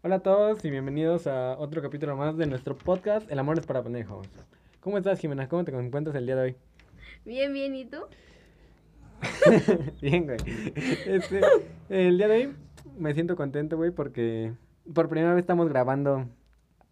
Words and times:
Hola 0.00 0.16
a 0.16 0.20
todos 0.20 0.64
y 0.64 0.70
bienvenidos 0.70 1.26
a 1.26 1.58
otro 1.58 1.82
capítulo 1.82 2.16
más 2.16 2.36
de 2.36 2.46
nuestro 2.46 2.78
podcast 2.78 3.28
El 3.32 3.40
amor 3.40 3.58
es 3.58 3.66
para 3.66 3.82
pendejos. 3.82 4.28
¿Cómo 4.78 4.96
estás, 4.96 5.18
Jimena? 5.18 5.48
¿Cómo 5.48 5.64
te 5.64 5.72
encuentras 5.72 6.14
el 6.14 6.24
día 6.24 6.36
de 6.36 6.42
hoy? 6.42 6.56
Bien, 7.24 7.52
bien, 7.52 7.74
¿y 7.74 7.84
tú? 7.84 7.96
Bien, 10.00 10.24
güey. 10.24 10.38
Este, 11.04 11.40
el 11.88 12.16
día 12.16 12.28
de 12.28 12.36
hoy 12.36 12.54
me 12.96 13.12
siento 13.12 13.34
contento, 13.34 13.76
güey, 13.76 13.90
porque 13.90 14.52
por 14.94 15.08
primera 15.08 15.34
vez 15.34 15.42
estamos 15.42 15.68
grabando 15.68 16.28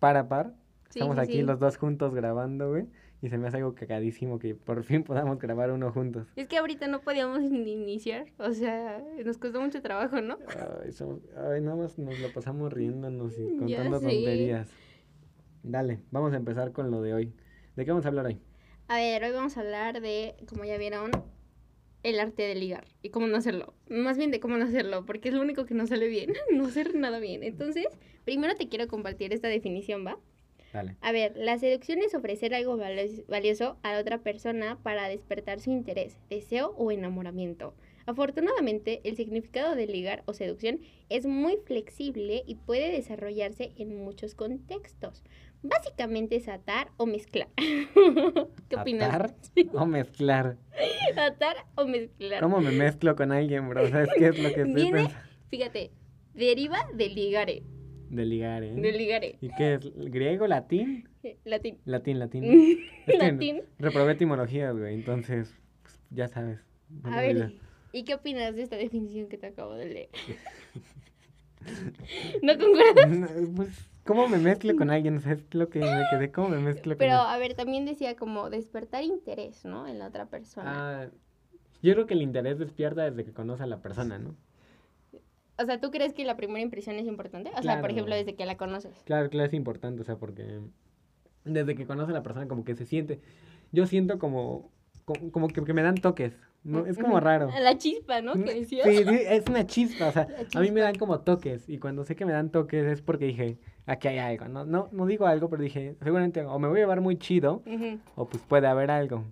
par 0.01 0.17
a 0.17 0.27
par. 0.27 0.55
Sí, 0.89 0.99
estamos 0.99 1.15
sí, 1.15 1.23
aquí 1.23 1.33
sí. 1.35 1.43
los 1.43 1.61
dos 1.61 1.77
juntos 1.77 2.13
grabando, 2.13 2.71
güey. 2.71 2.87
Y 3.23 3.29
se 3.31 3.39
me 3.39 3.49
hace 3.49 3.57
algo 3.57 3.75
cagadísimo 3.75 4.39
que 4.39 4.55
por 4.55 4.85
fin 4.85 5.03
podamos 5.03 5.39
grabar 5.39 5.71
uno 5.71 5.91
juntos. 5.91 6.29
Es 6.37 6.49
que 6.49 6.59
ahorita 6.59 6.87
no 6.87 7.01
podíamos 7.01 7.41
ni 7.41 7.73
iniciar, 7.73 8.27
o 8.39 8.53
sea, 8.53 9.03
nos 9.25 9.39
costó 9.39 9.61
mucho 9.61 9.81
trabajo, 9.81 10.21
¿no? 10.21 10.39
Ay, 10.83 10.93
somos- 10.93 11.21
ay, 11.37 11.61
nada 11.63 11.77
más 11.77 11.99
nos 11.99 12.19
lo 12.19 12.31
pasamos 12.33 12.73
riéndonos 12.73 13.39
y 13.39 13.57
contando 13.59 14.01
tonterías. 14.01 14.71
Dale, 15.63 16.01
vamos 16.11 16.33
a 16.33 16.37
empezar 16.37 16.73
con 16.73 16.91
lo 16.91 17.01
de 17.03 17.15
hoy. 17.15 17.33
¿De 17.75 17.85
qué 17.85 17.91
vamos 17.91 18.05
a 18.05 18.09
hablar 18.09 18.27
hoy? 18.27 18.39
A 18.89 18.97
ver, 18.97 19.25
hoy 19.25 19.33
vamos 19.33 19.57
a 19.57 19.61
hablar 19.61 20.01
de, 20.01 20.37
como 20.49 20.65
ya 20.65 20.79
vieron, 20.79 21.11
el 22.03 22.21
arte 22.21 22.43
de 22.45 22.55
ligar 22.55 22.87
y 23.03 23.09
cómo 23.11 23.27
no 23.27 23.37
hacerlo. 23.37 23.75
Más 23.89 24.17
bien 24.17 24.31
de 24.31 24.39
cómo 24.39 24.57
no 24.59 24.65
hacerlo, 24.67 25.05
porque 25.07 25.31
es 25.31 25.35
lo 25.35 25.41
único 25.41 25.65
que 25.65 25.75
no 25.75 25.87
sale 25.87 26.07
bien, 26.07 26.33
no 26.53 26.67
hacer 26.67 26.95
nada 26.95 27.19
bien. 27.19 27.43
Entonces, 27.43 27.87
primero 28.25 28.55
te 28.55 28.69
quiero 28.69 28.87
compartir 28.87 29.33
esta 29.33 29.49
definición, 29.49 30.07
¿va? 30.07 30.19
Dale. 30.77 30.95
A 31.01 31.11
ver, 31.11 31.33
la 31.37 31.57
seducción 31.59 32.01
es 32.01 32.15
ofrecer 32.15 32.55
algo 32.55 32.77
valioso 33.29 33.79
a 33.83 33.93
la 33.93 33.99
otra 34.01 34.19
persona 34.19 34.79
para 34.83 35.09
despertar 35.09 35.59
su 35.59 35.71
interés, 35.71 36.19
deseo 36.29 36.75
o 36.77 36.91
enamoramiento. 36.93 37.73
Afortunadamente, 38.05 39.01
el 39.05 39.17
significado 39.17 39.75
de 39.75 39.87
ligar 39.87 40.23
o 40.27 40.35
seducción 40.35 40.81
es 41.09 41.25
muy 41.25 41.57
flexible 41.65 42.43
y 42.47 42.57
puede 42.57 42.93
desarrollarse 42.93 43.73
en 43.79 43.97
muchos 44.05 44.35
contextos. 44.35 45.25
Básicamente 45.63 46.37
es 46.37 46.47
atar 46.47 46.91
o 46.99 47.07
mezclar. 47.07 47.49
¿Qué 48.69 48.77
opinas? 48.77 49.15
¿Atar 49.15 49.33
o 49.73 49.87
mezclar? 49.87 50.59
Atar 51.17 51.57
o 51.75 51.87
mezclar. 51.87 52.43
¿Cómo 52.43 52.61
me 52.61 52.71
mezclo 52.71 53.17
con 53.17 53.33
alguien, 53.33 53.67
bro? 53.71 53.89
¿Sabes 53.89 54.11
qué 54.15 54.27
es 54.27 54.39
lo 54.39 54.53
que 54.53 54.61
estoy 54.61 54.75
Viene, 54.75 54.91
pensando? 55.05 55.21
fíjate, 55.49 55.91
deriva 56.35 56.87
de 56.93 57.09
ligare. 57.09 57.63
De 58.11 58.25
ligar, 58.25 58.63
¿eh? 58.63 58.75
De 58.75 58.93
ligare. 58.93 59.39
¿Y 59.41 59.49
qué 59.57 59.75
es? 59.75 59.81
¿Griego, 59.95 60.47
latín? 60.47 61.09
Latín. 61.45 61.79
Latín, 61.85 62.19
latín. 62.19 62.45
Es 63.07 63.19
que 63.19 63.19
Latín. 63.19 63.63
reprobé 63.79 64.13
etimologías, 64.13 64.77
güey, 64.77 64.95
entonces, 64.95 65.55
pues, 65.83 66.01
ya 66.11 66.29
sabes. 66.29 66.61
no 66.89 67.13
A 67.13 67.21
ver. 67.21 67.55
¿y 67.93 68.05
qué 68.05 68.15
opinas 68.15 68.55
de 68.57 68.63
esta 68.63 68.77
definición 68.77 69.29
que 69.29 69.39
te 69.39 69.47
acabo 69.47 69.75
de 69.75 69.87
leer? 69.87 70.09
¿No 72.43 72.59
concuerdas? 72.59 73.09
No, 73.09 73.29
Pues, 73.55 73.89
¿cómo 74.05 74.29
me 74.29 74.39
mezclo 74.39 74.77
con 74.77 74.91
alguien? 74.91 75.21
¿Sabes 75.21 75.43
lo 75.53 75.69
que 75.69 75.81
me 75.81 76.03
quedé? 76.11 76.31
¿Cómo 76.31 76.49
me 76.51 76.59
mezclo 76.59 76.93
con 76.95 76.99
Pero, 76.99 77.15
alguien? 77.15 77.35
a 77.35 77.39
ver, 77.39 77.55
también 77.55 77.85
decía 77.85 78.17
como 78.17 78.51
despertar 78.51 79.05
interés, 79.05 79.65
¿no? 79.65 79.87
En 79.87 79.99
la 79.99 80.09
otra 80.09 80.27
persona. 80.27 81.03
Ah, 81.05 81.09
yo 81.83 81.93
creo 81.95 82.07
que 82.07 82.15
el 82.15 82.23
interés 82.23 82.59
despierta 82.59 83.09
desde 83.11 83.25
que 83.25 83.33
conoce 83.33 83.63
a 83.63 83.67
la 83.67 83.81
persona, 83.83 84.19
¿no? 84.19 84.35
O 85.59 85.65
sea, 85.65 85.81
¿tú 85.81 85.91
crees 85.91 86.13
que 86.13 86.25
la 86.25 86.37
primera 86.37 86.61
impresión 86.61 86.97
es 86.97 87.07
importante? 87.07 87.51
O 87.51 87.63
sea, 87.63 87.81
por 87.81 87.81
Claro. 87.81 87.89
ejemplo, 87.93 88.15
desde 88.15 88.35
que 88.35 88.45
la 88.47 88.57
conoces. 88.57 88.93
Claro, 89.05 89.31
claro, 89.31 89.47
es 89.47 89.55
importante, 89.55 90.03
o 90.03 90.05
sea, 90.05 90.17
porque 90.17 90.61
desde 91.45 91.75
que 91.75 91.87
conoce 91.87 92.11
a 92.11 92.15
la 92.15 92.23
persona 92.23 92.47
como 92.49 92.65
que 92.65 92.75
se 92.75 92.85
siente, 92.85 93.21
yo 93.73 93.87
siento 93.87 94.19
como, 94.19 94.71
como, 95.05 95.31
como 95.31 95.49
que, 95.49 95.65
que 95.65 95.73
me 95.73 95.83
dan 95.83 95.95
toques, 95.95 96.39
¿no? 96.63 96.85
Es 96.85 96.99
como 96.99 97.21
raro. 97.21 97.51
La 97.61 97.79
chispa, 97.79 98.21
¿no? 98.21 98.35
Que 98.35 98.51
Sí, 98.51 98.59
decías. 98.61 98.89
sí, 99.09 99.19
es 99.29 99.49
una 99.49 99.67
chispa, 99.67 100.09
o 100.09 100.13
sea, 100.13 100.29
a 100.55 100.61
mí 100.61 100.71
me 100.71 100.81
dan 100.81 100.97
como 100.97 101.21
toques 101.21 101.69
y 101.69 101.79
cuando 101.79 102.05
sé 102.05 102.17
que 102.17 102.27
me 102.27 102.33
dan 102.33 102.51
toques 102.51 102.85
es 102.87 103.01
porque 103.01 103.25
dije, 103.27 103.59
aquí 103.87 104.09
hay 104.09 104.19
algo, 104.19 104.49
no, 104.49 104.65
no, 104.67 104.89
no 104.93 105.07
digo 105.07 105.27
algo, 105.27 105.49
pero 105.49 105.63
dije, 105.63 105.97
seguramente 106.03 106.45
o 106.45 106.59
me 106.59 106.69
voy 106.69 106.79
a 106.79 106.83
llevar 106.83 107.01
muy 107.01 107.17
chido 107.17 107.63
Ujú. 107.67 107.99
o 108.17 108.29
pues 108.29 108.43
puede 108.43 108.67
haber 108.67 108.91
algo. 108.91 109.25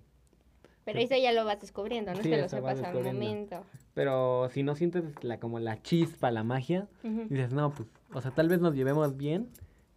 Pero 0.85 0.99
eso 0.99 1.15
ya 1.17 1.33
lo 1.33 1.43
vas 1.45 1.59
descubriendo, 1.59 2.11
no 2.13 2.21
Sí, 2.21 2.29
es 2.29 2.35
que 2.35 2.41
lo 2.41 2.47
sepas 2.47 2.81
al 2.83 3.03
momento. 3.03 3.65
Pero 3.95 4.49
si 4.51 4.61
no 4.63 4.75
sientes 4.75 5.03
la, 5.23 5.39
como 5.39 5.59
la 5.59 5.81
chispa, 5.81 6.29
la 6.31 6.43
magia, 6.43 6.87
Ujú. 7.03 7.25
dices, 7.29 7.51
no, 7.51 7.71
pues, 7.71 7.89
o 8.13 8.21
sea, 8.21 8.31
tal 8.31 8.47
vez 8.49 8.59
nos 8.59 8.75
llevemos 8.75 9.17
bien, 9.17 9.49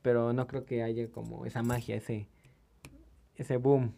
pero 0.02 0.32
no 0.32 0.46
creo 0.46 0.64
que 0.64 0.82
haya 0.82 1.08
como 1.10 1.44
esa 1.44 1.62
magia, 1.62 1.94
ese, 1.96 2.26
ese 3.36 3.58
boom. 3.58 3.92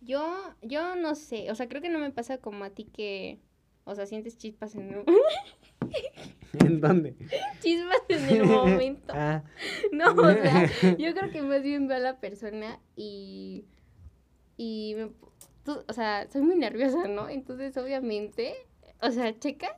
Yo, 0.00 0.34
yo 0.60 0.96
no 0.96 1.14
sé, 1.14 1.50
o 1.50 1.54
sea, 1.54 1.68
creo 1.68 1.80
que 1.80 1.88
no 1.88 1.98
me 2.00 2.10
pasa 2.10 2.38
como 2.38 2.64
a 2.64 2.70
ti 2.70 2.84
que, 2.84 3.38
o 3.84 3.94
sea, 3.94 4.06
sientes 4.06 4.36
chispas 4.36 4.74
en 4.74 4.90
el, 4.90 5.04
¿En 6.64 6.80
dónde? 6.80 7.14
chispas 7.60 8.02
en 8.08 8.28
el 8.28 8.44
momento. 8.44 9.14
Ah, 9.16 9.44
No, 9.92 10.12
o 10.12 10.32
sea, 10.32 10.68
yo 10.98 11.14
creo 11.14 11.30
que 11.30 11.42
más 11.42 11.62
bien 11.62 11.86
veo 11.86 11.96
a 11.96 12.00
la 12.00 12.18
persona. 12.18 12.80
Y. 12.96 13.64
Tú- 15.64 15.82
o 15.88 15.92
sea, 15.92 16.28
soy 16.30 16.42
muy 16.42 16.56
nerviosa, 16.56 17.08
¿no? 17.08 17.28
Entonces, 17.28 17.76
obviamente. 17.76 18.54
O 19.00 19.10
sea, 19.10 19.38
checa 19.38 19.76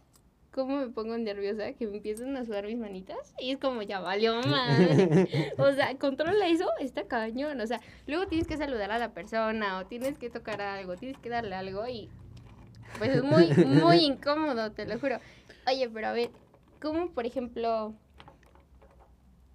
cómo 0.57 0.79
me 0.79 0.89
pongo 0.89 1.19
nerviosa, 1.19 1.75
que 1.75 1.87
me 1.87 1.99
empiezan 1.99 2.35
a 2.37 2.45
sudar 2.45 2.65
mis 2.65 2.79
manitas. 2.79 3.35
Y 3.39 3.51
es 3.51 3.59
como, 3.59 3.83
ya 3.83 4.01
valió 4.01 4.41
madre. 4.43 5.29
O 5.59 5.71
sea, 5.73 5.97
controla 5.99 6.49
eso, 6.49 6.67
está 6.81 7.07
cañón. 7.07 7.61
O 7.61 7.67
sea, 7.67 7.81
luego 8.07 8.27
tienes 8.27 8.49
que 8.49 8.57
saludar 8.57 8.91
a 8.91 8.99
la 8.99 9.13
persona, 9.13 9.79
o 9.79 9.87
tienes 9.87 10.19
que 10.19 10.31
tocar 10.31 10.63
algo, 10.63 10.97
tienes 10.97 11.19
que 11.19 11.29
darle 11.29 11.55
algo, 11.55 11.87
y. 11.87 12.09
Pues 12.99 13.15
es 13.17 13.23
muy, 13.23 13.53
muy 13.67 13.99
incómodo, 13.99 14.73
te 14.73 14.87
lo 14.87 14.99
juro. 14.99 15.19
Oye, 15.67 15.91
pero 15.91 16.09
a 16.09 16.13
ver, 16.13 16.31
¿cómo, 16.81 17.11
por 17.11 17.27
ejemplo. 17.27 17.95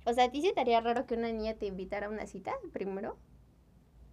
O 0.06 0.14
sea, 0.14 0.26
¿a 0.26 0.32
ti 0.32 0.42
se 0.42 0.54
te 0.54 0.62
haría 0.62 0.82
raro 0.82 1.06
que 1.08 1.16
una 1.16 1.32
niña 1.32 1.56
te 1.56 1.66
invitara 1.66 2.08
a 2.08 2.10
una 2.10 2.28
cita 2.28 2.54
primero? 2.74 3.18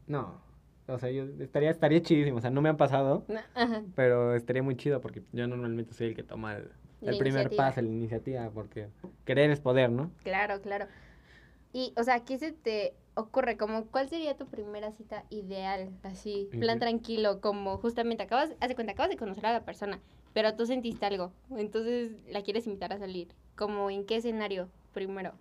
no, 0.06 0.40
o 0.88 0.98
sea, 0.98 1.10
yo 1.10 1.24
estaría, 1.40 1.70
estaría 1.70 2.02
chidísimo, 2.02 2.38
o 2.38 2.40
sea, 2.40 2.50
no 2.50 2.62
me 2.62 2.68
han 2.68 2.76
pasado, 2.76 3.24
No, 3.28 3.40
Ajá. 3.54 3.82
pero 3.94 4.34
estaría 4.34 4.62
muy 4.62 4.76
chido 4.76 5.00
porque 5.00 5.22
yo 5.32 5.46
normalmente 5.46 5.92
soy 5.94 6.08
el 6.08 6.14
que 6.14 6.22
toma 6.22 6.56
el, 6.56 7.18
primer 7.18 7.54
paso, 7.54 7.80
la 7.82 7.88
iniciativa, 7.88 8.50
porque 8.50 8.88
querer 9.24 9.50
es 9.50 9.60
poder, 9.60 9.90
¿no? 9.90 10.10
Claro, 10.22 10.60
claro. 10.60 10.86
Y, 11.72 11.92
o 11.96 12.02
sea, 12.02 12.24
¿qué 12.24 12.38
se 12.38 12.52
te 12.52 12.94
ocurre? 13.14 13.56
Como, 13.56 13.86
¿cuál 13.86 14.08
sería 14.08 14.36
tu 14.36 14.46
primera 14.46 14.90
cita 14.92 15.24
ideal? 15.28 15.90
Así, 16.02 16.48
plan 16.58 16.78
tranquilo, 16.78 17.40
como 17.40 17.76
justamente 17.76 18.22
acabas, 18.22 18.54
hace 18.60 18.74
cuenta, 18.74 18.94
acabas 18.94 19.10
de 19.10 19.16
conocer 19.16 19.46
a 19.46 19.52
la 19.52 19.64
persona, 19.64 20.00
pero 20.32 20.54
tú 20.54 20.66
sentiste 20.66 21.04
algo, 21.04 21.32
entonces 21.50 22.12
la 22.30 22.42
quieres 22.42 22.66
invitar 22.66 22.92
a 22.92 22.98
salir. 22.98 23.28
Como, 23.56 23.90
¿en 23.90 24.06
qué 24.06 24.16
escenario 24.16 24.68
primero? 24.94 25.34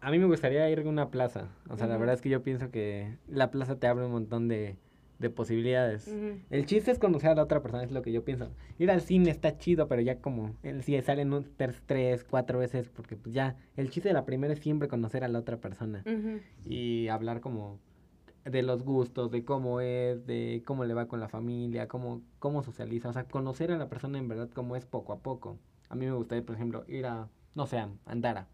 A 0.00 0.10
mí 0.10 0.18
me 0.18 0.26
gustaría 0.26 0.68
ir 0.70 0.80
a 0.80 0.88
una 0.88 1.10
plaza. 1.10 1.48
O 1.68 1.76
sea, 1.76 1.86
la 1.86 1.98
verdad 1.98 2.14
es 2.14 2.22
que 2.22 2.30
yo 2.30 2.42
pienso 2.42 2.70
que 2.70 3.18
la 3.28 3.50
plaza 3.50 3.78
te 3.78 3.86
abre 3.86 4.06
un 4.06 4.12
montón 4.12 4.48
de, 4.48 4.76
de 5.20 5.28
posibilidades. 5.28 6.10
El 6.48 6.64
chiste 6.64 6.90
es 6.90 6.98
conocer 6.98 7.30
a 7.30 7.34
la 7.34 7.42
otra 7.42 7.60
persona, 7.60 7.84
es 7.84 7.92
lo 7.92 8.00
que 8.00 8.10
yo 8.10 8.24
pienso. 8.24 8.50
Ir 8.78 8.90
al 8.90 9.02
cine 9.02 9.30
está 9.30 9.58
chido, 9.58 9.86
pero 9.86 10.00
ya 10.00 10.18
como, 10.20 10.56
el, 10.62 10.82
si 10.82 11.00
salen 11.02 11.32
un, 11.34 11.46
tres, 11.56 11.82
tres, 11.84 12.24
cuatro 12.24 12.58
veces, 12.58 12.88
porque 12.88 13.16
pues 13.16 13.34
ya, 13.34 13.56
el 13.76 13.90
chiste 13.90 14.08
de 14.08 14.14
la 14.14 14.24
primera 14.24 14.54
es 14.54 14.60
siempre 14.60 14.88
conocer 14.88 15.22
a 15.22 15.28
la 15.28 15.38
otra 15.38 15.58
persona. 15.58 16.02
Y 16.64 17.08
hablar 17.08 17.42
como 17.42 17.78
de 18.44 18.62
los 18.62 18.82
gustos, 18.82 19.30
de 19.30 19.44
cómo 19.44 19.82
es, 19.82 20.26
de 20.26 20.62
cómo 20.64 20.86
le 20.86 20.94
va 20.94 21.06
con 21.06 21.20
la 21.20 21.28
familia, 21.28 21.86
cómo, 21.86 22.22
cómo 22.38 22.62
socializa. 22.62 23.10
O 23.10 23.12
sea, 23.12 23.24
conocer 23.24 23.70
a 23.72 23.76
la 23.76 23.90
persona 23.90 24.18
en 24.18 24.26
verdad 24.26 24.48
como 24.48 24.74
es 24.76 24.86
poco 24.86 25.12
a 25.12 25.18
poco. 25.18 25.58
A 25.90 25.94
mí 25.96 26.06
me 26.06 26.12
gustaría, 26.12 26.46
por 26.46 26.54
ejemplo, 26.54 26.84
ir 26.88 27.04
a, 27.04 27.28
no 27.54 27.66
sé, 27.66 27.78
a 27.78 27.90
Andara. 28.06 28.48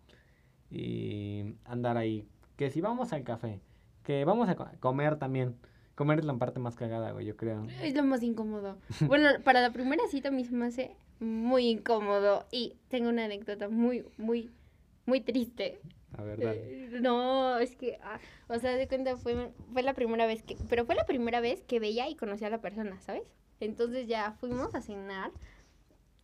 Y 0.71 1.55
andar 1.65 1.97
ahí. 1.97 2.27
Que 2.57 2.71
si 2.71 2.81
vamos 2.81 3.13
al 3.13 3.23
café, 3.25 3.61
que 4.03 4.25
vamos 4.25 4.49
a 4.49 4.57
co- 4.57 4.69
comer 4.81 5.17
también. 5.19 5.57
Comer 5.95 6.19
es 6.19 6.25
la 6.25 6.35
parte 6.35 6.59
más 6.61 6.77
cagada, 6.77 7.13
güey, 7.13 7.25
yo 7.27 7.37
creo. 7.37 7.67
Es 7.83 7.95
lo 7.95 8.05
más 8.05 8.23
incómodo. 8.23 8.79
Bueno, 9.07 9.29
para 9.45 9.61
la 9.63 9.73
primera 9.73 10.03
cita 10.09 10.31
mismo 10.31 10.59
me 10.59 10.67
hace 10.67 10.95
muy 11.21 11.69
incómodo. 11.69 12.45
Y 12.51 12.75
tengo 12.89 13.09
una 13.09 13.25
anécdota 13.25 13.69
muy, 13.69 14.05
muy, 14.19 14.51
muy 15.07 15.21
triste. 15.21 15.81
La 16.17 16.25
verdad. 16.25 16.55
Eh, 16.55 16.99
No, 17.01 17.59
es 17.59 17.77
que, 17.77 17.99
ah, 18.03 18.19
o 18.49 18.59
sea, 18.59 18.73
de 18.77 18.89
cuenta 18.89 19.17
fue, 19.17 19.51
fue 19.73 19.83
la 19.83 19.95
primera 19.95 20.27
vez 20.27 20.43
que, 20.43 20.57
pero 20.69 20.85
fue 20.85 20.95
la 20.95 21.05
primera 21.07 21.41
vez 21.41 21.63
que 21.63 21.81
veía 21.81 22.09
y 22.09 22.15
conocía 22.17 22.49
a 22.49 22.51
la 22.51 22.61
persona, 22.61 23.01
¿sabes? 23.01 23.23
Entonces 23.61 24.07
ya 24.07 24.33
fuimos 24.33 24.75
a 24.75 24.81
cenar. 24.83 25.31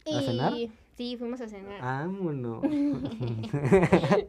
¿A 0.07 0.21
cenar? 0.21 0.53
Sí, 1.03 1.17
fuimos 1.17 1.41
a 1.41 1.49
cenar. 1.49 1.81
Vámonos. 1.81 2.63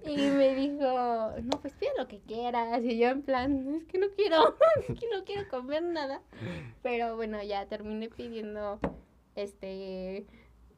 Y 0.08 0.18
me 0.18 0.56
dijo, 0.56 1.32
no, 1.44 1.62
pues 1.62 1.72
pide 1.74 1.92
lo 2.00 2.08
que 2.08 2.20
quieras. 2.22 2.84
Y 2.84 2.98
yo 2.98 3.10
en 3.10 3.22
plan, 3.22 3.76
es 3.76 3.84
que 3.86 4.00
no 4.00 4.08
quiero, 4.16 4.56
es 4.80 5.00
que 5.00 5.06
no 5.16 5.24
quiero 5.24 5.48
comer 5.50 5.84
nada. 5.84 6.24
Pero 6.82 7.16
bueno, 7.16 7.44
ya 7.44 7.68
terminé 7.68 8.10
pidiendo, 8.10 8.80
este, 9.36 10.26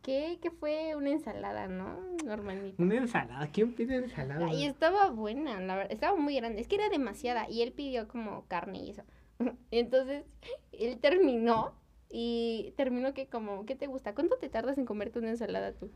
¿qué? 0.01 0.37
Que 0.41 0.51
fue 0.51 0.97
una 0.97 1.11
ensalada, 1.11 1.69
¿no? 1.69 1.97
Normalmente. 2.25 2.83
Una 2.83 2.95
ensalada. 2.95 3.47
¿Quién 3.53 3.73
pide 3.73 3.95
ensalada? 3.95 4.51
Y 4.53 4.65
estaba 4.65 5.11
buena, 5.11 5.61
la 5.61 5.77
verdad, 5.77 5.93
estaba 5.93 6.17
muy 6.17 6.35
grande. 6.35 6.59
Es 6.59 6.67
que 6.67 6.75
era 6.75 6.89
demasiada 6.89 7.49
y 7.49 7.61
él 7.61 7.71
pidió 7.71 8.09
como 8.09 8.45
carne 8.49 8.79
y 8.79 8.89
eso. 8.89 9.03
Entonces 9.71 10.25
él 10.73 10.99
terminó 10.99 11.73
y 12.17 12.71
terminó 12.77 13.13
que 13.13 13.27
como, 13.27 13.65
¿qué 13.65 13.75
te 13.75 13.87
gusta? 13.87 14.15
¿Cuánto 14.15 14.37
te 14.37 14.47
tardas 14.47 14.77
en 14.77 14.85
comerte 14.85 15.19
una 15.19 15.31
ensalada 15.31 15.73
tú? 15.73 15.91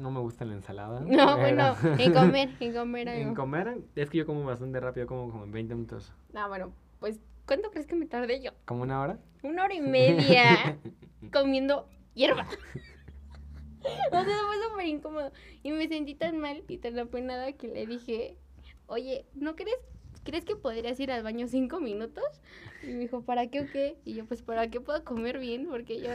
No 0.00 0.10
me 0.10 0.18
gusta 0.18 0.44
la 0.44 0.54
ensalada. 0.54 0.98
No, 0.98 1.38
bueno, 1.38 1.76
en 2.00 2.12
comer, 2.12 2.48
en 2.58 2.74
comer 2.74 3.06
En 3.06 3.22
algo. 3.28 3.34
comer, 3.36 3.78
es 3.94 4.10
que 4.10 4.18
yo 4.18 4.26
como 4.26 4.44
bastante 4.44 4.80
rápido, 4.80 5.06
como 5.06 5.30
como 5.30 5.44
en 5.44 5.52
20 5.52 5.74
minutos. 5.76 6.12
No, 6.32 6.48
bueno, 6.48 6.72
pues, 6.98 7.20
¿cuánto 7.46 7.70
crees 7.70 7.86
que 7.86 7.94
me 7.94 8.06
tardé 8.06 8.42
yo? 8.42 8.50
¿Como 8.64 8.82
una 8.82 9.00
hora? 9.00 9.20
Una 9.44 9.62
hora 9.62 9.74
y 9.74 9.80
media 9.80 10.78
comiendo 11.32 11.88
hierba. 12.14 12.44
O 14.08 14.10
sea, 14.10 14.24
fue 14.24 14.68
súper 14.68 14.86
incómodo. 14.86 15.30
Y 15.62 15.70
me 15.70 15.86
sentí 15.86 16.16
tan 16.16 16.40
mal 16.40 16.64
y 16.66 16.78
tan 16.78 16.98
apenada 16.98 17.52
que 17.52 17.68
le 17.68 17.86
dije, 17.86 18.36
oye, 18.88 19.26
¿no 19.36 19.54
crees, 19.54 19.78
crees 20.26 20.44
que 20.44 20.56
podrías 20.56 21.00
ir 21.00 21.10
al 21.10 21.22
baño 21.22 21.48
cinco 21.48 21.80
minutos? 21.80 22.24
Y 22.82 22.88
me 22.88 22.98
dijo, 22.98 23.22
¿para 23.22 23.46
qué 23.46 23.60
o 23.60 23.66
qué? 23.72 23.96
Y 24.04 24.12
yo, 24.14 24.26
pues, 24.26 24.42
¿para 24.42 24.68
qué 24.68 24.80
puedo 24.80 25.02
comer 25.04 25.38
bien? 25.38 25.66
Porque 25.70 25.98
yo, 26.00 26.10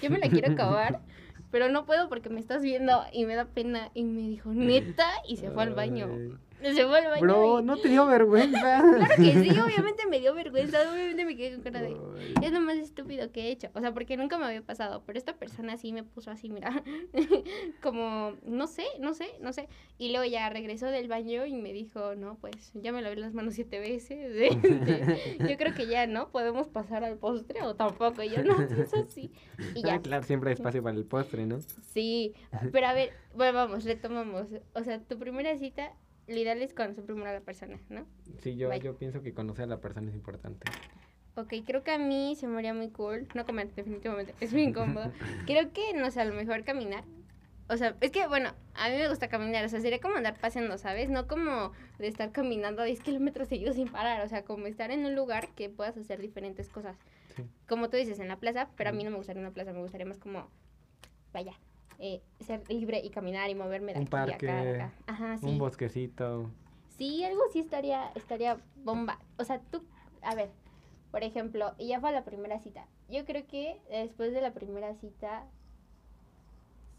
yo, 0.00 0.10
me 0.10 0.18
la 0.18 0.30
quiero 0.30 0.52
acabar, 0.52 1.02
pero 1.50 1.68
no 1.68 1.84
puedo 1.84 2.08
porque 2.08 2.30
me 2.30 2.40
estás 2.40 2.62
viendo 2.62 3.02
y 3.12 3.26
me 3.26 3.34
da 3.34 3.44
pena. 3.44 3.90
Y 3.92 4.04
me 4.04 4.22
dijo, 4.22 4.54
¿neta? 4.54 5.06
Y 5.28 5.36
se 5.36 5.50
fue 5.50 5.64
al 5.64 5.74
baño. 5.74 6.08
Se 6.74 6.86
fue 6.86 6.98
al 6.98 7.04
baño. 7.10 7.20
Bro, 7.20 7.60
y- 7.60 7.62
no 7.64 7.76
te 7.76 7.88
dio 7.88 8.06
vergüenza. 8.06 8.82
Claro 8.96 9.14
que 9.16 9.32
sí, 9.42 9.50
obviamente 9.60 10.06
me 10.08 10.20
dio 10.20 10.34
vergüenza, 10.34 10.78
obviamente 10.92 11.24
me 11.24 11.36
quedé 11.36 11.54
con 11.54 11.62
cara 11.62 11.80
de... 11.82 11.96
Es 12.42 12.52
lo 12.52 12.60
más 12.60 12.76
estúpido 12.76 13.30
que 13.32 13.42
he 13.42 13.50
hecho. 13.50 13.68
O 13.74 13.80
sea, 13.80 13.92
porque 13.92 14.16
nunca 14.16 14.38
me 14.38 14.46
había 14.46 14.62
pasado. 14.62 15.02
Pero 15.06 15.18
esta 15.18 15.34
persona 15.36 15.76
sí 15.76 15.92
me 15.92 16.02
puso 16.02 16.30
así, 16.30 16.48
mira. 16.48 16.82
como, 17.82 18.32
no 18.44 18.66
sé, 18.66 18.84
no 19.00 19.14
sé, 19.14 19.26
no 19.40 19.52
sé. 19.52 19.68
Y 19.98 20.10
luego 20.10 20.24
ya 20.24 20.48
regresó 20.50 20.86
del 20.86 21.08
baño 21.08 21.46
y 21.46 21.54
me 21.54 21.72
dijo, 21.72 22.14
no, 22.14 22.36
pues 22.36 22.72
ya 22.74 22.92
me 22.92 23.02
lavé 23.02 23.16
las 23.16 23.34
manos 23.34 23.54
siete 23.54 23.78
veces. 23.78 24.16
Este, 24.36 25.38
yo 25.48 25.56
creo 25.56 25.74
que 25.74 25.86
ya, 25.86 26.06
¿no? 26.06 26.28
Podemos 26.30 26.68
pasar 26.68 27.04
al 27.04 27.16
postre 27.16 27.62
o 27.62 27.74
tampoco. 27.74 28.22
Y 28.22 28.30
yo, 28.30 28.42
no, 28.44 28.60
eso 28.60 29.04
sí. 29.08 29.30
Y 29.74 29.80
Ah, 29.86 29.96
ya. 29.96 30.00
claro, 30.00 30.22
siempre 30.24 30.50
hay 30.50 30.54
espacio 30.54 30.82
para 30.82 30.96
el 30.96 31.04
postre, 31.04 31.46
¿no? 31.46 31.58
Sí. 31.92 32.34
Pero 32.72 32.86
a 32.86 32.92
ver, 32.92 33.10
bueno, 33.34 33.52
vamos, 33.54 33.84
retomamos. 33.84 34.46
O 34.74 34.82
sea, 34.84 35.00
tu 35.00 35.18
primera 35.18 35.56
cita, 35.58 35.92
lo 36.26 36.36
ideal 36.36 36.60
es 36.62 36.74
conocer 36.74 37.04
primero 37.04 37.30
a 37.30 37.32
la 37.34 37.40
persona, 37.40 37.78
¿no? 37.88 38.06
Sí, 38.38 38.56
yo, 38.56 38.74
yo 38.74 38.96
pienso 38.96 39.22
que 39.22 39.32
conocer 39.32 39.64
a 39.64 39.68
la 39.68 39.80
persona 39.80 40.08
es 40.08 40.14
importante. 40.14 40.66
Ok, 41.36 41.52
creo 41.66 41.84
que 41.84 41.90
a 41.90 41.98
mí 41.98 42.34
se 42.34 42.46
me 42.46 42.58
haría 42.58 42.72
muy 42.72 42.88
cool. 42.88 43.28
No 43.34 43.44
comer, 43.44 43.72
definitivamente. 43.74 44.34
Es 44.40 44.52
muy 44.52 44.62
incómodo. 44.64 45.12
creo 45.46 45.72
que, 45.72 45.92
no 45.94 46.10
sé, 46.10 46.20
a 46.20 46.24
lo 46.24 46.34
mejor 46.34 46.64
caminar. 46.64 47.04
O 47.68 47.76
sea, 47.76 47.96
es 48.00 48.10
que, 48.10 48.26
bueno, 48.26 48.54
a 48.74 48.88
mí 48.88 48.96
me 48.96 49.08
gusta 49.08 49.28
caminar. 49.28 49.64
O 49.64 49.68
sea, 49.68 49.80
sería 49.80 50.00
como 50.00 50.16
andar 50.16 50.38
paseando, 50.38 50.78
¿sabes? 50.78 51.10
No 51.10 51.28
como 51.28 51.72
de 51.98 52.08
estar 52.08 52.32
caminando 52.32 52.82
10 52.82 53.00
kilómetros 53.00 53.48
seguidos 53.48 53.76
sin 53.76 53.88
parar. 53.88 54.24
O 54.24 54.28
sea, 54.28 54.44
como 54.44 54.66
estar 54.66 54.90
en 54.90 55.04
un 55.04 55.14
lugar 55.14 55.48
que 55.54 55.68
puedas 55.68 55.96
hacer 55.96 56.20
diferentes 56.20 56.70
cosas. 56.70 56.96
Sí. 57.36 57.44
Como 57.68 57.90
tú 57.90 57.98
dices, 57.98 58.18
en 58.18 58.28
la 58.28 58.38
plaza. 58.38 58.70
Pero 58.76 58.90
a 58.90 58.92
mí 58.92 59.04
no 59.04 59.10
me 59.10 59.18
gustaría 59.18 59.42
una 59.42 59.52
plaza. 59.52 59.72
Me 59.72 59.80
gustaría 59.80 60.06
más 60.06 60.18
como, 60.18 60.48
vaya, 61.34 61.52
eh, 61.98 62.20
ser 62.40 62.62
libre 62.68 63.00
y 63.02 63.10
caminar 63.10 63.50
y 63.50 63.54
moverme 63.54 63.92
de 63.94 64.00
Un 64.00 64.06
aquí 64.06 64.16
acá, 64.16 64.28
parque, 64.28 64.50
acá. 64.50 64.92
Ajá, 65.06 65.38
sí. 65.38 65.46
Un 65.46 65.58
bosquecito. 65.58 66.50
Sí, 66.96 67.24
algo 67.24 67.42
sí 67.52 67.60
estaría, 67.60 68.10
estaría 68.14 68.58
bomba. 68.84 69.18
O 69.38 69.44
sea, 69.44 69.60
tú, 69.60 69.82
a 70.22 70.34
ver, 70.34 70.50
por 71.10 71.22
ejemplo, 71.24 71.74
y 71.78 71.88
ya 71.88 72.00
fue 72.00 72.12
la 72.12 72.24
primera 72.24 72.58
cita. 72.58 72.86
Yo 73.08 73.24
creo 73.24 73.46
que 73.46 73.80
después 73.90 74.32
de 74.32 74.40
la 74.40 74.52
primera 74.52 74.94
cita 74.94 75.46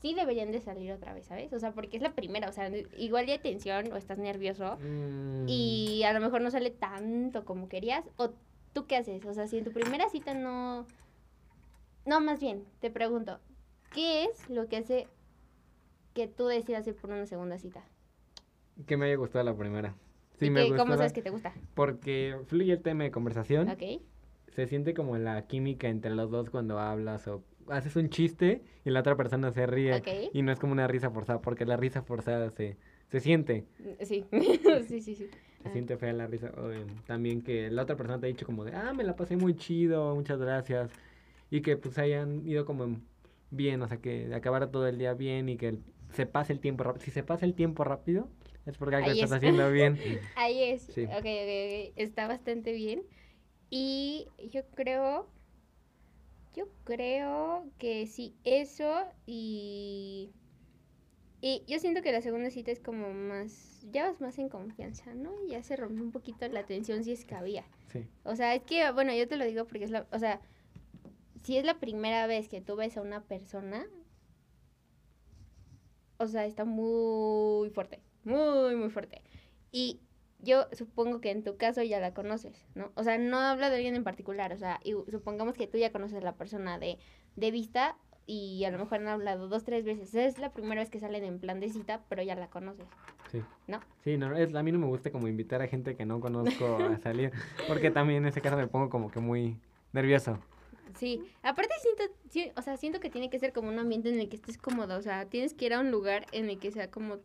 sí 0.02 0.14
deberían 0.14 0.52
de 0.52 0.62
salir 0.62 0.92
otra 0.92 1.14
vez, 1.14 1.26
¿sabes? 1.26 1.52
O 1.54 1.60
sea, 1.60 1.72
porque 1.72 1.98
es 1.98 2.04
la 2.04 2.14
primera, 2.14 2.50
o 2.50 2.52
sea, 2.52 2.70
igual 2.98 3.26
ya 3.26 3.34
hay 3.34 3.40
tensión 3.40 3.92
o 3.92 3.96
estás 3.96 4.18
nervioso 4.20 4.78
Mm, 4.78 5.46
y 5.48 6.04
a 6.04 6.14
lo 6.14 6.20
mejor 6.20 6.42
no 6.42 6.52
sale 6.52 6.70
tanto 6.70 7.46
como 7.46 7.68
querías. 7.68 8.06
O 8.18 8.30
tú 8.74 8.86
qué 8.86 8.98
haces? 8.98 9.26
O 9.26 9.34
sea, 9.34 9.48
si 9.48 9.58
en 9.58 9.64
tu 9.64 9.72
primera 9.72 10.08
cita 10.10 10.34
no... 10.34 10.86
No, 12.06 12.22
más 12.22 12.40
bien, 12.40 12.64
te 12.80 12.90
pregunto, 12.90 13.40
¿qué 13.94 14.26
es 14.26 14.50
lo 14.50 14.68
que 14.68 14.78
hace 14.78 15.08
que 16.14 16.28
tú 16.28 16.48
decidas 16.48 16.86
ir 16.88 16.96
por 16.96 17.10
una 17.12 17.26
segunda 17.26 17.58
cita? 17.58 17.84
Que 18.86 18.98
me 18.98 19.06
haya 19.08 19.16
gustado 19.16 19.44
la 19.46 19.56
primera. 19.56 19.96
Sí, 20.40 20.46
¿Y 20.46 20.50
me 20.50 20.70
que-. 20.70 20.76
¿Cómo 20.78 20.96
sabes 20.96 21.14
que 21.14 21.22
te 21.22 21.30
gusta? 21.30 21.54
Porque 21.74 22.38
fluye 22.48 22.74
el 22.74 22.82
tema 22.82 23.04
de 23.04 23.12
conversación. 23.12 23.70
¿Ok? 23.70 24.02
Se 24.50 24.68
siente 24.68 24.94
como 24.94 25.18
la 25.18 25.46
química 25.48 25.88
entre 25.88 26.12
los 26.16 26.32
dos 26.32 26.50
cuando 26.50 26.80
hablas 26.80 27.28
o 27.28 27.44
haces 27.70 27.96
un 27.96 28.10
chiste 28.10 28.62
y 28.86 28.90
la 28.92 29.02
otra 29.02 29.16
persona 29.16 29.52
se 29.52 29.66
ríe. 29.68 29.96
Ok. 29.96 30.08
Y 30.34 30.42
no 30.42 30.52
es 30.52 30.60
como 30.60 30.74
una 30.74 30.88
risa 30.88 31.10
forzada, 31.12 31.42
porque 31.42 31.66
la 31.66 31.76
risa 31.78 32.02
forzada 32.02 32.50
se, 32.52 32.78
se 33.10 33.20
siente. 33.20 33.66
Sí, 34.04 34.26
sí, 34.88 35.02
sí, 35.02 35.16
sí. 35.16 35.16
Se 35.16 35.70
Ah. 35.70 35.72
siente 35.72 35.98
fea 35.98 36.14
la 36.14 36.28
risa. 36.28 36.52
Em, 36.72 36.88
también 37.06 37.42
que 37.42 37.70
la 37.72 37.82
otra 37.82 37.98
persona 37.98 38.20
te 38.20 38.28
ha 38.28 38.30
dicho 38.30 38.46
como 38.46 38.64
de, 38.64 38.74
ah, 38.76 38.94
me 38.94 39.04
la 39.04 39.16
pasé 39.16 39.36
muy 39.36 39.56
chido, 39.56 40.16
muchas 40.16 40.40
gracias. 40.40 40.92
Y 41.50 41.62
que 41.62 41.78
pues 41.78 41.98
hayan 41.98 42.48
ido 42.48 42.64
como 42.66 43.00
bien, 43.52 43.82
o 43.82 43.88
sea, 43.88 43.98
que 43.98 44.34
acabara 44.34 44.72
todo 44.72 44.88
el 44.88 44.98
día 44.98 45.14
bien 45.14 45.50
y 45.50 45.58
que 45.58 45.70
el- 45.70 45.84
se 46.14 46.26
pase 46.26 46.54
el 46.54 46.60
tiempo 46.60 46.84
rápido. 46.84 47.04
Si 47.06 47.12
se 47.12 47.24
pasa 47.24 47.46
el 47.46 47.54
tiempo 47.54 47.84
rápido, 47.84 48.30
es 48.66 48.78
porque 48.78 48.96
algo 48.96 49.10
Ahí 49.10 49.20
estás 49.20 49.32
es. 49.32 49.38
haciendo 49.38 49.70
bien. 49.72 49.98
Ahí 50.36 50.64
es. 50.64 50.84
Sí. 50.84 51.04
Ok, 51.06 51.12
ok, 51.14 51.22
ok. 51.24 51.94
Está 51.96 52.28
bastante 52.28 52.72
bien. 52.74 53.04
Y 53.70 54.28
yo 54.52 54.62
creo. 54.76 55.28
Yo 56.56 56.68
creo 56.86 57.70
que 57.78 58.08
sí, 58.08 58.36
eso 58.44 59.04
y. 59.26 60.32
Y 61.40 61.64
yo 61.68 61.78
siento 61.80 62.02
que 62.02 62.12
la 62.12 62.22
segunda 62.22 62.50
cita 62.50 62.72
es 62.72 62.80
como 62.80 63.14
más. 63.14 63.86
Ya 63.92 64.10
vas 64.10 64.20
más 64.22 64.40
en 64.40 64.50
confianza, 64.50 65.14
¿no? 65.14 65.32
Y 65.46 65.52
ya 65.52 65.62
se 65.62 65.76
rompe 65.76 66.02
un 66.02 66.12
poquito 66.12 66.48
la 66.48 66.66
tensión 66.66 67.04
si 67.04 67.12
es 67.12 67.26
que 67.26 67.36
había. 67.36 67.64
Sí. 67.92 68.08
O 68.24 68.36
sea, 68.36 68.56
es 68.56 68.64
que, 68.64 68.90
bueno, 68.92 69.14
yo 69.14 69.28
te 69.28 69.38
lo 69.38 69.46
digo 69.46 69.66
porque 69.66 69.84
es 69.84 69.92
la. 69.92 70.08
O 70.12 70.18
sea, 70.20 70.42
si 71.44 71.58
es 71.58 71.66
la 71.66 71.80
primera 71.80 72.28
vez 72.28 72.50
que 72.50 72.62
tú 72.62 72.76
ves 72.76 72.98
a 72.98 73.02
una 73.02 73.24
persona. 73.24 73.86
O 76.18 76.28
sea, 76.28 76.46
está 76.46 76.66
muy 76.66 77.70
fuerte. 77.70 78.02
Muy, 78.24 78.76
muy 78.76 78.90
fuerte. 78.90 79.22
Y 79.72 80.02
yo 80.40 80.68
supongo 80.72 81.22
que 81.22 81.32
en 81.32 81.44
tu 81.44 81.58
caso 81.58 81.84
ya 81.84 82.00
la 82.00 82.14
conoces, 82.14 82.66
¿no? 82.76 82.92
O 82.96 83.04
sea, 83.04 83.18
no 83.18 83.38
habla 83.40 83.70
de 83.70 83.78
alguien 83.78 83.96
en 83.96 84.04
particular. 84.04 84.52
O 84.54 84.58
sea, 84.58 84.80
y 84.84 84.94
supongamos 85.10 85.54
que 85.54 85.68
tú 85.68 85.78
ya 85.78 85.92
conoces 85.92 86.18
a 86.18 86.22
la 86.22 86.36
persona 86.36 86.80
de, 86.80 86.98
de 87.36 87.52
vista 87.52 87.98
y 88.26 88.66
a 88.66 88.72
lo 88.72 88.78
mejor 88.78 89.00
han 89.00 89.08
hablado 89.08 89.48
dos, 89.48 89.64
tres 89.64 89.86
veces. 89.86 90.14
Es 90.14 90.38
la 90.38 90.52
primera 90.52 90.82
vez 90.82 90.90
que 90.90 91.00
salen 91.00 91.24
en 91.24 91.40
plan 91.40 91.60
de 91.60 91.70
cita, 91.70 92.04
pero 92.10 92.22
ya 92.22 92.36
la 92.36 92.50
conoces. 92.50 92.88
Sí. 93.32 93.42
¿No? 93.68 93.80
Sí, 94.04 94.18
no, 94.18 94.36
es, 94.36 94.54
a 94.54 94.64
mí 94.64 94.72
no 94.72 94.80
me 94.80 94.88
gusta 94.88 95.12
como 95.12 95.28
invitar 95.28 95.62
a 95.62 95.68
gente 95.68 95.96
que 95.96 96.06
no 96.06 96.20
conozco 96.20 96.78
a 96.78 96.98
salir, 97.04 97.32
porque 97.68 97.90
también 97.90 98.24
en 98.24 98.30
ese 98.30 98.42
caso 98.42 98.58
me 98.58 98.68
pongo 98.68 98.90
como 98.90 99.10
que 99.10 99.20
muy 99.20 99.60
nervioso. 99.94 100.40
Sí, 100.96 101.22
aparte 101.44 101.74
siento, 101.82 102.04
sí, 102.30 102.52
o 102.56 102.62
sea, 102.62 102.78
siento 102.78 103.00
que 103.00 103.10
tiene 103.10 103.30
que 103.30 103.40
ser 103.40 103.54
como 103.54 103.70
un 103.70 103.80
ambiente 103.80 104.10
en 104.10 104.20
el 104.20 104.30
que 104.30 104.36
estés 104.36 104.58
cómodo, 104.58 104.98
o 104.98 105.02
sea, 105.02 105.26
tienes 105.26 105.54
que 105.54 105.66
ir 105.66 105.74
a 105.74 105.80
un 105.80 105.92
lugar 105.92 106.26
en 106.32 106.50
el 106.50 106.60
que 106.60 106.72
sea 106.72 106.90
como 106.90 107.20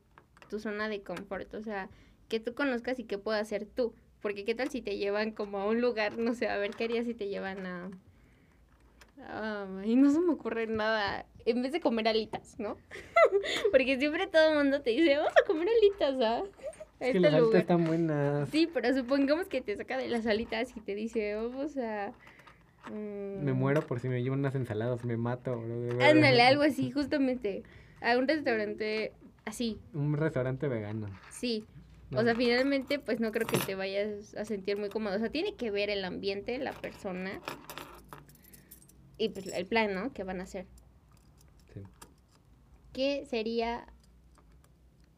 tu 0.49 0.59
zona 0.59 0.89
de 0.89 1.03
confort, 1.03 1.53
o 1.55 1.63
sea, 1.63 1.89
que 2.29 2.41
tú 2.41 2.55
conozcas 2.55 2.99
y 2.99 3.05
que 3.05 3.19
puedas 3.19 3.49
ser 3.49 3.67
tú, 3.67 3.95
porque 4.21 4.45
qué 4.45 4.55
tal 4.55 4.69
si 4.69 4.83
te 4.83 4.97
llevan 4.97 5.33
como 5.33 5.59
a 5.59 5.67
un 5.67 5.81
lugar, 5.81 6.19
no 6.19 6.35
sé, 6.35 6.49
a 6.49 6.57
ver 6.59 6.73
qué 6.73 6.85
harías 6.85 7.07
si 7.07 7.15
te 7.15 7.29
llevan 7.29 7.67
a... 7.67 7.91
y 9.85 9.97
no 9.97 10.11
se 10.11 10.21
me 10.21 10.33
ocurre 10.33 10.67
nada, 10.67 11.27
en 11.45 11.63
vez 11.63 11.73
de 11.73 11.81
comer 11.81 12.09
alitas, 12.09 12.59
¿no? 12.59 12.77
porque 13.71 13.99
siempre 13.99 14.27
todo 14.27 14.51
el 14.51 14.59
mundo 14.59 14.83
te 14.83 14.91
dice, 14.91 15.17
vamos 15.17 15.33
a 15.33 15.47
comer 15.47 15.69
alitas, 15.69 16.21
¿ah? 16.21 16.43
Que 16.99 17.09
este 17.09 17.21
las 17.21 17.35
alitas 17.35 17.61
están 17.63 17.85
buenas. 17.85 18.49
Sí, 18.51 18.69
pero 18.73 18.95
supongamos 18.95 19.49
que 19.49 19.61
te 19.61 19.77
saca 19.77 19.97
de 19.97 20.09
las 20.09 20.27
alitas 20.27 20.77
y 20.77 20.81
te 20.81 20.95
dice, 20.95 21.35
vamos 21.35 21.77
a... 21.77 22.13
mm, 22.91 23.45
Me 23.45 23.53
muero 23.53 23.87
por 23.87 24.01
si 24.01 24.09
me 24.09 24.23
llevo 24.23 24.35
unas 24.35 24.55
ensaladas, 24.55 25.05
me 25.05 25.17
mato. 25.17 25.59
bro. 25.61 26.05
Ándale, 26.05 26.43
algo 26.43 26.63
así, 26.63 26.91
justamente. 26.91 27.63
A 28.01 28.17
un 28.19 28.27
restaurante 28.27 29.13
así, 29.45 29.79
Un 29.95 30.17
restaurante 30.17 30.69
vegano. 30.69 31.09
sí. 31.31 31.65
¿no? 32.11 32.21
O 32.21 32.25
sea, 32.25 32.35
finalmente, 32.35 32.99
pues 32.99 33.21
no 33.21 33.33
creo 33.33 33.47
que 33.47 33.57
te 33.57 33.75
vayas 33.75 34.35
a 34.35 34.45
sentir 34.45 34.77
muy 34.77 34.91
cómodo. 34.91 35.17
O 35.17 35.19
sea, 35.19 35.31
tiene 35.31 35.55
que 35.55 35.71
ver 35.71 35.89
el 35.89 36.05
ambiente, 36.05 36.59
la 36.59 36.73
persona 36.73 37.41
y 39.17 39.31
pues 39.31 39.47
el 39.47 39.65
plan, 39.67 39.95
¿no? 39.95 40.13
Que 40.13 40.23
van 40.23 40.41
a 40.41 40.43
hacer. 40.43 40.67
Sí. 41.73 41.81
¿Qué 42.93 43.25
sería 43.25 43.87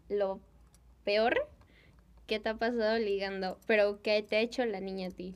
lo 0.08 0.40
peor 1.02 1.34
que 2.28 2.38
te 2.38 2.50
ha 2.50 2.54
pasado 2.58 2.96
ligando, 2.98 3.58
pero 3.66 4.00
que 4.00 4.22
te 4.22 4.36
ha 4.36 4.40
hecho 4.40 4.64
la 4.64 4.78
niña 4.80 5.08
a 5.08 5.10
ti? 5.10 5.34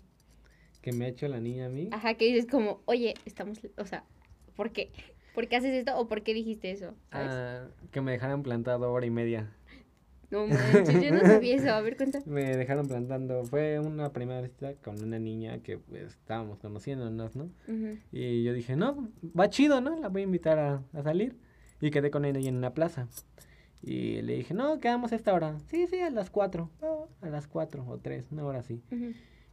Que 0.81 0.93
me 0.93 1.05
ha 1.07 1.09
hecho 1.09 1.29
la 1.29 1.41
niña 1.41 1.67
a 1.67 1.69
mí. 1.69 1.89
Ajá, 1.93 2.15
que 2.15 2.27
dices 2.27 2.47
como, 2.51 2.81
oye, 2.87 3.15
estamos, 3.25 3.61
o 3.77 3.85
sea, 3.85 4.05
¿por 4.57 4.71
qué? 4.73 4.91
¿Por 5.35 5.49
qué 5.49 5.57
haces 5.57 5.73
esto 5.75 5.97
o 5.99 6.09
por 6.09 6.23
qué 6.23 6.35
dijiste 6.35 6.71
eso? 6.71 6.95
¿Sabes? 7.11 7.29
Ah, 7.33 7.69
que 7.93 8.01
me 8.01 8.13
dejaran 8.13 8.43
plantado 8.43 8.91
hora 8.93 9.07
y 9.07 9.11
media. 9.11 9.53
No 10.31 10.47
manches, 10.47 11.03
yo 11.03 11.11
no 11.13 11.21
sabía 11.21 11.57
eso. 11.57 11.71
A 11.71 11.81
ver, 11.81 11.97
cuenta. 11.97 12.21
Me 12.27 12.57
dejaron 12.57 12.87
plantando. 12.87 13.45
Fue 13.45 13.79
una 13.79 14.13
primera 14.13 14.47
cita 14.47 14.75
con 14.75 15.03
una 15.03 15.19
niña 15.19 15.59
que 15.63 15.79
pues 15.79 16.09
estábamos 16.15 16.59
conociéndonos, 16.59 17.35
¿no? 17.35 17.51
Y 18.13 18.43
yo 18.45 18.53
dije, 18.53 18.77
no, 18.77 19.09
va 19.39 19.49
chido, 19.49 19.81
¿no? 19.81 19.99
La 19.99 20.09
voy 20.09 20.23
a 20.23 20.25
invitar 20.25 20.59
a, 20.59 20.83
a 20.93 21.03
salir. 21.03 21.37
Y 21.81 21.91
quedé 21.91 22.11
con 22.11 22.25
ella 22.25 22.47
en 22.49 22.61
la 22.61 22.75
plaza. 22.75 23.09
Y 23.81 24.21
le 24.23 24.35
dije, 24.35 24.53
no, 24.55 24.81
quedamos 24.81 25.13
a 25.13 25.17
esta 25.17 25.33
hora. 25.33 25.57
Sí, 25.69 25.87
sí, 25.87 26.01
a 26.01 26.11
las 26.11 26.31
cuatro. 26.31 26.69
"Ah, 26.83 27.05
a 27.23 27.29
las 27.31 27.47
cuatro 27.47 27.87
o 27.89 27.99
tres, 27.99 28.27
una 28.33 28.45
hora 28.45 28.59
así. 28.59 28.83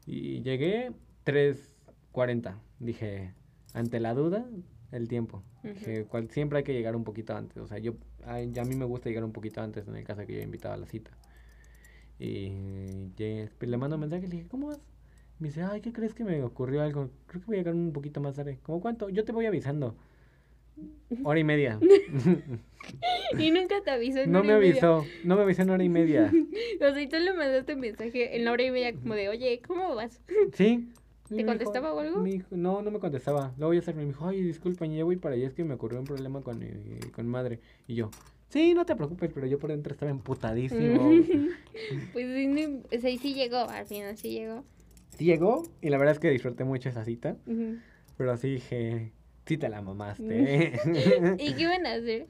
Y 0.07 0.41
llegué 0.41 0.91
3.40. 1.25 2.55
Dije, 2.79 3.33
ante 3.73 3.99
la 3.99 4.13
duda, 4.13 4.45
el 4.91 5.07
tiempo. 5.07 5.43
que 5.83 6.05
cual, 6.05 6.29
siempre 6.29 6.59
hay 6.59 6.63
que 6.63 6.73
llegar 6.73 6.95
un 6.95 7.03
poquito 7.03 7.35
antes. 7.35 7.57
O 7.57 7.67
sea, 7.67 7.77
yo 7.79 7.95
a, 8.25 8.35
a 8.35 8.65
mí 8.65 8.75
me 8.75 8.85
gusta 8.85 9.09
llegar 9.09 9.23
un 9.23 9.33
poquito 9.33 9.61
antes 9.61 9.87
en 9.87 9.95
el 9.95 10.03
caso 10.03 10.21
de 10.21 10.27
que 10.27 10.33
yo 10.33 10.39
he 10.39 10.43
invitado 10.43 10.73
a 10.73 10.77
la 10.77 10.85
cita. 10.85 11.11
Y 12.19 12.49
llegué, 13.17 13.49
pues, 13.57 13.69
le 13.69 13.77
mando 13.77 13.95
un 13.95 14.01
mensaje 14.01 14.25
y 14.25 14.29
le 14.29 14.35
dije, 14.37 14.47
¿cómo 14.49 14.67
vas? 14.67 14.79
Me 15.39 15.49
dice, 15.49 15.63
ay, 15.63 15.81
¿qué 15.81 15.91
crees 15.91 16.13
que 16.13 16.23
me 16.23 16.41
ocurrió 16.43 16.81
algo? 16.81 17.09
Creo 17.27 17.41
que 17.41 17.47
voy 17.47 17.55
a 17.57 17.59
llegar 17.59 17.75
un 17.75 17.91
poquito 17.91 18.21
más 18.21 18.35
tarde. 18.35 18.59
¿Cómo 18.63 18.79
cuánto? 18.79 19.09
Yo 19.09 19.25
te 19.25 19.33
voy 19.33 19.45
avisando. 19.45 19.95
Hora 21.23 21.39
y 21.39 21.43
media. 21.43 21.79
y 23.37 23.51
nunca 23.51 23.81
te 23.83 23.91
avisó 23.91 24.19
en 24.19 24.31
No 24.31 24.43
me 24.43 24.53
avisó, 24.53 25.05
no 25.23 25.35
me 25.35 25.43
avisó 25.43 25.61
en 25.61 25.69
hora 25.69 25.83
y 25.83 25.89
media. 25.89 26.31
o 26.81 26.93
sea, 26.93 27.01
y 27.01 27.07
tú 27.07 27.17
le 27.17 27.33
mandaste 27.33 27.75
mensaje 27.75 28.35
en 28.35 28.45
la 28.45 28.51
hora 28.51 28.63
y 28.63 28.71
media 28.71 28.93
como 28.93 29.13
de, 29.13 29.29
oye, 29.29 29.61
¿cómo 29.65 29.95
vas? 29.95 30.21
Sí. 30.53 30.89
¿Te 31.29 31.45
contestaba 31.45 31.93
o 31.93 31.99
algo? 31.99 32.23
no, 32.51 32.81
no 32.81 32.91
me 32.91 32.99
contestaba. 32.99 33.53
Luego 33.57 33.73
ya 33.73 33.81
se 33.81 33.93
me 33.93 34.05
dijo, 34.05 34.27
ay, 34.27 34.41
disculpa, 34.41 34.85
ya 34.85 35.03
voy 35.03 35.17
para 35.17 35.35
allá, 35.35 35.47
es 35.47 35.53
que 35.53 35.63
me 35.63 35.73
ocurrió 35.73 35.99
un 35.99 36.05
problema 36.05 36.41
con, 36.41 36.61
eh, 36.61 36.99
con 37.13 37.27
madre. 37.27 37.59
Y 37.87 37.95
yo, 37.95 38.11
sí, 38.49 38.73
no 38.73 38.85
te 38.85 38.95
preocupes, 38.95 39.31
pero 39.33 39.47
yo 39.47 39.57
por 39.57 39.71
dentro 39.71 39.93
estaba 39.93 40.11
emputadísimo. 40.11 41.09
pues 42.13 42.25
sí, 42.27 42.81
sí, 43.01 43.17
sí 43.17 43.33
llegó, 43.33 43.57
al 43.57 43.85
final 43.85 44.17
sí 44.17 44.31
llegó. 44.31 44.63
Sí 45.17 45.25
llegó, 45.25 45.63
y 45.81 45.89
la 45.89 45.97
verdad 45.97 46.13
es 46.13 46.19
que 46.19 46.29
disfruté 46.29 46.63
mucho 46.63 46.89
esa 46.89 47.05
cita. 47.05 47.37
Pero 48.17 48.31
así 48.31 48.49
dije, 48.49 49.11
sí 49.45 49.57
te 49.57 49.69
la 49.69 49.81
mamaste. 49.81 50.79
¿Y 51.39 51.53
qué 51.53 51.61
iban 51.61 51.85
a 51.85 51.93
hacer? 51.93 52.27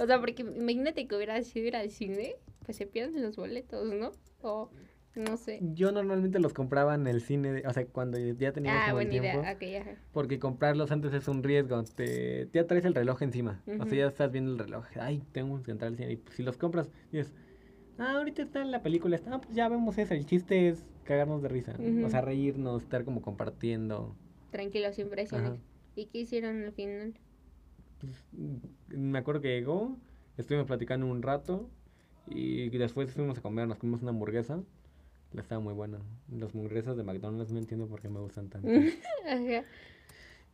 O 0.00 0.06
sea, 0.06 0.18
porque 0.18 0.42
imagínate 0.42 1.06
que 1.06 1.14
hubiera 1.14 1.40
sido 1.42 1.66
ir 1.66 1.76
al 1.76 1.90
cine, 1.90 2.36
pues 2.64 2.76
se 2.76 2.86
pierden 2.86 3.22
los 3.22 3.36
boletos, 3.36 3.92
¿no? 3.94 4.12
O 4.42 4.70
no 5.16 5.36
sé. 5.36 5.60
Yo 5.74 5.92
normalmente 5.92 6.40
los 6.40 6.52
compraba 6.52 6.94
en 6.94 7.06
el 7.06 7.20
cine, 7.20 7.62
o 7.66 7.72
sea, 7.72 7.86
cuando 7.86 8.18
ya 8.18 8.52
tenía 8.52 8.86
ah, 8.86 8.92
buena 8.92 9.10
tiempo. 9.10 9.42
Idea. 9.60 9.96
Porque 10.12 10.38
comprarlos 10.38 10.90
antes 10.90 11.12
es 11.12 11.28
un 11.28 11.42
riesgo. 11.42 11.82
Te, 11.84 12.48
ya 12.52 12.66
traes 12.66 12.84
el 12.84 12.94
reloj 12.94 13.22
encima. 13.22 13.62
O 13.78 13.86
sea, 13.86 13.96
ya 13.96 14.06
estás 14.06 14.32
viendo 14.32 14.52
el 14.52 14.58
reloj. 14.58 14.84
Ay, 15.00 15.22
tengo 15.32 15.62
que 15.62 15.70
entrar 15.70 15.90
al 15.90 15.96
cine. 15.96 16.12
Y 16.12 16.22
si 16.32 16.42
los 16.42 16.56
compras, 16.56 16.90
dices, 17.12 17.32
ah, 17.98 18.14
ahorita 18.16 18.42
está 18.42 18.60
en 18.62 18.72
la 18.72 18.82
película. 18.82 19.14
Está, 19.14 19.34
ah, 19.34 19.40
pues 19.40 19.54
ya 19.54 19.68
vemos 19.68 19.96
eso. 19.98 20.14
El 20.14 20.26
chiste 20.26 20.68
es 20.68 20.84
cagarnos 21.04 21.42
de 21.42 21.48
risa. 21.48 21.74
O 22.04 22.10
sea, 22.10 22.20
reírnos, 22.20 22.82
estar 22.82 23.04
como 23.04 23.22
compartiendo. 23.22 24.16
Tranquilo, 24.50 24.92
sin 24.92 25.08
presiones. 25.10 25.60
¿Y 25.94 26.06
qué 26.06 26.18
hicieron 26.18 26.64
al 26.64 26.72
final? 26.72 27.14
Pues, 28.00 28.24
me 28.88 29.18
acuerdo 29.18 29.40
que 29.40 29.48
llegó, 29.48 29.96
estuvimos 30.36 30.66
platicando 30.66 31.06
un 31.06 31.22
rato. 31.22 31.70
Y 32.26 32.70
después 32.70 33.12
fuimos 33.12 33.38
a 33.38 33.42
comer, 33.42 33.68
nos 33.68 33.78
comimos 33.78 34.02
una 34.02 34.10
hamburguesa. 34.10 34.62
Estaba 35.36 35.60
muy 35.60 35.74
buena. 35.74 35.98
Los 36.30 36.54
hamburguesas 36.54 36.96
de 36.96 37.02
McDonald's 37.02 37.52
no 37.52 37.58
entiendo 37.58 37.86
por 37.86 38.00
qué 38.00 38.08
me 38.08 38.20
gustan 38.20 38.48
tanto. 38.48 38.68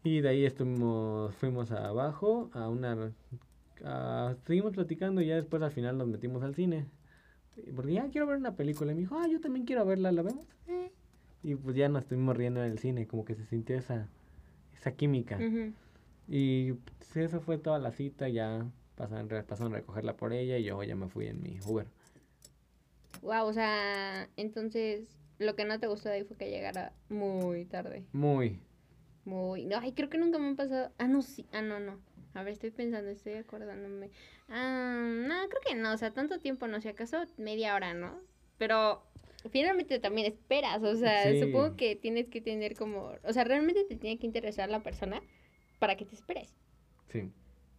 Y 0.03 0.23
de 0.23 0.31
ahí 0.31 0.47
estuvimos, 0.47 1.35
fuimos 1.35 1.71
abajo 1.73 2.51
a 2.55 2.69
una... 2.69 3.13
seguimos 4.47 4.73
platicando 4.73 5.21
y 5.21 5.27
ya 5.27 5.37
después 5.37 5.63
al 5.63 5.73
final 5.73 5.99
nos 5.99 6.09
metimos 6.09 6.43
al 6.43 6.55
cine. 6.55 6.87
Porque 7.77 7.93
ya 7.93 8.09
quiero 8.09 8.27
ver 8.27 8.39
una 8.39 8.57
película. 8.57 8.93
Y 8.93 8.95
me 8.95 9.03
dijo, 9.03 9.19
ah, 9.19 9.27
yo 9.31 9.41
también 9.41 9.67
quiero 9.67 9.85
verla, 9.85 10.11
¿la 10.11 10.23
vemos? 10.23 10.47
Y 11.43 11.55
pues 11.55 11.77
ya 11.77 11.89
nos 11.89 12.05
estuvimos 12.05 12.35
riendo 12.37 12.65
en 12.65 12.71
el 12.71 12.79
cine, 12.79 13.07
como 13.07 13.25
que 13.25 13.35
se 13.35 13.45
sintió 13.45 13.77
esa, 13.77 14.09
esa 14.75 14.93
química. 14.93 15.39
Y 16.29 16.73
pues, 16.73 17.17
eso 17.17 17.41
fue 17.41 17.59
toda 17.59 17.79
la 17.79 17.93
cita, 17.93 18.29
ya 18.29 18.67
pasaron, 18.97 19.29
pasaron 19.47 19.75
a 19.75 19.77
recogerla 19.77 20.17
por 20.17 20.33
ella 20.33 20.59
y 20.59 20.65
yo 20.65 20.83
ya 20.83 20.97
me 20.97 21.09
fui 21.09 21.27
en 21.27 21.43
mi 21.43 21.59
Uber. 21.67 21.87
Wow, 23.23 23.47
o 23.47 23.53
sea, 23.53 24.29
entonces 24.37 25.09
lo 25.39 25.57
que 25.57 25.65
no 25.65 25.79
te 25.81 25.87
gustó 25.87 26.09
de 26.09 26.17
ahí 26.17 26.25
fue 26.25 26.37
que 26.37 26.51
llegara 26.51 26.93
muy 27.09 27.65
tarde. 27.65 28.05
Muy. 28.13 28.61
Muy. 29.25 29.65
No, 29.65 29.79
ay, 29.79 29.93
creo 29.93 30.09
que 30.09 30.19
nunca 30.19 30.39
me 30.39 30.49
han 30.49 30.57
pasado. 30.57 30.93
Ah, 30.99 31.09
no, 31.09 31.23
sí. 31.23 31.47
Ah, 31.53 31.63
no, 31.63 31.81
no. 31.81 31.99
A 32.35 32.43
ver, 32.43 32.53
estoy 32.53 32.71
pensando, 32.71 33.11
estoy 33.11 33.35
acordándome. 33.35 34.11
Ah, 34.49 35.03
no, 35.03 35.49
creo 35.49 35.61
que 35.67 35.75
no. 35.75 35.93
O 35.93 35.97
sea, 35.97 36.13
tanto 36.13 36.39
tiempo 36.39 36.69
no, 36.69 36.81
si 36.81 36.89
acaso 36.89 37.23
media 37.39 37.75
hora, 37.75 37.95
¿no? 37.95 38.21
Pero 38.59 39.03
finalmente 39.51 39.99
también 39.99 40.27
esperas. 40.27 40.83
O 40.83 40.97
sea, 40.97 41.33
supongo 41.39 41.77
que 41.77 41.97
tienes 41.97 42.29
que 42.29 42.41
tener 42.41 42.75
como. 42.77 43.13
O 43.25 43.33
sea, 43.33 43.45
realmente 43.45 43.85
te 43.85 43.97
tiene 43.97 44.19
que 44.19 44.27
interesar 44.27 44.71
la 44.71 44.83
persona 44.83 45.23
para 45.79 45.97
que 45.97 46.05
te 46.05 46.15
esperes. 46.15 46.55
Sí. 47.09 47.31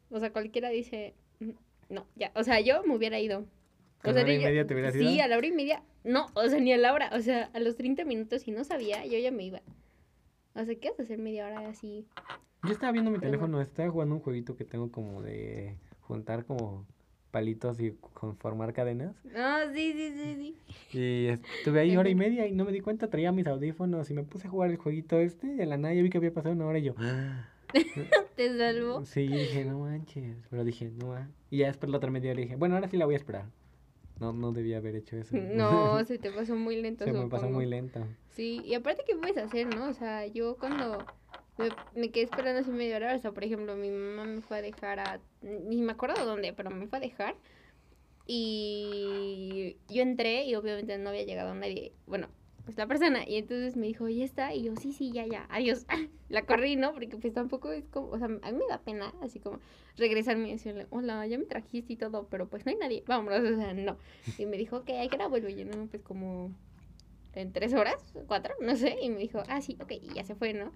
O 0.09 0.19
sea, 0.19 0.31
cualquiera 0.33 0.69
dice. 0.69 1.13
Mm, 1.39 1.51
no, 1.89 2.07
ya. 2.15 2.31
O 2.35 2.43
sea, 2.43 2.59
yo 2.59 2.83
me 2.83 2.95
hubiera 2.95 3.19
ido. 3.19 3.45
¿A 4.03 4.11
la 4.11 4.21
hora 4.21 4.33
y 4.33 4.39
media 4.39 4.65
te 4.65 4.73
hubieras 4.73 4.95
ido? 4.95 5.09
Sí, 5.09 5.19
a 5.19 5.27
la 5.27 5.37
hora 5.37 5.47
y 5.47 5.51
media. 5.51 5.83
No, 6.03 6.27
o 6.33 6.47
sea, 6.47 6.59
ni 6.59 6.73
a 6.73 6.77
la 6.77 6.93
hora. 6.93 7.11
O 7.13 7.21
sea, 7.21 7.49
a 7.53 7.59
los 7.59 7.75
30 7.75 8.05
minutos, 8.05 8.41
si 8.41 8.51
no 8.51 8.63
sabía, 8.63 9.05
yo 9.05 9.17
ya 9.19 9.31
me 9.31 9.43
iba. 9.43 9.61
O 10.55 10.65
sea, 10.65 10.75
¿qué 10.75 10.89
vas 10.89 10.99
a 10.99 11.03
hacer 11.03 11.17
media 11.19 11.45
hora 11.45 11.67
así? 11.67 12.05
Yo 12.63 12.73
estaba 12.73 12.91
viendo 12.91 13.11
mi 13.11 13.19
teléfono, 13.19 13.61
estaba 13.61 13.89
jugando 13.89 14.15
un 14.15 14.21
jueguito 14.21 14.55
que 14.55 14.65
tengo 14.65 14.91
como 14.91 15.21
de 15.21 15.77
juntar 16.01 16.45
como 16.45 16.85
palitos 17.31 17.79
y 17.79 17.91
conformar 18.13 18.73
cadenas. 18.73 19.15
Ah, 19.35 19.63
sí, 19.73 19.93
sí, 19.93 20.11
sí, 20.11 20.35
sí. 20.91 20.97
Y 20.97 21.27
estuve 21.27 21.79
ahí 21.79 21.95
hora 21.95 22.09
y 22.09 22.15
media 22.15 22.45
y 22.45 22.51
no 22.51 22.65
me 22.65 22.71
di 22.71 22.81
cuenta, 22.81 23.09
traía 23.09 23.31
mis 23.31 23.47
audífonos 23.47 24.09
y 24.11 24.13
me 24.13 24.23
puse 24.23 24.47
a 24.47 24.51
jugar 24.51 24.69
el 24.69 24.77
jueguito 24.77 25.19
este 25.19 25.55
y 25.55 25.61
a 25.61 25.65
la 25.65 25.77
nada 25.77 25.93
ya 25.93 26.03
vi 26.03 26.09
que 26.09 26.17
había 26.17 26.33
pasado 26.33 26.53
una 26.53 26.65
hora 26.65 26.79
y 26.79 26.83
yo... 26.83 26.95
¿Te 28.35 28.57
salvó? 28.57 29.05
Sí, 29.05 29.27
dije, 29.27 29.63
no 29.63 29.79
manches, 29.79 30.35
pero 30.49 30.65
dije, 30.65 30.91
no, 30.91 31.15
y 31.49 31.59
ya 31.59 31.67
después 31.67 31.89
la 31.89 31.97
otra 31.97 32.11
media 32.11 32.35
dije, 32.35 32.57
bueno, 32.57 32.75
ahora 32.75 32.89
sí 32.89 32.97
la 32.97 33.05
voy 33.05 33.13
a 33.13 33.17
esperar. 33.17 33.45
No, 34.21 34.33
no 34.33 34.51
debía 34.51 34.77
haber 34.77 34.95
hecho 34.95 35.17
eso. 35.17 35.35
No, 35.35 36.05
se 36.05 36.19
te 36.19 36.31
pasó 36.31 36.55
muy 36.55 36.79
lento. 36.79 37.03
Se 37.03 37.11
me 37.11 37.27
pasó 37.27 37.49
muy 37.49 37.65
lento. 37.65 38.05
Sí, 38.29 38.61
y 38.63 38.75
aparte, 38.75 39.03
¿qué 39.05 39.15
puedes 39.15 39.37
hacer, 39.37 39.75
no? 39.75 39.89
O 39.89 39.93
sea, 39.93 40.27
yo 40.27 40.57
cuando 40.57 41.03
me, 41.95 42.11
quedé 42.11 42.25
esperando 42.25 42.61
así 42.61 42.69
media 42.69 42.97
hora, 42.97 43.15
o 43.15 43.19
sea, 43.19 43.31
por 43.31 43.43
ejemplo, 43.43 43.75
mi 43.75 43.89
mamá 43.89 44.25
me 44.25 44.41
fue 44.41 44.59
a 44.59 44.61
dejar 44.61 44.99
a... 44.99 45.19
Ni 45.41 45.81
me 45.81 45.93
acuerdo 45.93 46.23
dónde, 46.23 46.53
pero 46.53 46.69
me 46.69 46.87
fue 46.87 46.99
a 46.99 47.01
dejar. 47.01 47.35
Y 48.27 49.77
yo 49.89 50.03
entré 50.03 50.45
y 50.45 50.53
obviamente 50.53 50.95
no 50.99 51.09
había 51.09 51.23
llegado 51.23 51.53
nadie. 51.55 51.93
Bueno, 52.05 52.29
pues 52.63 52.77
la 52.77 52.87
persona. 52.87 53.27
Y 53.27 53.37
entonces 53.37 53.75
me 53.75 53.87
dijo, 53.87 54.07
¿ya 54.07 54.23
está? 54.25 54.53
Y 54.53 54.63
yo, 54.63 54.75
sí, 54.75 54.93
sí, 54.93 55.11
ya, 55.11 55.25
ya, 55.25 55.45
adiós. 55.49 55.85
la 56.29 56.45
corrí, 56.45 56.75
¿no? 56.75 56.93
Porque 56.93 57.07
pues 57.17 57.33
tampoco 57.33 57.71
es 57.71 57.85
como, 57.87 58.09
o 58.09 58.17
sea, 58.17 58.27
a 58.27 58.51
mí 58.51 58.57
me 58.57 58.67
da 58.69 58.79
pena, 58.79 59.13
así 59.21 59.39
como 59.39 59.59
regresarme 59.97 60.49
y 60.49 60.51
decirle, 60.53 60.87
hola, 60.89 61.25
ya 61.27 61.37
me 61.37 61.45
trajiste 61.45 61.93
y 61.93 61.95
todo, 61.97 62.27
pero 62.29 62.47
pues 62.47 62.65
no 62.65 62.71
hay 62.71 62.77
nadie, 62.77 63.03
vámonos, 63.05 63.39
o 63.41 63.55
sea, 63.55 63.73
no. 63.73 63.97
Y 64.37 64.45
me 64.45 64.57
dijo, 64.57 64.77
ok, 64.77 64.89
hay 64.89 65.09
que 65.09 65.17
la 65.17 65.27
vuelvo. 65.27 65.49
Y 65.49 65.55
yo, 65.55 65.65
no, 65.65 65.87
pues 65.87 66.01
como 66.01 66.51
en 67.33 67.51
tres 67.53 67.73
horas, 67.73 67.95
cuatro, 68.27 68.53
no 68.59 68.75
sé. 68.75 68.97
Y 69.01 69.09
me 69.09 69.17
dijo, 69.17 69.43
ah, 69.47 69.61
sí, 69.61 69.77
ok, 69.81 69.91
y 69.91 70.13
ya 70.13 70.23
se 70.23 70.35
fue, 70.35 70.53
¿no? 70.53 70.71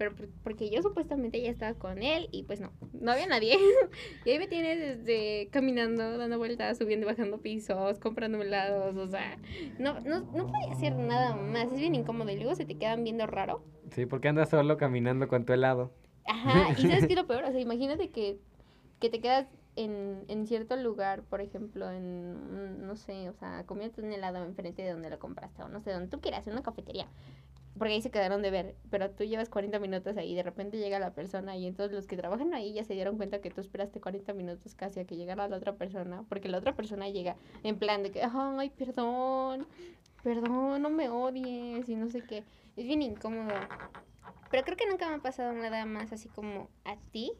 pero 0.00 0.14
porque 0.42 0.70
yo 0.70 0.80
supuestamente 0.80 1.42
ya 1.42 1.50
estaba 1.50 1.74
con 1.74 2.02
él 2.02 2.30
y 2.32 2.44
pues 2.44 2.58
no, 2.58 2.72
no 2.94 3.12
había 3.12 3.26
nadie. 3.26 3.58
y 4.24 4.30
ahí 4.30 4.38
me 4.38 4.48
tiene 4.48 4.74
desde 4.74 5.50
caminando, 5.52 6.16
dando 6.16 6.38
vueltas, 6.38 6.78
subiendo, 6.78 7.06
bajando 7.06 7.42
pisos, 7.42 7.98
comprando 7.98 8.40
helados, 8.40 8.96
o 8.96 9.08
sea, 9.08 9.36
no, 9.78 10.00
no, 10.00 10.20
no 10.20 10.46
podía 10.46 10.72
hacer 10.72 10.96
nada 10.96 11.36
más, 11.36 11.64
es 11.64 11.78
bien 11.78 11.94
incómodo 11.94 12.30
y 12.30 12.36
luego 12.36 12.54
se 12.54 12.64
te 12.64 12.78
quedan 12.78 13.04
viendo 13.04 13.26
raro. 13.26 13.62
Sí, 13.90 14.06
porque 14.06 14.28
andas 14.28 14.48
solo 14.48 14.78
caminando 14.78 15.28
con 15.28 15.44
tu 15.44 15.52
helado. 15.52 15.92
Ajá, 16.26 16.70
y 16.78 16.82
sabes 16.86 17.06
qué 17.06 17.12
es 17.12 17.18
lo 17.18 17.26
peor, 17.26 17.44
o 17.44 17.52
sea, 17.52 17.60
imagínate 17.60 18.08
que, 18.08 18.38
que 19.00 19.10
te 19.10 19.20
quedas 19.20 19.48
en, 19.76 20.24
en 20.28 20.46
cierto 20.46 20.76
lugar, 20.76 21.22
por 21.22 21.40
ejemplo, 21.40 21.90
en, 21.90 22.86
no 22.86 22.96
sé, 22.96 23.28
o 23.28 23.32
sea, 23.34 23.64
comiendo 23.66 24.02
un 24.02 24.12
helado 24.12 24.44
enfrente 24.44 24.82
de 24.82 24.92
donde 24.92 25.10
lo 25.10 25.18
compraste, 25.18 25.62
o 25.62 25.68
no 25.68 25.80
sé, 25.80 25.92
donde 25.92 26.08
tú 26.08 26.20
quieras, 26.20 26.46
en 26.46 26.54
una 26.54 26.62
cafetería 26.62 27.06
porque 27.78 27.94
ahí 27.94 28.02
se 28.02 28.10
quedaron 28.10 28.42
de 28.42 28.50
ver, 28.50 28.74
pero 28.90 29.10
tú 29.10 29.24
llevas 29.24 29.48
40 29.48 29.78
minutos 29.78 30.16
ahí 30.16 30.34
de 30.34 30.42
repente 30.42 30.76
llega 30.76 30.98
la 30.98 31.14
persona 31.14 31.56
y 31.56 31.66
entonces 31.66 31.94
los 31.94 32.06
que 32.06 32.16
trabajan 32.16 32.52
ahí 32.52 32.72
ya 32.72 32.84
se 32.84 32.94
dieron 32.94 33.16
cuenta 33.16 33.40
que 33.40 33.50
tú 33.50 33.60
esperaste 33.60 34.00
40 34.00 34.34
minutos 34.34 34.74
casi 34.74 35.00
a 35.00 35.06
que 35.06 35.16
llegara 35.16 35.48
la 35.48 35.56
otra 35.56 35.74
persona, 35.74 36.24
porque 36.28 36.48
la 36.48 36.58
otra 36.58 36.74
persona 36.74 37.08
llega 37.08 37.36
en 37.62 37.78
plan 37.78 38.02
de 38.02 38.10
que, 38.10 38.22
ay, 38.22 38.70
perdón, 38.70 39.66
perdón, 40.22 40.82
no 40.82 40.90
me 40.90 41.08
odies 41.08 41.88
y 41.88 41.96
no 41.96 42.10
sé 42.10 42.22
qué. 42.22 42.44
Es 42.76 42.84
bien 42.84 43.02
incómodo. 43.02 43.54
Pero 44.50 44.64
creo 44.64 44.76
que 44.76 44.86
nunca 44.86 45.08
me 45.08 45.14
ha 45.14 45.18
pasado 45.18 45.52
nada 45.52 45.86
más 45.86 46.12
así 46.12 46.28
como 46.28 46.68
a 46.84 46.96
ti. 47.12 47.32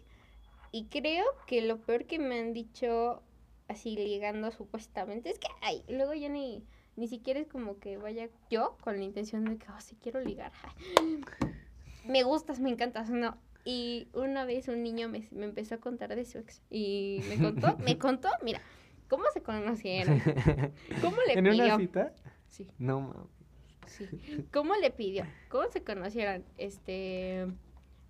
Y 0.72 0.86
creo 0.86 1.24
que 1.46 1.62
lo 1.62 1.78
peor 1.78 2.06
que 2.06 2.18
me 2.18 2.38
han 2.38 2.52
dicho 2.52 3.22
así 3.68 3.96
ligando 3.96 4.50
supuestamente 4.50 5.30
es 5.30 5.38
que, 5.38 5.48
ay, 5.62 5.84
luego 5.88 6.14
yo 6.14 6.28
ni 6.28 6.64
ni 6.96 7.08
siquiera 7.08 7.40
es 7.40 7.46
como 7.46 7.78
que 7.78 7.96
vaya 7.96 8.28
yo 8.50 8.76
con 8.82 8.98
la 8.98 9.04
intención 9.04 9.44
de 9.44 9.56
que, 9.56 9.66
oh, 9.70 9.80
sí 9.80 9.96
quiero 10.02 10.20
ligar. 10.20 10.52
me 12.06 12.22
gustas, 12.24 12.60
me 12.60 12.70
encantas, 12.70 13.08
no. 13.08 13.38
Y 13.64 14.08
una 14.12 14.44
vez 14.44 14.68
un 14.68 14.82
niño 14.82 15.08
me, 15.08 15.26
me 15.30 15.46
empezó 15.46 15.76
a 15.76 15.78
contar 15.78 16.14
de 16.14 16.24
su 16.24 16.38
ex. 16.38 16.62
Y 16.70 17.22
me 17.28 17.38
contó, 17.38 17.76
me 17.78 17.98
contó, 17.98 18.28
mira, 18.42 18.60
cómo 19.08 19.24
se 19.32 19.42
conocieron. 19.42 20.20
¿Cómo 21.00 21.16
le 21.26 21.38
¿En 21.38 21.48
una 21.48 21.78
cita? 21.78 22.12
Sí. 22.48 22.66
No 22.78 23.00
mames. 23.00 23.30
Sí. 23.86 24.06
¿Cómo 24.52 24.74
le 24.76 24.90
pidió? 24.90 25.24
¿Cómo 25.48 25.68
se 25.70 25.82
conocieron? 25.82 26.44
Este. 26.58 27.46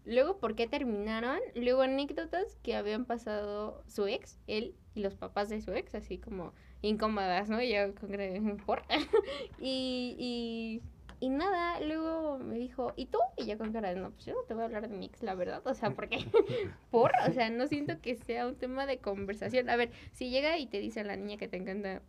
Luego, 0.05 0.39
¿por 0.39 0.55
qué 0.55 0.67
terminaron? 0.67 1.39
Luego, 1.55 1.83
anécdotas 1.83 2.57
que 2.63 2.75
habían 2.75 3.05
pasado 3.05 3.83
su 3.87 4.07
ex, 4.07 4.39
él 4.47 4.75
y 4.95 5.01
los 5.01 5.15
papás 5.15 5.49
de 5.49 5.61
su 5.61 5.73
ex, 5.73 5.95
así 5.95 6.19
como 6.19 6.53
incómodas, 6.83 7.49
¿no? 7.49 7.63
Yo 7.63 7.95
con 7.95 8.57
por 8.65 8.83
y, 9.61 10.17
y 10.19 10.83
y 11.23 11.29
nada, 11.29 11.79
luego 11.81 12.39
me 12.39 12.57
dijo, 12.57 12.95
¿y 12.97 13.05
tú? 13.05 13.19
Y 13.37 13.45
yo 13.45 13.59
con 13.59 13.73
cara 13.75 13.91
de, 13.91 14.01
no, 14.01 14.11
pues 14.11 14.25
yo 14.25 14.33
no 14.33 14.43
te 14.45 14.55
voy 14.55 14.63
a 14.63 14.67
hablar 14.67 14.89
de 14.89 14.97
mi 14.97 15.05
ex, 15.05 15.23
la 15.23 15.35
verdad. 15.35 15.61
O 15.67 15.75
sea, 15.75 15.91
porque, 15.91 16.17
por, 16.91 17.13
o 17.29 17.33
sea, 17.33 17.51
no 17.51 17.67
siento 17.67 18.01
que 18.01 18.17
sea 18.17 18.47
un 18.47 18.57
tema 18.57 18.87
de 18.87 18.99
conversación. 18.99 19.69
A 19.69 19.77
ver, 19.77 19.91
si 20.13 20.31
llega 20.31 20.57
y 20.57 20.67
te 20.67 20.81
dice 20.81 21.01
a 21.01 21.05
la 21.05 21.17
niña 21.17 21.37
que 21.37 21.47
te 21.47 21.59
encanta, 21.59 22.01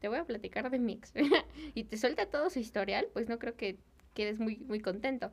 te 0.00 0.08
voy 0.08 0.18
a 0.18 0.24
platicar 0.24 0.70
de 0.70 0.78
mi 0.78 0.92
ex, 0.92 1.14
y 1.74 1.84
te 1.84 1.96
suelta 1.96 2.26
todo 2.26 2.50
su 2.50 2.58
historial, 2.58 3.08
pues 3.14 3.26
no 3.26 3.38
creo 3.38 3.56
que 3.56 3.78
quedes 4.12 4.38
muy, 4.38 4.58
muy 4.58 4.80
contento. 4.80 5.32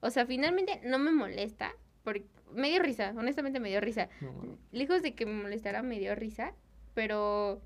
O 0.00 0.10
sea, 0.10 0.26
finalmente 0.26 0.80
no 0.84 0.98
me 0.98 1.12
molesta, 1.12 1.72
porque 2.02 2.24
me 2.52 2.70
dio 2.70 2.82
risa, 2.82 3.12
honestamente 3.16 3.60
me 3.60 3.68
dio 3.68 3.80
risa. 3.80 4.08
No, 4.20 4.58
Lejos 4.72 5.02
de 5.02 5.14
que 5.14 5.26
me 5.26 5.42
molestara, 5.42 5.82
me 5.82 5.98
dio 5.98 6.14
risa, 6.14 6.54
pero 6.94 7.60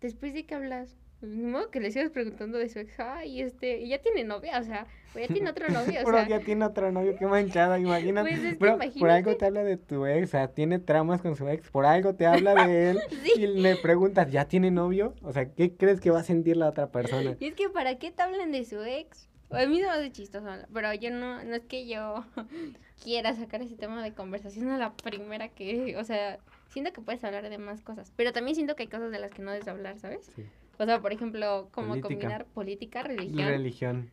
después 0.00 0.34
de 0.34 0.44
que 0.44 0.54
hablas, 0.54 0.96
modo 1.22 1.70
que 1.70 1.80
le 1.80 1.90
sigas 1.90 2.10
preguntando 2.10 2.58
de 2.58 2.68
su 2.68 2.78
ex, 2.78 2.98
ay, 2.98 3.42
este, 3.42 3.78
y 3.80 3.88
ya 3.88 3.98
tiene 4.00 4.24
novia, 4.24 4.58
o 4.58 4.62
sea, 4.64 4.86
o 5.14 5.18
ya 5.18 5.26
tiene 5.28 5.50
otro 5.50 5.68
novio, 5.68 6.00
o 6.00 6.04
Pero 6.04 6.18
sea, 6.18 6.28
ya 6.28 6.40
tiene 6.40 6.64
otro 6.64 6.90
novio, 6.92 7.16
qué 7.18 7.26
manchada, 7.26 7.78
imagínate. 7.78 8.30
Pues 8.30 8.44
es 8.44 8.92
que 8.92 8.98
por 9.00 9.10
algo 9.10 9.36
te 9.36 9.46
habla 9.46 9.62
de 9.62 9.76
tu 9.76 10.06
ex, 10.06 10.28
o 10.28 10.30
sea, 10.30 10.48
tiene 10.48 10.78
tramas 10.78 11.20
con 11.20 11.36
su 11.36 11.48
ex, 11.48 11.70
por 11.70 11.84
algo 11.86 12.14
te 12.14 12.26
habla 12.26 12.66
de 12.66 12.90
él 12.90 13.00
Sí. 13.22 13.32
y 13.36 13.46
le 13.46 13.76
preguntas, 13.76 14.30
¿ya 14.30 14.46
tiene 14.46 14.70
novio? 14.70 15.14
O 15.22 15.32
sea, 15.32 15.50
¿qué 15.52 15.76
crees 15.76 16.00
que 16.00 16.10
va 16.10 16.20
a 16.20 16.24
sentir 16.24 16.56
la 16.56 16.68
otra 16.68 16.90
persona? 16.90 17.36
y 17.38 17.46
es 17.46 17.54
que 17.54 17.68
para 17.68 17.98
qué 17.98 18.10
te 18.10 18.22
hablan 18.22 18.50
de 18.52 18.64
su 18.64 18.82
ex, 18.82 19.28
a 19.50 19.66
mí 19.66 19.78
se 19.78 19.84
me 19.86 19.90
hace 19.90 20.12
chistoso, 20.12 20.46
pero 20.72 20.92
yo 20.94 21.10
no, 21.10 21.42
no 21.44 21.54
es 21.54 21.64
que 21.64 21.86
yo 21.86 22.24
quiera 23.02 23.34
sacar 23.34 23.62
ese 23.62 23.76
tema 23.76 24.02
de 24.02 24.14
conversación 24.14 24.68
a 24.70 24.78
la 24.78 24.94
primera 24.94 25.48
que, 25.48 25.96
o 25.96 26.04
sea, 26.04 26.38
siento 26.68 26.92
que 26.92 27.00
puedes 27.00 27.22
hablar 27.24 27.48
de 27.48 27.58
más 27.58 27.82
cosas, 27.82 28.12
pero 28.16 28.32
también 28.32 28.54
siento 28.54 28.76
que 28.76 28.84
hay 28.84 28.88
cosas 28.88 29.10
de 29.10 29.18
las 29.18 29.30
que 29.32 29.42
no 29.42 29.50
debes 29.52 29.68
hablar, 29.68 29.98
¿sabes? 29.98 30.30
Sí. 30.34 30.44
O 30.78 30.84
sea, 30.86 31.00
por 31.00 31.12
ejemplo, 31.12 31.68
como 31.72 31.88
Política. 31.88 32.08
combinar 32.08 32.46
política, 32.46 33.02
religión, 33.02 33.48
Religión. 33.48 34.10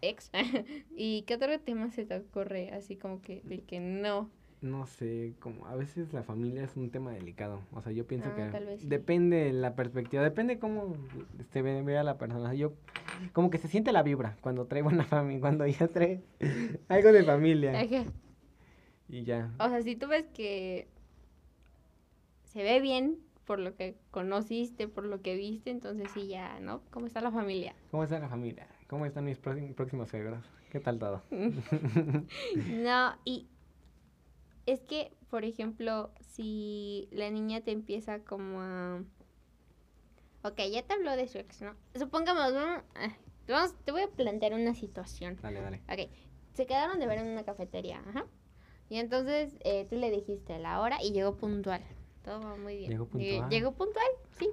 ex. 0.00 0.30
¿Y 0.96 1.22
qué 1.22 1.34
otro 1.34 1.58
tema 1.60 1.90
se 1.90 2.04
te 2.04 2.16
ocurre? 2.16 2.70
Así 2.72 2.96
como 2.96 3.20
que 3.22 3.40
de 3.44 3.60
que 3.62 3.78
no. 3.80 4.30
No 4.66 4.86
sé, 4.86 5.34
como 5.40 5.66
a 5.66 5.74
veces 5.76 6.12
la 6.12 6.22
familia 6.22 6.64
es 6.64 6.76
un 6.76 6.90
tema 6.90 7.12
delicado. 7.12 7.60
O 7.72 7.80
sea, 7.82 7.92
yo 7.92 8.06
pienso 8.06 8.28
Ah, 8.30 8.34
que 8.34 8.42
tal 8.50 8.66
vez 8.66 8.80
sí. 8.80 8.88
depende 8.88 9.36
de 9.36 9.52
la 9.52 9.74
perspectiva, 9.74 10.22
depende 10.22 10.58
cómo 10.58 10.96
se 11.52 11.62
ve, 11.62 11.82
vea 11.82 12.02
la 12.02 12.18
persona. 12.18 12.52
Yo, 12.54 12.72
como 13.32 13.50
que 13.50 13.58
se 13.58 13.68
siente 13.68 13.92
la 13.92 14.02
vibra 14.02 14.36
cuando 14.40 14.66
trae 14.66 14.82
buena 14.82 15.04
familia, 15.04 15.40
cuando 15.40 15.66
ya 15.66 15.88
trae 15.88 16.22
algo 16.88 17.12
de 17.12 17.22
familia. 17.24 17.84
Y 19.08 19.22
ya. 19.24 19.52
O 19.60 19.68
sea, 19.68 19.82
si 19.82 19.94
tú 19.96 20.08
ves 20.08 20.26
que 20.34 20.88
se 22.44 22.62
ve 22.62 22.80
bien 22.80 23.18
por 23.44 23.58
lo 23.60 23.76
que 23.76 23.96
conociste, 24.10 24.88
por 24.88 25.04
lo 25.04 25.22
que 25.22 25.36
viste, 25.36 25.70
entonces 25.70 26.10
sí 26.12 26.26
ya, 26.26 26.58
¿no? 26.60 26.80
¿Cómo 26.90 27.06
está 27.06 27.20
la 27.20 27.30
familia? 27.30 27.74
¿Cómo 27.92 28.02
está 28.02 28.18
la 28.18 28.28
familia? 28.28 28.66
¿Cómo 28.88 29.06
están 29.06 29.24
mis 29.24 29.38
próxim- 29.40 29.74
próximos 29.74 30.08
suegros? 30.08 30.44
¿Qué 30.70 30.80
tal 30.80 30.98
todo? 30.98 31.22
No, 32.70 33.14
y 33.24 33.46
es 34.66 34.80
que, 34.80 35.12
por 35.30 35.44
ejemplo, 35.44 36.10
si 36.20 37.08
la 37.12 37.30
niña 37.30 37.60
te 37.62 37.70
empieza 37.70 38.20
como 38.20 38.60
a... 38.60 39.02
Ok, 40.42 40.60
ya 40.70 40.82
te 40.82 40.94
habló 40.94 41.16
de 41.16 41.28
su 41.28 41.38
ex, 41.38 41.62
¿no? 41.62 41.74
Supongamos, 41.94 42.52
vamos, 42.52 42.84
ah, 42.94 43.16
vamos, 43.48 43.74
te 43.84 43.92
voy 43.92 44.02
a 44.02 44.08
plantear 44.08 44.54
una 44.54 44.74
situación. 44.74 45.38
Dale, 45.40 45.60
dale. 45.60 45.82
Ok, 45.88 46.10
se 46.54 46.66
quedaron 46.66 46.98
de 46.98 47.06
ver 47.06 47.18
en 47.18 47.28
una 47.28 47.44
cafetería, 47.44 48.02
ajá. 48.06 48.26
Y 48.88 48.98
entonces 48.98 49.56
eh, 49.60 49.86
tú 49.88 49.96
le 49.96 50.10
dijiste 50.10 50.58
la 50.58 50.80
hora 50.80 51.02
y 51.02 51.12
llegó 51.12 51.36
puntual. 51.36 51.82
Todo 52.24 52.40
va 52.40 52.56
muy 52.56 52.76
bien. 52.76 52.90
Llegó 52.90 53.06
puntual. 53.06 53.50
Llegó 53.50 53.72
puntual, 53.72 54.06
sí. 54.38 54.48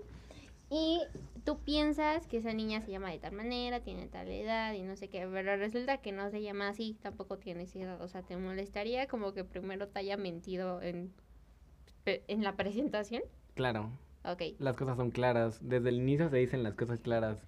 Y 0.69 1.01
tú 1.45 1.59
piensas 1.59 2.25
que 2.27 2.37
esa 2.37 2.53
niña 2.53 2.81
se 2.81 2.89
llama 2.91 3.11
de 3.11 3.19
tal 3.19 3.33
manera, 3.33 3.81
tiene 3.81 4.07
tal 4.07 4.27
edad 4.29 4.73
y 4.73 4.81
no 4.81 4.95
sé 4.95 5.07
qué, 5.09 5.27
pero 5.31 5.55
resulta 5.57 5.97
que 5.97 6.11
no 6.11 6.29
se 6.31 6.41
llama 6.41 6.69
así, 6.69 6.97
tampoco 7.01 7.37
tiene 7.37 7.63
esa 7.63 7.79
edad. 7.79 8.01
O 8.01 8.07
sea, 8.07 8.23
¿te 8.23 8.37
molestaría 8.37 9.07
como 9.07 9.33
que 9.33 9.43
primero 9.43 9.87
te 9.87 9.99
haya 9.99 10.17
mentido 10.17 10.81
en, 10.81 11.13
en 12.05 12.43
la 12.43 12.55
presentación? 12.55 13.21
Claro, 13.53 13.91
Ok, 14.25 14.41
las 14.57 14.77
cosas 14.77 14.95
son 14.97 15.11
claras. 15.11 15.59
Desde 15.61 15.89
el 15.89 15.95
inicio 15.97 16.29
se 16.29 16.37
dicen 16.37 16.63
las 16.63 16.75
cosas 16.75 16.99
claras. 17.01 17.45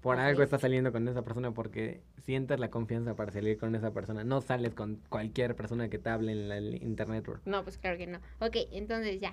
Por 0.00 0.16
Así 0.18 0.28
algo 0.30 0.42
es. 0.42 0.46
estás 0.46 0.60
saliendo 0.60 0.90
con 0.92 1.06
esa 1.08 1.22
persona 1.22 1.52
porque 1.52 2.02
sientes 2.18 2.58
la 2.60 2.70
confianza 2.70 3.14
para 3.16 3.30
salir 3.32 3.56
con 3.56 3.74
esa 3.76 3.92
persona. 3.92 4.24
No 4.24 4.40
sales 4.40 4.74
con 4.74 4.96
cualquier 5.08 5.54
persona 5.56 5.88
que 5.88 5.98
te 5.98 6.10
hable 6.10 6.32
en 6.32 6.48
la- 6.48 6.56
el 6.58 6.82
internet. 6.82 7.24
bro. 7.24 7.40
no, 7.44 7.62
pues 7.64 7.78
claro 7.78 7.96
que 7.98 8.06
no. 8.08 8.18
Ok, 8.40 8.56
entonces 8.72 9.20
ya. 9.20 9.32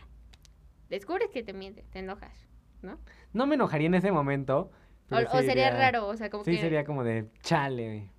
Descubres 0.89 1.29
que 1.31 1.41
te 1.43 1.53
miente, 1.53 1.83
te 1.91 1.99
enojas, 1.99 2.47
¿no? 2.85 2.99
No 3.33 3.47
me 3.47 3.55
enojaría 3.55 3.87
en 3.87 3.95
ese 3.95 4.11
momento. 4.11 4.71
O, 5.11 5.41
sería 5.41 5.69
raro, 5.71 6.07
o 6.07 6.15
sea, 6.15 6.29
como 6.29 6.43
Sí, 6.45 6.51
que... 6.51 6.61
sería 6.61 6.83
como 6.85 7.03
de 7.03 7.29
chale. 7.41 8.09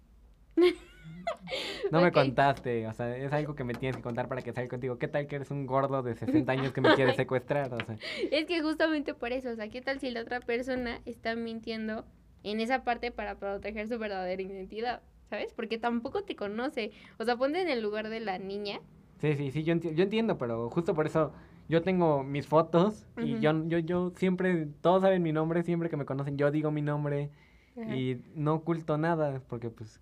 No 1.90 2.00
me 2.00 2.12
contaste, 2.12 2.86
o 2.86 2.92
sea, 2.92 3.16
es 3.16 3.32
algo 3.32 3.54
que 3.54 3.64
me 3.64 3.74
tienes 3.74 3.96
que 3.96 4.02
contar 4.02 4.28
para 4.28 4.42
que 4.42 4.52
salga 4.52 4.68
contigo. 4.68 4.98
¿Qué 4.98 5.08
tal 5.08 5.26
que 5.26 5.36
eres 5.36 5.50
un 5.50 5.66
gordo 5.66 6.02
de 6.02 6.14
60 6.14 6.52
años 6.52 6.72
que 6.72 6.80
me 6.80 6.94
quiere 6.94 7.12
secuestrar? 7.14 7.72
O 7.72 7.78
sea, 7.84 7.96
Es 8.30 8.46
que 8.46 8.60
justamente 8.62 9.14
por 9.14 9.32
eso, 9.32 9.50
o 9.50 9.54
sea, 9.56 9.68
¿qué 9.68 9.80
tal 9.82 10.00
si 10.00 10.10
la 10.10 10.22
otra 10.22 10.40
persona 10.40 11.00
está 11.04 11.34
mintiendo 11.36 12.04
en 12.42 12.60
esa 12.60 12.84
parte 12.84 13.10
para 13.12 13.36
proteger 13.38 13.88
su 13.88 13.98
verdadera 13.98 14.42
identidad? 14.42 15.02
¿Sabes? 15.30 15.52
Porque 15.54 15.78
tampoco 15.78 16.22
te 16.22 16.36
conoce. 16.36 16.92
O 17.18 17.24
sea, 17.24 17.36
ponte 17.36 17.60
en 17.60 17.68
el 17.68 17.82
lugar 17.82 18.08
de 18.08 18.20
la 18.20 18.38
niña. 18.38 18.80
sí, 19.20 19.34
sí, 19.34 19.50
sí, 19.50 19.64
yo, 19.64 19.74
enti- 19.74 19.94
yo 19.94 20.04
entiendo, 20.04 20.38
pero 20.38 20.70
justo 20.70 20.94
por 20.94 21.06
eso 21.06 21.32
yo 21.68 21.82
tengo 21.82 22.22
mis 22.22 22.46
fotos 22.46 23.06
y 23.16 23.38
yo, 23.40 23.66
yo, 23.66 23.78
yo 23.78 24.10
siempre, 24.16 24.66
todos 24.80 25.02
saben 25.02 25.22
mi 25.22 25.32
nombre, 25.32 25.62
siempre 25.62 25.90
que 25.90 25.96
me 25.96 26.04
conocen, 26.04 26.36
yo 26.36 26.50
digo 26.50 26.70
mi 26.70 26.82
nombre 26.82 27.30
y 27.76 28.18
no 28.34 28.54
oculto 28.54 28.96
nada, 28.98 29.42
porque 29.48 29.70
pues, 29.70 30.00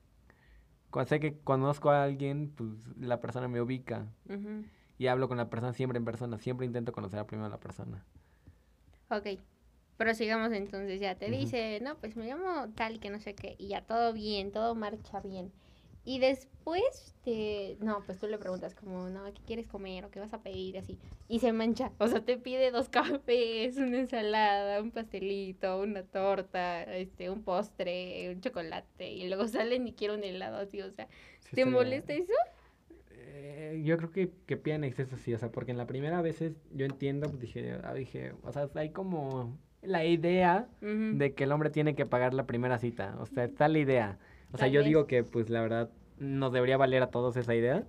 cuando 0.90 1.09
sé 1.09 1.20
que 1.20 1.38
conozco 1.38 1.90
a 1.90 2.05
alguien, 2.05 2.53
pues 2.55 2.70
la 2.98 3.20
persona 3.20 3.48
me 3.48 3.61
ubica 3.61 4.07
y 4.98 5.07
hablo 5.09 5.29
con 5.29 5.37
la 5.37 5.50
persona 5.50 5.72
siempre 5.72 5.98
en 5.98 6.05
persona, 6.05 6.38
siempre 6.38 6.66
intento 6.66 6.92
conocer 6.92 7.18
a 7.18 7.27
primero 7.27 7.46
a 7.46 7.50
la 7.50 7.59
persona. 7.59 8.05
Ok. 9.11 9.40
Pero 9.96 10.14
sigamos 10.14 10.53
entonces, 10.53 11.00
ya 11.00 11.14
te 11.14 11.31
dice, 11.31 11.79
no, 11.81 11.96
pues 11.96 12.16
me 12.16 12.27
llamo 12.27 12.68
tal 12.74 12.98
que 12.98 13.11
no 13.11 13.20
sé 13.20 13.35
qué, 13.35 13.55
y 13.59 13.68
ya 13.68 13.83
todo 13.83 14.12
bien, 14.12 14.50
todo 14.50 14.74
marcha 14.74 15.20
bien. 15.20 15.53
Y 16.06 16.18
después 16.18 17.14
te, 17.24 17.78
no, 17.80 18.02
pues 18.04 18.18
tú 18.18 18.26
le 18.26 18.36
preguntas 18.36 18.74
como, 18.74 19.08
no, 19.08 19.24
¿qué 19.32 19.40
quieres 19.46 19.66
comer 19.66 20.04
o 20.04 20.10
qué 20.10 20.20
vas 20.20 20.34
a 20.34 20.42
pedir? 20.42 20.76
Así. 20.76 20.98
Y 21.28 21.38
se 21.38 21.52
mancha, 21.52 21.92
o 21.98 22.08
sea, 22.08 22.20
te 22.20 22.36
pide 22.36 22.70
dos 22.70 22.88
cafés, 22.90 23.78
una 23.78 24.00
ensalada, 24.00 24.82
un 24.82 24.90
pastelito, 24.90 25.80
una 25.80 26.02
torta, 26.02 26.82
este, 26.82 27.30
un 27.30 27.42
postre, 27.42 28.30
un 28.34 28.40
chocolate, 28.40 29.10
y 29.10 29.28
luego 29.28 29.48
salen 29.48 29.86
y 29.88 29.92
quieren 29.94 30.18
un 30.18 30.24
helado 30.24 30.58
así, 30.58 30.82
o 30.82 30.90
sea, 30.90 31.08
Sí 31.40 31.56
¿te 31.56 31.64
molesta 31.64 32.12
eso? 32.12 32.32
Eh, 33.10 33.82
yo 33.84 33.96
creo 33.96 34.10
que, 34.10 34.30
que 34.46 34.56
pidan 34.56 34.84
exceso 34.84 35.16
sí, 35.16 35.32
o 35.32 35.38
sea, 35.38 35.50
porque 35.50 35.70
en 35.70 35.78
la 35.78 35.86
primera 35.86 36.20
veces 36.20 36.52
yo 36.72 36.84
entiendo, 36.84 37.28
pues, 37.28 37.40
dije, 37.40 37.78
ah, 37.82 37.94
dije, 37.94 38.34
o 38.42 38.52
sea, 38.52 38.68
hay 38.74 38.90
como 38.90 39.58
la 39.82 40.04
idea 40.04 40.68
de 40.80 41.34
que 41.34 41.44
el 41.44 41.52
hombre 41.52 41.70
tiene 41.70 41.94
que 41.94 42.06
pagar 42.06 42.34
la 42.34 42.46
primera 42.46 42.78
cita, 42.78 43.16
o 43.20 43.26
sea, 43.26 43.44
está 43.44 43.68
la 43.68 43.78
idea. 43.78 44.18
O 44.54 44.58
sea, 44.58 44.68
yo 44.68 44.82
digo 44.84 45.06
que, 45.06 45.24
pues, 45.24 45.50
la 45.50 45.60
verdad, 45.60 45.90
nos 46.18 46.52
debería 46.52 46.76
valer 46.76 47.02
a 47.02 47.08
todos 47.08 47.36
esa 47.36 47.54
idea. 47.54 47.84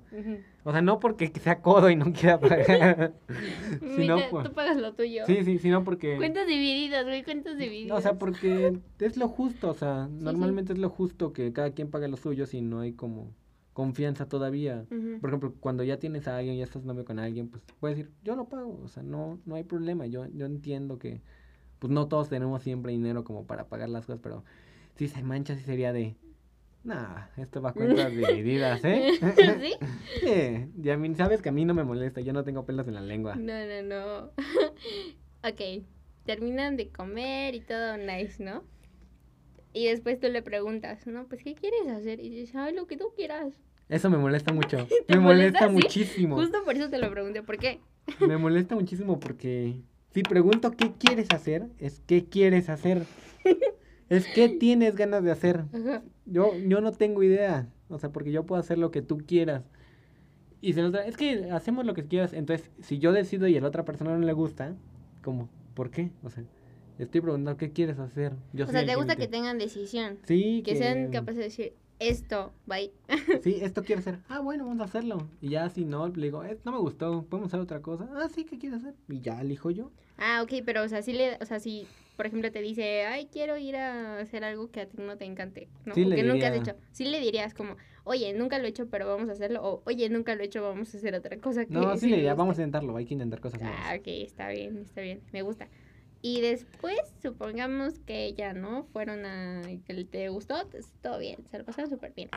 O 0.63 0.71
sea, 0.71 0.81
no 0.81 0.99
porque 0.99 1.31
sea 1.39 1.61
codo 1.61 1.89
y 1.89 1.95
no 1.95 2.11
quiera 2.11 2.39
pagar, 2.39 3.13
sino 3.95 4.15
Mira, 4.15 4.29
por... 4.29 4.43
tú 4.47 4.53
pagas 4.53 4.77
lo 4.77 4.93
tuyo. 4.93 5.25
Sí, 5.27 5.43
sí, 5.43 5.59
sino 5.59 5.83
porque... 5.83 6.17
Cuentas 6.17 6.47
divididas, 6.47 7.05
güey, 7.05 7.23
cuentas 7.23 7.57
divididas. 7.57 7.97
O 7.97 8.01
sea, 8.01 8.17
porque 8.17 8.79
es 8.99 9.17
lo 9.17 9.27
justo, 9.27 9.69
o 9.69 9.73
sea, 9.75 10.07
normalmente 10.11 10.73
es 10.73 10.79
lo 10.79 10.89
justo 10.89 11.33
que 11.33 11.53
cada 11.53 11.71
quien 11.71 11.91
pague 11.91 12.07
lo 12.07 12.17
suyo 12.17 12.47
si 12.47 12.61
no 12.61 12.79
hay 12.79 12.93
como 12.93 13.31
confianza 13.73 14.27
todavía. 14.27 14.85
Por 15.21 15.29
ejemplo, 15.29 15.53
cuando 15.59 15.83
ya 15.83 15.99
tienes 15.99 16.27
a 16.27 16.37
alguien, 16.37 16.57
ya 16.57 16.63
estás 16.63 16.83
novio 16.83 17.05
con 17.05 17.19
alguien, 17.19 17.49
pues 17.49 17.61
puedes 17.79 17.97
decir, 17.97 18.11
yo 18.23 18.35
lo 18.35 18.47
pago, 18.47 18.79
o 18.83 18.87
sea, 18.87 19.03
no, 19.03 19.39
no 19.45 19.55
hay 19.55 19.63
problema. 19.63 20.07
Yo, 20.07 20.25
yo 20.33 20.45
entiendo 20.45 20.97
que, 20.97 21.21
pues 21.79 21.91
no 21.91 22.07
todos 22.07 22.29
tenemos 22.29 22.63
siempre 22.63 22.93
dinero 22.93 23.23
como 23.23 23.45
para 23.45 23.67
pagar 23.67 23.89
las 23.89 24.05
cosas, 24.05 24.21
pero 24.23 24.43
si 24.95 25.09
se 25.09 25.21
mancha, 25.23 25.55
sí 25.55 25.63
sería 25.63 25.91
de, 25.91 26.15
nah, 26.85 27.27
esto 27.35 27.61
va 27.61 27.71
a 27.71 27.73
cuentas 27.73 28.11
divididas, 28.15 28.83
¿eh? 28.83 29.11
¿Sí? 29.59 29.73
sí, 30.21 30.71
y 30.81 30.89
a 30.89 30.97
mí, 30.97 31.13
sabes 31.15 31.41
que 31.41 31.49
a 31.49 31.51
mí 31.51 31.65
no 31.65 31.73
me 31.73 31.83
molesta, 31.83 32.21
yo 32.21 32.31
no 32.31 32.43
tengo 32.43 32.65
pelos 32.65 32.87
en 32.87 32.93
la 32.93 33.01
lengua. 33.01 33.35
No, 33.35 33.53
no, 33.65 33.81
no. 33.81 34.31
ok, 35.49 35.83
terminan 36.25 36.77
de 36.77 36.89
comer 36.89 37.55
y 37.55 37.61
todo 37.61 37.97
nice, 37.97 38.43
¿no? 38.43 38.63
Y 39.73 39.87
después 39.87 40.19
tú 40.19 40.29
le 40.29 40.41
preguntas, 40.41 41.05
no, 41.05 41.27
pues, 41.27 41.43
¿qué 41.43 41.53
quieres 41.53 41.87
hacer? 41.89 42.21
Y 42.21 42.29
dices, 42.29 42.55
ay, 42.55 42.73
lo 42.73 42.87
que 42.87 42.95
tú 42.95 43.11
quieras. 43.15 43.53
Eso 43.89 44.09
me 44.09 44.17
molesta 44.17 44.53
mucho, 44.53 44.87
¿Te 45.05 45.15
me 45.15 45.19
molesta 45.19 45.67
molesta? 45.67 45.67
Sí, 45.67 45.73
muchísimo. 45.73 46.35
Justo 46.37 46.63
por 46.63 46.75
eso 46.75 46.89
te 46.89 46.97
lo 46.97 47.11
pregunté, 47.11 47.43
¿por 47.43 47.57
qué? 47.57 47.81
Me 48.19 48.37
molesta 48.37 48.75
muchísimo 48.75 49.19
porque 49.19 49.81
si 50.11 50.23
pregunto 50.23 50.71
qué 50.71 50.93
quieres 50.93 51.27
hacer, 51.31 51.67
es 51.77 52.01
qué 52.07 52.25
quieres 52.25 52.69
hacer. 52.69 53.03
Es 54.09 54.27
qué 54.27 54.49
tienes 54.59 54.95
ganas 54.95 55.23
de 55.23 55.31
hacer. 55.31 55.65
Ajá. 55.73 56.03
Yo, 56.25 56.53
yo 56.55 56.81
no 56.81 56.91
tengo 56.91 57.23
idea. 57.23 57.69
O 57.89 57.99
sea, 57.99 58.11
porque 58.11 58.31
yo 58.31 58.45
puedo 58.45 58.59
hacer 58.59 58.77
lo 58.77 58.91
que 58.91 59.01
tú 59.01 59.17
quieras. 59.17 59.63
Y 60.61 60.73
se 60.73 60.81
nos 60.81 60.91
da, 60.91 61.05
es 61.05 61.17
que 61.17 61.51
hacemos 61.51 61.85
lo 61.85 61.93
que 61.93 62.05
quieras. 62.05 62.33
Entonces, 62.33 62.71
si 62.81 62.97
yo 62.99 63.11
decido 63.11 63.47
y 63.47 63.57
a 63.57 63.61
la 63.61 63.67
otra 63.67 63.85
persona 63.85 64.17
no 64.17 64.25
le 64.25 64.33
gusta, 64.33 64.75
como, 65.21 65.49
¿por 65.75 65.91
qué? 65.91 66.11
O 66.23 66.29
sea, 66.29 66.43
Estoy 66.97 67.21
preguntando 67.21 67.57
qué 67.57 67.71
quieres 67.71 67.99
hacer. 67.99 68.33
Yo 68.53 68.65
o 68.65 68.67
sea, 68.69 68.85
te 68.85 68.95
gusta 68.95 69.15
que 69.15 69.27
tengan 69.27 69.57
decisión. 69.57 70.17
Sí, 70.23 70.63
Que, 70.65 70.75
sean 70.75 71.11
capaces 71.11 71.37
de 71.37 71.43
decir, 71.43 71.73
esto, 71.99 72.53
bye. 72.65 72.91
Sí, 73.43 73.59
esto 73.61 73.83
quiero 73.83 73.99
hacer. 73.99 74.19
Ah, 74.27 74.39
bueno, 74.39 74.65
vamos 74.65 74.81
a 74.81 74.85
hacerlo. 74.85 75.29
Y 75.41 75.49
ya 75.49 75.69
si 75.69 75.85
no, 75.85 76.07
le 76.07 76.25
digo, 76.27 76.43
eh, 76.43 76.59
no 76.65 76.71
me 76.71 76.79
gustó, 76.79 77.25
podemos 77.27 77.49
hacer 77.49 77.59
otra 77.59 77.81
cosa. 77.81 78.09
Ah, 78.15 78.27
sí, 78.33 78.45
¿qué 78.45 78.57
quieres 78.57 78.79
hacer? 78.79 78.95
Y 79.07 79.21
ya 79.21 79.39
elijo 79.41 79.69
yo. 79.71 79.91
Ah, 80.17 80.41
ok, 80.43 80.53
pero 80.65 80.83
o 80.83 80.87
sea, 80.87 81.01
si 81.01 81.13
le, 81.13 81.37
o 81.41 81.45
sea, 81.45 81.59
si 81.59 81.91
por 82.15 82.25
ejemplo 82.25 82.49
te 82.51 82.61
dice, 82.61 83.05
ay, 83.05 83.27
quiero 83.31 83.57
ir 83.57 83.75
a 83.75 84.19
hacer 84.19 84.43
algo 84.45 84.71
que 84.71 84.81
a 84.81 84.85
ti 84.89 84.97
no 84.97 85.17
te 85.17 85.25
encante, 85.25 85.69
¿no? 85.83 85.93
Sí 85.95 86.05
que 86.13 86.23
nunca 86.23 86.47
has 86.47 86.55
hecho. 86.55 86.77
Sí 86.91 87.05
le 87.05 87.19
dirías 87.19 87.53
como, 87.53 87.75
oye, 88.05 88.33
nunca 88.33 88.57
lo 88.57 88.65
he 88.65 88.69
hecho, 88.69 88.89
pero 88.89 89.07
vamos 89.07 89.27
a 89.29 89.33
hacerlo. 89.33 89.61
O, 89.63 89.83
oye, 89.85 90.09
nunca 90.09 90.35
lo 90.35 90.41
he 90.43 90.45
hecho, 90.45 90.63
vamos 90.63 90.93
a 90.95 90.97
hacer 90.97 91.15
otra 91.15 91.37
cosa 91.39 91.65
que 91.65 91.73
No, 91.73 91.97
sí 91.97 92.07
me 92.07 92.11
le 92.11 92.15
diría, 92.17 92.31
guste". 92.35 92.39
vamos 92.39 92.57
a 92.57 92.61
intentarlo, 92.61 92.95
hay 92.95 93.05
que 93.05 93.13
intentar 93.13 93.41
cosas 93.41 93.61
nuevas. 93.61 93.79
Ah, 93.81 93.95
ok, 93.99 94.07
está 94.07 94.49
bien, 94.49 94.77
está 94.77 95.01
bien, 95.01 95.21
me 95.31 95.41
gusta. 95.41 95.67
Y 96.27 96.41
después, 96.41 96.97
supongamos 97.21 97.99
que 97.99 98.33
ya, 98.33 98.53
¿no? 98.53 98.85
Fueron 98.85 99.27
a... 99.27 99.61
que 99.85 100.05
te 100.05 100.29
gustó, 100.29 100.55
pues, 100.71 100.91
todo 101.03 101.19
bien, 101.19 101.45
se 101.51 101.59
lo 101.59 101.65
pasaron 101.65 101.87
súper 101.91 102.13
bien. 102.15 102.31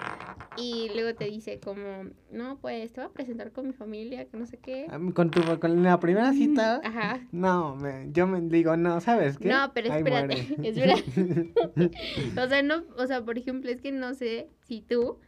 Y 0.58 0.90
luego 0.92 1.14
te 1.14 1.24
dice 1.24 1.58
como, 1.58 2.04
no, 2.30 2.58
pues 2.60 2.92
te 2.92 3.00
voy 3.00 3.08
a 3.08 3.12
presentar 3.14 3.50
con 3.50 3.66
mi 3.66 3.72
familia, 3.72 4.26
que 4.26 4.36
no 4.36 4.44
sé 4.44 4.58
qué. 4.58 4.88
Ah, 4.90 4.98
Con, 5.14 5.30
tu, 5.30 5.40
con 5.58 5.82
la 5.82 5.98
primera 6.00 6.34
cita, 6.34 6.82
Ajá. 6.84 7.26
no, 7.32 7.76
me- 7.76 8.08
yo 8.12 8.26
me 8.26 8.42
digo, 8.42 8.76
no, 8.76 9.00
¿sabes 9.00 9.38
qué? 9.38 9.48
No, 9.48 9.72
pero 9.72 9.90
espérate, 9.94 10.34
espérate. 10.62 11.54
O 12.44 12.46
sea, 12.46 12.62
no, 12.62 12.84
o 12.98 13.06
sea, 13.06 13.24
por 13.24 13.38
ejemplo, 13.38 13.70
es 13.70 13.80
que 13.80 13.90
no 13.90 14.12
sé 14.12 14.50
si 14.66 14.82
tú, 14.82 15.18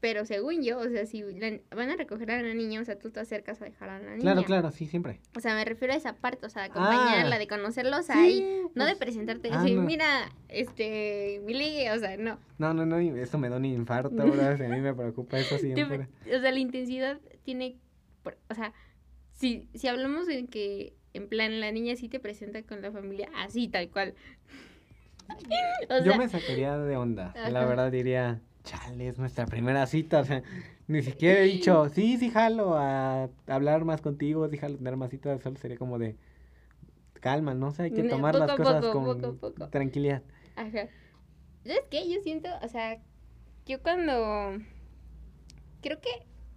pero 0.00 0.24
según 0.24 0.62
yo, 0.62 0.78
o 0.78 0.88
sea, 0.88 1.04
si 1.06 1.22
la- 1.22 1.58
van 1.76 1.90
a 1.90 1.96
recoger 1.96 2.30
a 2.30 2.40
la 2.42 2.54
niña, 2.54 2.80
o 2.80 2.84
sea, 2.84 2.98
tú 2.98 3.10
te 3.10 3.20
acercas 3.20 3.60
a 3.60 3.66
dejar 3.66 3.90
a 3.90 3.98
la 3.98 4.10
niña. 4.10 4.20
claro, 4.20 4.44
claro, 4.44 4.70
sí, 4.70 4.86
siempre. 4.86 5.20
O 5.36 5.40
sea, 5.40 5.54
me 5.54 5.64
refiero 5.64 5.92
a 5.92 5.96
esa 5.96 6.14
parte, 6.14 6.46
o 6.46 6.48
sea, 6.48 6.62
de 6.62 6.68
acompañarla, 6.70 7.36
Ah. 7.36 7.38
de 7.38 7.46
conocerlos 7.46 8.06
Sí, 8.06 8.12
ahí, 8.14 8.62
no 8.74 8.84
de 8.86 8.92
pues, 8.92 8.98
presentarte 8.98 9.48
y 9.48 9.50
ah, 9.52 9.58
decir, 9.60 9.76
no. 9.76 9.82
mira, 9.82 10.30
este, 10.48 11.42
mi 11.44 11.52
ligue, 11.54 11.90
o 11.92 11.98
sea, 11.98 12.16
no. 12.16 12.38
No, 12.58 12.72
no, 12.74 12.86
no, 12.86 13.00
y 13.00 13.08
eso 13.20 13.36
me 13.38 13.48
da 13.50 13.56
un 13.58 13.64
infarto, 13.66 14.20
a 14.22 14.24
mí 14.24 14.80
me 14.80 14.94
preocupa 14.94 15.38
eso 15.38 15.58
siempre. 15.58 16.08
o 16.26 16.40
sea, 16.40 16.50
la 16.50 16.58
intensidad 16.58 17.20
tiene, 17.44 17.76
o 18.48 18.54
sea, 18.54 18.72
si, 19.32 19.68
si 19.74 19.86
hablamos 19.88 20.28
en 20.28 20.46
que, 20.48 20.94
en 21.12 21.28
plan, 21.28 21.60
la 21.60 21.72
niña 21.72 21.96
sí 21.96 22.08
te 22.08 22.20
presenta 22.20 22.62
con 22.62 22.80
la 22.82 22.90
familia, 22.92 23.28
así, 23.36 23.68
tal 23.68 23.90
cual. 23.90 24.14
O 25.90 26.02
Yo 26.04 26.16
me 26.16 26.28
sacaría 26.28 26.76
de 26.78 26.96
onda, 26.96 27.32
la 27.50 27.64
verdad 27.64 27.90
diría, 27.92 28.40
chale, 28.62 29.08
es 29.08 29.18
nuestra 29.18 29.46
primera 29.46 29.86
cita, 29.86 30.20
o 30.20 30.24
sea, 30.24 30.42
ni 30.86 31.02
siquiera 31.02 31.40
he 31.40 31.44
dicho, 31.44 31.88
sí, 31.88 32.16
sí, 32.18 32.30
jalo 32.30 32.74
a 32.76 33.28
hablar 33.46 33.84
más 33.84 34.00
contigo, 34.00 34.48
sí, 34.48 34.58
jalo 34.58 34.74
a 34.74 34.78
tener 34.78 34.96
más 34.96 35.10
citas, 35.10 35.42
solo 35.42 35.56
sería 35.56 35.76
como 35.76 35.98
de, 35.98 36.16
calma, 37.20 37.54
no 37.54 37.70
sé, 37.70 37.84
hay 37.84 37.90
que 37.92 38.04
tomar 38.04 38.34
las 38.34 38.50
poco 38.50 38.62
cosas 38.62 38.84
poco, 38.84 39.18
con 39.18 39.38
poco. 39.38 39.68
tranquilidad. 39.68 40.22
Ajá. 40.56 40.88
¿Sabes 41.64 41.82
qué? 41.90 42.10
Yo 42.10 42.20
siento, 42.22 42.48
o 42.62 42.68
sea, 42.68 42.98
yo 43.66 43.82
cuando... 43.82 44.58
Creo 45.82 46.00
que 46.00 46.10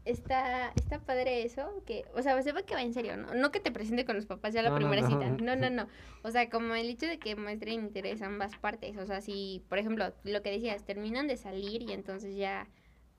está, 0.05 0.71
está 0.75 0.99
padre 0.99 1.43
eso, 1.43 1.81
que, 1.85 2.05
o 2.13 2.21
sea, 2.21 2.41
se 2.41 2.51
ve 2.51 2.63
que 2.63 2.73
va 2.75 2.81
en 2.81 2.93
serio, 2.93 3.17
¿no? 3.17 3.33
No 3.33 3.51
que 3.51 3.59
te 3.59 3.71
presente 3.71 4.05
con 4.05 4.15
los 4.15 4.25
papás 4.25 4.53
ya 4.53 4.61
la 4.61 4.69
No, 4.69 4.75
primera 4.75 5.01
no. 5.01 5.07
cita. 5.09 5.29
No, 5.43 5.55
no, 5.55 5.69
no. 5.69 5.87
O 6.23 6.31
sea, 6.31 6.49
como 6.49 6.75
el 6.75 6.89
hecho 6.89 7.05
de 7.07 7.19
que 7.19 7.35
muestren 7.35 7.75
interés 7.75 8.21
ambas 8.21 8.55
partes. 8.57 8.97
O 8.97 9.05
sea, 9.05 9.21
si, 9.21 9.63
por 9.69 9.77
ejemplo, 9.79 10.13
lo 10.23 10.41
que 10.41 10.51
decías, 10.51 10.83
terminan 10.85 11.27
de 11.27 11.37
salir 11.37 11.81
y 11.83 11.91
entonces 11.93 12.35
ya, 12.35 12.67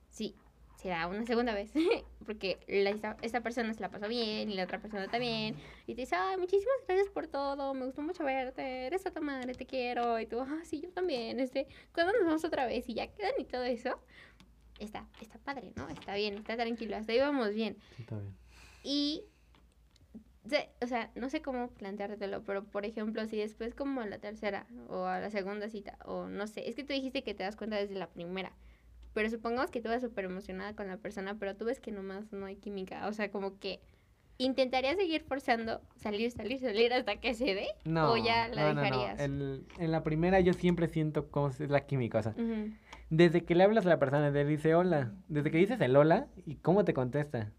sí, 0.09 0.35
se 0.75 0.89
da 0.89 1.07
una 1.07 1.25
segunda 1.25 1.53
vez. 1.53 1.71
Porque 2.25 2.59
la, 2.67 2.89
esta, 2.91 3.17
esta 3.21 3.41
persona 3.41 3.73
se 3.73 3.81
la 3.81 3.89
pasó 3.89 4.07
bien 4.07 4.49
y 4.51 4.55
la 4.55 4.63
otra 4.63 4.79
persona 4.79 5.07
también. 5.07 5.55
Y 5.87 5.95
te 5.95 6.01
dice, 6.01 6.15
ay, 6.15 6.37
muchísimas 6.37 6.75
gracias 6.87 7.09
por 7.09 7.27
todo, 7.27 7.73
me 7.73 7.85
gustó 7.85 8.01
mucho 8.01 8.23
verte, 8.23 8.87
eres 8.87 9.05
otra 9.05 9.21
madre, 9.21 9.53
te 9.53 9.65
quiero. 9.65 10.19
Y 10.19 10.25
tú, 10.27 10.39
ah, 10.41 10.59
sí, 10.63 10.81
yo 10.81 10.89
también, 10.91 11.39
este, 11.39 11.67
¿cuándo 11.93 12.13
nos 12.13 12.25
vamos 12.25 12.45
otra 12.45 12.65
vez? 12.65 12.87
Y 12.89 12.93
ya 12.95 13.07
quedan 13.07 13.33
y 13.39 13.45
todo 13.45 13.63
eso. 13.63 13.99
Está, 14.79 15.07
está 15.21 15.37
padre, 15.39 15.71
¿no? 15.75 15.89
Está 15.89 16.15
bien, 16.15 16.35
está 16.35 16.55
tranquilo, 16.57 16.97
hasta 16.97 17.11
ahí 17.13 17.19
vamos 17.19 17.53
bien. 17.53 17.77
Sí, 17.95 18.01
está 18.01 18.17
bien. 18.19 18.35
Y, 18.83 19.23
o 20.81 20.87
sea, 20.87 21.11
no 21.15 21.29
sé 21.29 21.41
cómo 21.41 21.69
planteártelo, 21.71 22.43
pero 22.43 22.65
por 22.65 22.85
ejemplo, 22.85 23.25
si 23.25 23.37
después 23.37 23.73
como 23.73 24.01
a 24.01 24.05
la 24.05 24.19
tercera 24.19 24.67
o 24.89 25.05
a 25.05 25.19
la 25.19 25.29
segunda 25.31 25.69
cita, 25.69 25.97
o 26.05 26.27
no 26.27 26.45
sé, 26.47 26.69
es 26.69 26.75
que 26.75 26.83
tú 26.83 26.93
dijiste 26.93 27.23
que 27.23 27.33
te 27.33 27.43
das 27.43 27.55
cuenta 27.55 27.77
desde 27.77 27.95
la 27.95 28.09
primera, 28.09 28.51
pero 29.13 29.29
supongamos 29.29 29.71
que 29.71 29.81
tú 29.81 29.89
vas 29.89 30.01
súper 30.01 30.25
emocionada 30.25 30.75
con 30.75 30.87
la 30.87 30.97
persona, 30.97 31.35
pero 31.39 31.55
tú 31.55 31.65
ves 31.65 31.79
que 31.79 31.91
nomás 31.91 32.31
no 32.31 32.45
hay 32.45 32.57
química, 32.57 33.07
o 33.07 33.13
sea, 33.13 33.31
como 33.31 33.57
que 33.59 33.79
intentarías 34.37 34.97
seguir 34.97 35.23
forzando, 35.23 35.81
salir, 35.95 36.29
salir, 36.29 36.59
salir 36.59 36.93
hasta 36.93 37.15
que 37.21 37.33
se 37.33 37.55
dé, 37.55 37.67
No, 37.85 38.11
o 38.11 38.17
ya 38.17 38.49
la 38.49 38.61
no, 38.61 38.73
no, 38.73 38.81
no, 38.81 38.81
dejarías. 38.83 39.19
el- 39.21 39.65
en 39.79 39.91
la 39.91 40.03
primera 40.03 40.41
yo 40.41 40.53
siempre 40.53 40.89
siento 40.89 41.31
cómo 41.31 41.47
es 41.47 41.59
la 41.61 41.85
química, 41.87 42.19
o 42.19 42.23
sea. 42.23 42.35
Desde 43.09 43.43
que 43.45 43.55
le 43.55 43.63
hablas 43.63 43.85
a 43.85 43.89
la 43.89 43.99
persona, 43.99 44.29
le 44.31 44.45
dice 44.45 44.75
hola, 44.75 45.13
desde 45.27 45.51
que 45.51 45.57
dices 45.57 45.79
el 45.81 45.95
hola 45.95 46.27
y 46.45 46.55
cómo 46.55 46.83
te 46.85 46.93
contesta, 46.93 47.51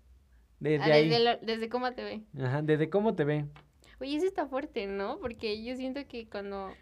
desde 0.61 0.85
Ah, 0.92 0.94
ahí, 0.96 1.09
desde, 1.09 1.24
lo- 1.24 1.38
desde 1.46 1.68
cómo 1.68 1.92
te 1.92 2.04
ve. 2.04 2.22
ajá, 2.44 2.62
desde 2.62 2.90
cómo 2.90 3.14
te 3.14 3.24
ve, 3.24 3.46
Oye, 3.98 4.16
eso 4.16 4.26
está 4.26 4.46
fuerte, 4.46 4.87
¿no? 4.87 5.18
Porque 5.20 5.64
yo 5.64 5.74
siento 5.74 6.06
que 6.06 6.28
cuando 6.28 6.74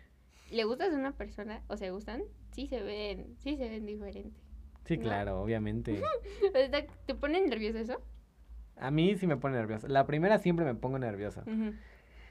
le 0.50 0.64
gustas 0.64 0.92
a 0.92 0.96
una 0.96 1.12
persona, 1.12 1.62
o 1.68 1.76
se 1.76 1.90
gustan, 1.92 2.22
sí 2.50 2.66
se 2.66 2.82
ven, 2.82 3.36
sí 3.38 3.56
se 3.56 3.68
ven 3.68 3.86
diferentes. 3.86 4.42
sí, 4.84 4.96
¿No? 4.96 5.04
claro, 5.04 5.40
obviamente. 5.40 6.02
¿Te 6.52 6.88
te 7.06 7.14
pone 7.14 7.40
nervioso 7.46 7.78
eso? 7.78 8.00
A 8.76 8.90
mí 8.90 9.14
sí 9.16 9.28
me 9.28 9.36
pone 9.36 9.56
nervioso. 9.56 9.86
La 9.86 10.06
primera 10.06 10.38
siempre 10.38 10.64
me 10.64 10.74
pongo 10.74 10.98
nervioso. 10.98 11.44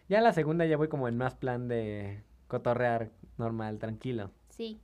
Ya 0.09 0.19
la 0.19 0.33
segunda 0.33 0.65
ya 0.65 0.75
voy 0.75 0.89
como 0.89 1.07
en 1.07 1.15
más 1.15 1.35
plan 1.35 1.69
de 1.69 2.21
cotorrear 2.47 3.11
normal, 3.37 3.79
tranquilo. 3.79 4.31
Sí. 4.49 4.81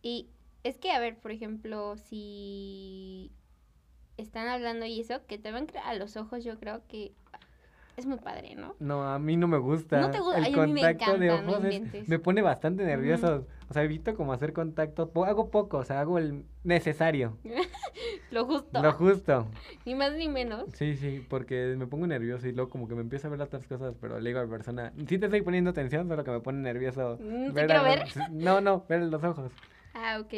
Y 0.00 0.30
es 0.68 0.78
que, 0.78 0.90
a 0.92 0.98
ver, 0.98 1.16
por 1.18 1.30
ejemplo, 1.30 1.96
si 1.96 3.32
están 4.16 4.48
hablando 4.48 4.86
y 4.86 5.00
eso, 5.00 5.24
que 5.26 5.38
te 5.38 5.52
ven 5.52 5.66
a 5.84 5.94
los 5.94 6.16
ojos, 6.16 6.42
yo 6.44 6.58
creo 6.58 6.82
que 6.88 7.12
es 7.96 8.04
muy 8.06 8.18
padre, 8.18 8.54
¿no? 8.56 8.74
No, 8.78 9.08
a 9.08 9.18
mí 9.18 9.36
no 9.36 9.48
me 9.48 9.58
gusta. 9.58 10.00
¿No 10.00 10.10
te 10.10 10.18
gu- 10.18 10.34
El 10.36 10.44
Ay, 10.44 10.54
a 10.54 10.66
mí 10.66 10.72
me 10.72 10.80
contacto 10.82 11.18
de 11.18 11.26
encanta, 11.28 11.42
no 11.52 11.58
ojos 11.58 11.64
es- 11.94 12.08
me 12.08 12.18
pone 12.18 12.42
bastante 12.42 12.84
nervioso. 12.84 13.46
O 13.70 13.72
sea, 13.72 13.82
evito 13.84 14.14
como 14.14 14.32
hacer 14.32 14.52
contacto. 14.52 15.10
hago 15.24 15.50
poco, 15.50 15.78
o 15.78 15.84
sea, 15.84 16.00
hago 16.00 16.18
el 16.18 16.44
necesario. 16.62 17.38
Lo 18.30 18.44
justo. 18.44 18.82
Lo 18.82 18.92
justo. 18.92 19.46
Ni 19.84 19.94
más 19.94 20.12
ni 20.14 20.28
menos. 20.28 20.64
Sí, 20.74 20.96
sí, 20.96 21.24
porque 21.28 21.74
me 21.78 21.86
pongo 21.86 22.06
nervioso 22.06 22.46
y 22.48 22.52
luego 22.52 22.70
como 22.70 22.86
que 22.88 22.94
me 22.94 23.00
empiezo 23.00 23.28
a 23.28 23.30
ver 23.30 23.40
otras 23.40 23.66
cosas, 23.66 23.94
pero 24.00 24.20
le 24.20 24.28
digo 24.30 24.40
a 24.40 24.44
la 24.44 24.50
persona, 24.50 24.92
sí 25.08 25.18
te 25.18 25.26
estoy 25.26 25.42
poniendo 25.42 25.70
atención, 25.70 26.06
solo 26.08 26.22
que 26.24 26.30
me 26.32 26.40
pone 26.40 26.58
nervioso. 26.60 27.18
Mm, 27.20 27.52
¿te 27.54 27.60
a 27.60 27.66
quiero 27.66 27.82
los- 27.82 28.14
ver? 28.14 28.30
No, 28.32 28.60
no, 28.60 28.84
ver 28.88 29.02
los 29.04 29.22
ojos. 29.24 29.52
Ah, 29.98 30.18
ok. 30.20 30.34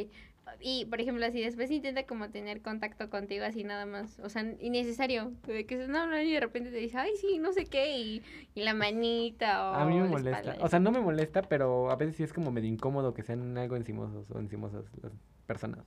Y, 0.60 0.86
por 0.86 1.00
ejemplo, 1.00 1.26
así 1.26 1.42
después 1.42 1.70
intenta 1.70 2.06
como 2.06 2.30
tener 2.30 2.62
contacto 2.62 3.10
contigo 3.10 3.44
así 3.44 3.64
nada 3.64 3.84
más. 3.84 4.18
O 4.20 4.30
sea, 4.30 4.42
innecesario. 4.60 5.32
De 5.46 5.66
que 5.66 5.76
se 5.76 5.88
no 5.88 5.98
hablan 5.98 6.24
y 6.26 6.32
de 6.32 6.40
repente 6.40 6.70
te 6.70 6.76
dice, 6.78 6.96
ay, 6.96 7.10
sí, 7.20 7.38
no 7.38 7.52
sé 7.52 7.66
qué. 7.66 7.98
Y, 7.98 8.22
y 8.54 8.62
la 8.62 8.72
manita 8.72 9.70
o 9.70 9.74
A 9.74 9.84
mí 9.84 9.98
me 9.98 10.08
molesta. 10.08 10.38
espalda. 10.40 10.64
O 10.64 10.68
sea, 10.68 10.78
no 10.80 10.90
me 10.90 11.00
molesta, 11.00 11.42
pero 11.42 11.90
a 11.90 11.96
veces 11.96 12.16
sí 12.16 12.22
es 12.22 12.32
como 12.32 12.50
medio 12.50 12.68
incómodo 12.70 13.12
que 13.12 13.22
sean 13.22 13.58
algo 13.58 13.76
encimosos 13.76 14.30
o 14.30 14.38
encimosas 14.38 14.86
las 15.02 15.12
personas. 15.46 15.84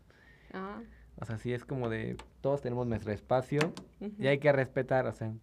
Ah, 0.53 0.79
O 1.19 1.25
sea, 1.25 1.37
sí 1.39 1.53
es 1.53 1.65
como 1.65 1.89
de 1.89 2.15
todos 2.41 2.61
tenemos 2.61 2.85
nuestro 2.85 3.11
espacio 3.13 3.73
y 4.19 4.27
hay 4.27 4.37
que 4.39 4.51
respetar, 4.51 5.07
o 5.07 5.13
sea, 5.13 5.33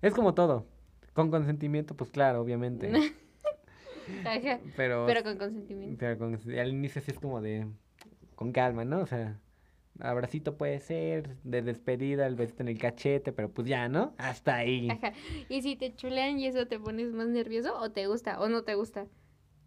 es 0.00 0.14
como 0.14 0.32
todo. 0.34 0.66
Con 1.12 1.30
consentimiento, 1.30 1.94
pues 1.94 2.10
claro, 2.10 2.40
obviamente. 2.40 2.90
Pero, 4.76 5.04
Pero 5.06 5.22
con 5.22 5.38
consentimiento. 5.38 5.96
pero 5.98 6.18
con- 6.18 6.34
al 6.58 6.68
inicio 6.68 7.00
sí 7.02 7.10
es 7.10 7.18
como 7.18 7.40
de 7.40 7.66
con 8.34 8.52
calma, 8.52 8.84
¿no? 8.84 9.00
O 9.00 9.06
sea, 9.06 9.38
abracito 10.00 10.56
puede 10.56 10.80
ser, 10.80 11.36
de 11.44 11.62
despedida, 11.62 12.26
el 12.26 12.34
besito 12.34 12.62
en 12.62 12.68
el 12.68 12.78
cachete, 12.78 13.32
pero 13.32 13.50
pues 13.50 13.68
ya, 13.68 13.88
¿no? 13.88 14.14
Hasta 14.18 14.56
ahí. 14.56 14.90
Ajá. 14.90 15.12
Y 15.48 15.62
si 15.62 15.76
te 15.76 15.94
chulean 15.94 16.38
y 16.38 16.46
eso 16.46 16.66
te 16.66 16.78
pones 16.80 17.12
más 17.12 17.28
nervioso 17.28 17.78
o 17.78 17.90
te 17.90 18.06
gusta 18.06 18.40
o 18.40 18.48
no 18.48 18.62
te 18.64 18.74
gusta. 18.74 19.06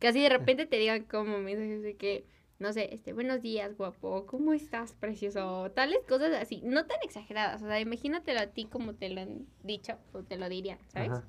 Así 0.01 0.21
de 0.21 0.29
repente 0.29 0.65
te 0.65 0.77
digan 0.77 1.03
como 1.05 1.39
mensajes 1.39 1.81
de 1.81 1.95
que, 1.95 2.25
no 2.59 2.71
sé, 2.73 2.93
este, 2.93 3.13
buenos 3.13 3.41
días, 3.41 3.75
guapo, 3.77 4.25
¿cómo 4.27 4.53
estás, 4.53 4.93
precioso? 4.93 5.71
Tales 5.71 5.99
cosas 6.07 6.33
así, 6.39 6.61
no 6.63 6.85
tan 6.85 6.97
exageradas. 7.03 7.63
O 7.63 7.67
sea, 7.67 7.79
imagínatelo 7.79 8.39
a 8.39 8.47
ti 8.47 8.65
como 8.65 8.93
te 8.95 9.09
lo 9.09 9.21
han 9.21 9.47
dicho 9.63 9.97
o 10.13 10.23
te 10.23 10.37
lo 10.37 10.49
dirían, 10.49 10.77
¿sabes? 10.89 11.09
Ajá. 11.11 11.23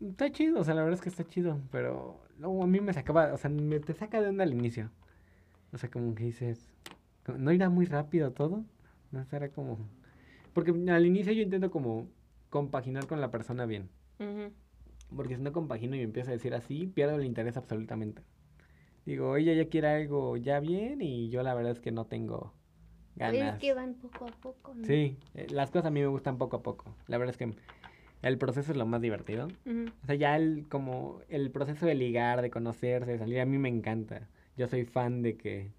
Está 0.00 0.30
chido, 0.30 0.60
o 0.60 0.64
sea, 0.64 0.74
la 0.74 0.82
verdad 0.82 0.98
es 0.98 1.02
que 1.02 1.08
está 1.08 1.24
chido, 1.24 1.58
pero 1.70 2.20
luego 2.38 2.62
a 2.62 2.66
mí 2.66 2.80
me 2.80 2.92
sacaba, 2.92 3.32
o 3.32 3.38
sea, 3.38 3.50
me 3.50 3.80
te 3.80 3.94
saca 3.94 4.20
de 4.20 4.28
onda 4.28 4.44
al 4.44 4.52
inicio. 4.52 4.90
O 5.72 5.78
sea, 5.78 5.90
como 5.90 6.14
que 6.14 6.24
dices, 6.24 6.70
¿no 7.36 7.52
irá 7.52 7.70
muy 7.70 7.86
rápido 7.86 8.32
todo? 8.32 8.64
No 9.10 9.24
será 9.24 9.48
como... 9.50 9.78
Porque 10.52 10.70
al 10.70 11.06
inicio 11.06 11.32
yo 11.32 11.42
intento 11.42 11.70
como 11.70 12.08
compaginar 12.50 13.06
con 13.06 13.20
la 13.20 13.30
persona 13.30 13.66
bien. 13.66 13.88
Porque 15.14 15.36
si 15.36 15.42
no 15.42 15.52
compagino 15.52 15.96
y 15.96 15.98
me 15.98 16.04
empiezo 16.04 16.30
a 16.30 16.32
decir 16.32 16.54
así, 16.54 16.86
pierdo 16.86 17.16
el 17.16 17.24
interés 17.24 17.56
absolutamente. 17.56 18.22
Digo, 19.04 19.36
ella 19.36 19.54
ya 19.54 19.68
quiere 19.68 19.88
algo 19.88 20.36
ya 20.36 20.60
bien 20.60 21.00
y 21.00 21.28
yo 21.28 21.42
la 21.42 21.54
verdad 21.54 21.72
es 21.72 21.80
que 21.80 21.92
no 21.92 22.06
tengo 22.06 22.52
ganas. 23.14 23.54
es 23.54 23.60
que 23.60 23.72
van 23.72 23.94
poco 23.94 24.26
a 24.26 24.32
poco, 24.32 24.74
¿no? 24.74 24.84
Sí, 24.84 25.18
eh, 25.34 25.46
las 25.50 25.70
cosas 25.70 25.86
a 25.86 25.90
mí 25.90 26.00
me 26.00 26.06
gustan 26.06 26.38
poco 26.38 26.56
a 26.56 26.62
poco. 26.62 26.94
La 27.06 27.18
verdad 27.18 27.34
es 27.34 27.38
que 27.38 27.54
el 28.28 28.38
proceso 28.38 28.72
es 28.72 28.78
lo 28.78 28.86
más 28.86 29.00
divertido. 29.00 29.48
O 30.02 30.06
sea, 30.06 30.14
ya 30.14 30.36
el, 30.36 30.66
como 30.68 31.20
el 31.28 31.50
proceso 31.50 31.86
de 31.86 31.94
ligar, 31.94 32.42
de 32.42 32.50
conocerse, 32.50 33.12
de 33.12 33.18
salir, 33.18 33.40
a 33.40 33.46
mí 33.46 33.58
me 33.58 33.68
encanta. 33.68 34.28
Yo 34.56 34.68
soy 34.68 34.84
fan 34.84 35.22
de 35.22 35.36
que 35.36 35.70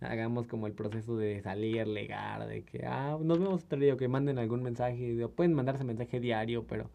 hagamos 0.00 0.46
como 0.46 0.66
el 0.66 0.72
proceso 0.72 1.16
de 1.16 1.40
salir, 1.42 1.86
ligar, 1.86 2.46
de 2.46 2.62
que, 2.62 2.84
ah, 2.86 3.18
nos 3.20 3.38
vemos 3.38 3.64
otro 3.64 3.78
día, 3.78 3.96
que 3.96 4.08
manden 4.08 4.38
algún 4.38 4.62
mensaje, 4.62 5.22
o 5.24 5.30
pueden 5.30 5.54
mandarse 5.54 5.84
mensaje 5.84 6.20
diario, 6.20 6.66
pero 6.66 6.90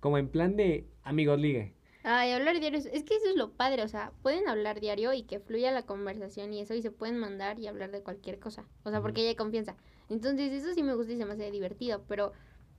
como 0.00 0.18
en 0.18 0.28
plan 0.28 0.56
de 0.56 0.86
amigos 1.02 1.38
ligue. 1.38 1.74
Ay, 2.04 2.32
hablar 2.32 2.58
diario, 2.60 2.78
es 2.78 3.04
que 3.04 3.16
eso 3.16 3.28
es 3.28 3.36
lo 3.36 3.50
padre, 3.50 3.82
o 3.82 3.88
sea, 3.88 4.12
pueden 4.22 4.48
hablar 4.48 4.80
diario 4.80 5.12
y 5.12 5.24
que 5.24 5.40
fluya 5.40 5.72
la 5.72 5.82
conversación 5.82 6.54
y 6.54 6.60
eso, 6.60 6.74
y 6.74 6.80
se 6.80 6.90
pueden 6.90 7.18
mandar 7.18 7.58
y 7.58 7.66
hablar 7.66 7.90
de 7.90 8.02
cualquier 8.02 8.38
cosa, 8.38 8.64
o 8.84 8.90
sea, 8.90 9.02
porque 9.02 9.22
ya 9.22 9.28
hay 9.28 9.34
confianza. 9.34 9.76
Entonces, 10.08 10.52
eso 10.52 10.72
sí 10.72 10.82
me 10.82 10.94
gusta 10.94 11.12
y 11.12 11.16
se 11.16 11.26
me 11.26 11.32
hace 11.32 11.50
divertido, 11.50 12.04
pero 12.08 12.32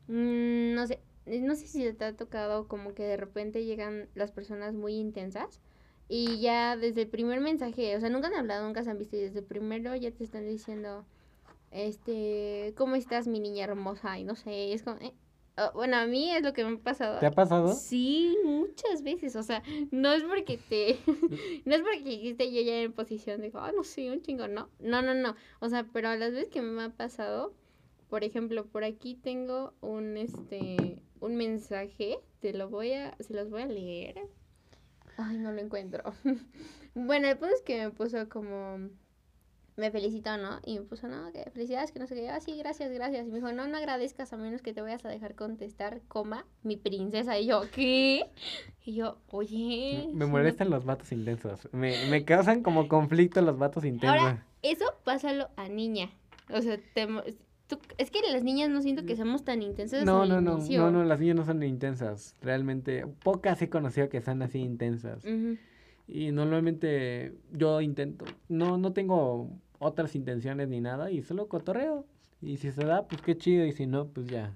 mm, 0.08 0.74
no 0.74 0.88
sé, 0.88 1.02
no 1.42 1.56
sé 1.56 1.68
si 1.68 1.94
te 1.94 2.06
ha 2.06 2.16
tocado 2.16 2.68
como 2.68 2.94
que 2.94 3.04
de 3.04 3.18
repente 3.18 3.66
llegan 3.66 4.10
las 4.16 4.32
personas 4.32 4.74
muy 4.74 4.94
intensas 4.94 5.60
y 6.08 6.40
ya 6.40 6.76
desde 6.76 7.04
el 7.04 7.08
primer 7.08 7.40
mensaje, 7.40 7.96
o 7.96 8.00
sea, 8.00 8.10
nunca 8.10 8.28
han 8.28 8.34
hablado, 8.34 8.66
nunca 8.66 8.84
se 8.84 8.90
han 8.90 8.98
visto 8.98 9.16
y 9.16 9.20
desde 9.20 9.40
el 9.40 9.46
primero 9.46 9.96
ya 9.96 10.10
te 10.10 10.24
están 10.24 10.48
diciendo, 10.48 11.06
este, 11.70 12.74
¿cómo 12.76 12.96
estás, 12.96 13.28
mi 13.28 13.40
niña 13.40 13.66
hermosa? 13.66 14.18
Y 14.18 14.24
no 14.24 14.36
sé, 14.36 14.74
es 14.74 14.82
como, 14.82 14.98
eh, 15.02 15.14
ah, 15.56 15.72
bueno, 15.76 15.98
a 15.98 16.08
mí 16.08 16.32
es 16.32 16.42
lo 16.42 16.52
que 16.54 16.66
me 16.66 16.78
ha 16.78 16.80
pasado. 16.80 17.20
¿Te 17.20 17.28
ha 17.28 17.32
pasado? 17.32 17.76
Sí, 17.76 18.36
muchas 18.44 19.04
veces, 19.04 19.36
o 19.36 19.44
sea, 19.44 19.62
no 19.92 20.12
es 20.12 20.24
porque 20.24 20.58
te, 20.58 20.98
no 21.66 21.76
es 21.76 21.82
porque 21.82 22.30
esté 22.32 22.52
yo 22.52 22.62
ya 22.62 22.82
en 22.82 22.92
posición 22.92 23.42
de, 23.42 23.52
ah, 23.54 23.72
no 23.76 23.84
sé, 23.84 24.12
un 24.12 24.24
chingo, 24.24 24.48
no, 24.48 24.68
no, 24.80 25.04
no, 25.04 25.14
no, 25.14 25.36
o 25.60 25.70
sea, 25.70 25.86
pero 25.94 26.10
a 26.10 26.16
las 26.16 26.32
veces 26.32 26.50
que 26.50 26.64
me 26.64 26.82
ha 26.82 26.90
pasado, 26.90 27.54
por 28.10 28.24
ejemplo, 28.24 28.66
por 28.66 28.84
aquí 28.84 29.16
tengo 29.16 29.74
un, 29.82 30.18
este, 30.18 31.02
un 31.20 31.36
mensaje, 31.36 32.20
te 32.40 32.54
lo 32.54 32.70
voy 32.70 32.94
a, 32.94 33.16
se 33.20 33.34
los 33.34 33.50
voy 33.50 33.62
a 33.62 33.68
leer, 33.68 34.20
ay, 35.18 35.38
no 35.38 35.52
lo 35.52 35.62
encuentro, 35.62 36.04
bueno, 36.96 37.28
el 37.28 37.38
punto 37.38 37.56
es 37.56 37.62
que 37.62 37.78
me 37.78 37.92
puso 37.92 38.28
como, 38.30 38.90
me 39.80 39.92
felicitó, 39.92 40.38
¿no? 40.38 40.60
Y 40.66 40.78
me 40.78 40.86
puso, 40.86 41.08
no, 41.08 41.32
que 41.32 41.50
felicidades, 41.52 41.92
que 41.92 42.00
no 42.00 42.08
sé 42.08 42.16
qué. 42.16 42.30
Ah, 42.30 42.40
sí, 42.42 42.58
gracias, 42.58 42.92
gracias. 42.92 43.26
Y 43.26 43.30
me 43.30 43.38
dijo, 43.38 43.52
no, 43.54 43.66
no 43.68 43.78
agradezcas 43.78 44.34
a 44.34 44.38
menos 44.38 44.62
que 44.62 44.74
te 44.74 44.82
vayas 44.82 45.06
a 45.06 45.10
dejar 45.10 45.36
contestar, 45.36 46.02
coma, 46.08 46.46
mi 46.64 46.76
princesa. 46.76 47.40
Y 47.40 47.48
yo, 47.48 47.62
¿qué? 47.74 48.30
Y 48.86 48.96
yo, 48.96 49.18
oye. 49.32 50.10
Me 50.14 50.26
molestan 50.26 50.70
los 50.70 50.84
vatos 50.84 51.12
intensos. 51.12 51.70
Me, 51.72 52.10
me 52.10 52.26
causan 52.26 52.62
como 52.62 52.88
conflicto 52.88 53.42
los 53.42 53.58
vatos 53.58 53.86
intensos. 53.86 54.20
Ahora, 54.20 54.46
eso 54.62 54.86
pásalo 55.06 55.50
a 55.56 55.70
niña. 55.70 56.12
O 56.52 56.62
sea, 56.62 56.78
te 56.94 57.08
tú- 57.70 57.80
es 57.98 58.12
que 58.12 58.20
las 58.30 58.44
niñas 58.44 58.70
no 58.70 58.82
siento 58.82 59.06
que 59.06 59.16
somos 59.16 59.46
tan 59.46 59.62
intensas 59.62 60.04
No, 60.06 60.24
al 60.24 60.30
no, 60.30 60.42
no, 60.42 60.54
inicio. 60.58 60.82
no, 60.82 60.92
no, 60.92 61.04
las 61.06 61.22
niñas 61.22 61.38
no 61.38 61.46
son 61.46 61.64
intensas. 61.64 62.36
Realmente, 62.42 63.08
pocas 63.24 63.62
he 63.62 63.70
conocido 63.70 64.10
que 64.10 64.20
sean 64.20 64.42
así 64.42 64.60
intensas. 64.60 65.24
Y 66.08 66.32
normalmente 66.32 67.36
yo 67.54 67.80
intento, 67.82 68.26
no, 68.50 68.78
no 68.78 68.92
tengo 68.94 69.50
otras 69.78 70.16
intenciones 70.16 70.68
ni 70.68 70.82
nada 70.82 71.12
y 71.12 71.22
solo 71.22 71.48
cotorreo. 71.48 72.06
Y 72.42 72.58
si 72.58 72.72
se 72.72 72.84
da, 72.84 73.06
pues 73.08 73.22
qué 73.22 73.38
chido, 73.38 73.66
y 73.66 73.72
si 73.72 73.86
no, 73.86 74.08
pues 74.08 74.28
ya. 74.28 74.54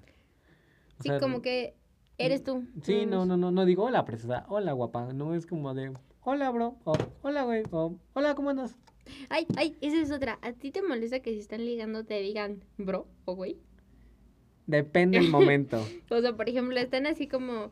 O 0.98 1.02
Sí, 1.02 1.08
sea, 1.10 1.20
como 1.20 1.40
que 1.42 1.74
eres 2.18 2.42
tú. 2.42 2.64
Sí, 2.82 3.06
no, 3.06 3.24
no, 3.24 3.36
no, 3.36 3.50
no 3.50 3.64
digo 3.64 3.84
hola, 3.84 4.04
preciosa, 4.04 4.44
hola, 4.48 4.72
guapa. 4.72 5.12
No 5.12 5.34
es 5.34 5.46
como 5.46 5.74
de, 5.74 5.92
hola, 6.22 6.50
bro, 6.50 6.76
o 6.84 6.94
hola, 7.22 7.44
güey, 7.44 7.62
o 7.70 7.94
hola, 8.14 8.34
¿cómo 8.34 8.50
andas? 8.50 8.76
Ay, 9.28 9.46
ay, 9.56 9.76
esa 9.80 10.00
es 10.00 10.10
otra. 10.10 10.38
¿A 10.42 10.52
ti 10.52 10.70
te 10.70 10.82
molesta 10.82 11.20
que 11.20 11.32
si 11.32 11.38
están 11.38 11.64
ligando 11.64 12.04
te 12.04 12.20
digan 12.20 12.64
bro 12.78 13.06
o 13.24 13.34
güey? 13.34 13.58
Depende 14.66 15.18
el 15.18 15.28
momento. 15.28 15.84
O 16.10 16.20
sea, 16.20 16.36
por 16.36 16.48
ejemplo, 16.48 16.78
están 16.78 17.06
así 17.06 17.26
como 17.26 17.70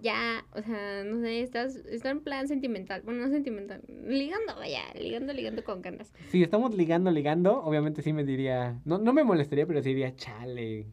ya, 0.00 0.44
o 0.54 0.62
sea, 0.62 1.04
no 1.04 1.20
sé, 1.20 1.42
estás, 1.42 1.76
está 1.76 2.10
en 2.10 2.20
plan 2.20 2.48
sentimental. 2.48 3.02
Bueno, 3.02 3.26
no 3.26 3.30
sentimental, 3.30 3.82
ligando, 4.06 4.54
vaya, 4.56 4.82
ligando, 4.98 5.32
ligando 5.32 5.64
con 5.64 5.82
ganas. 5.82 6.12
Si 6.30 6.42
estamos 6.42 6.74
ligando, 6.74 7.10
ligando, 7.10 7.62
obviamente 7.62 8.02
sí 8.02 8.12
me 8.12 8.24
diría, 8.24 8.80
no, 8.84 8.98
no 8.98 9.12
me 9.12 9.24
molestaría, 9.24 9.66
pero 9.66 9.82
sí 9.82 9.90
diría, 9.90 10.14
chale. 10.16 10.86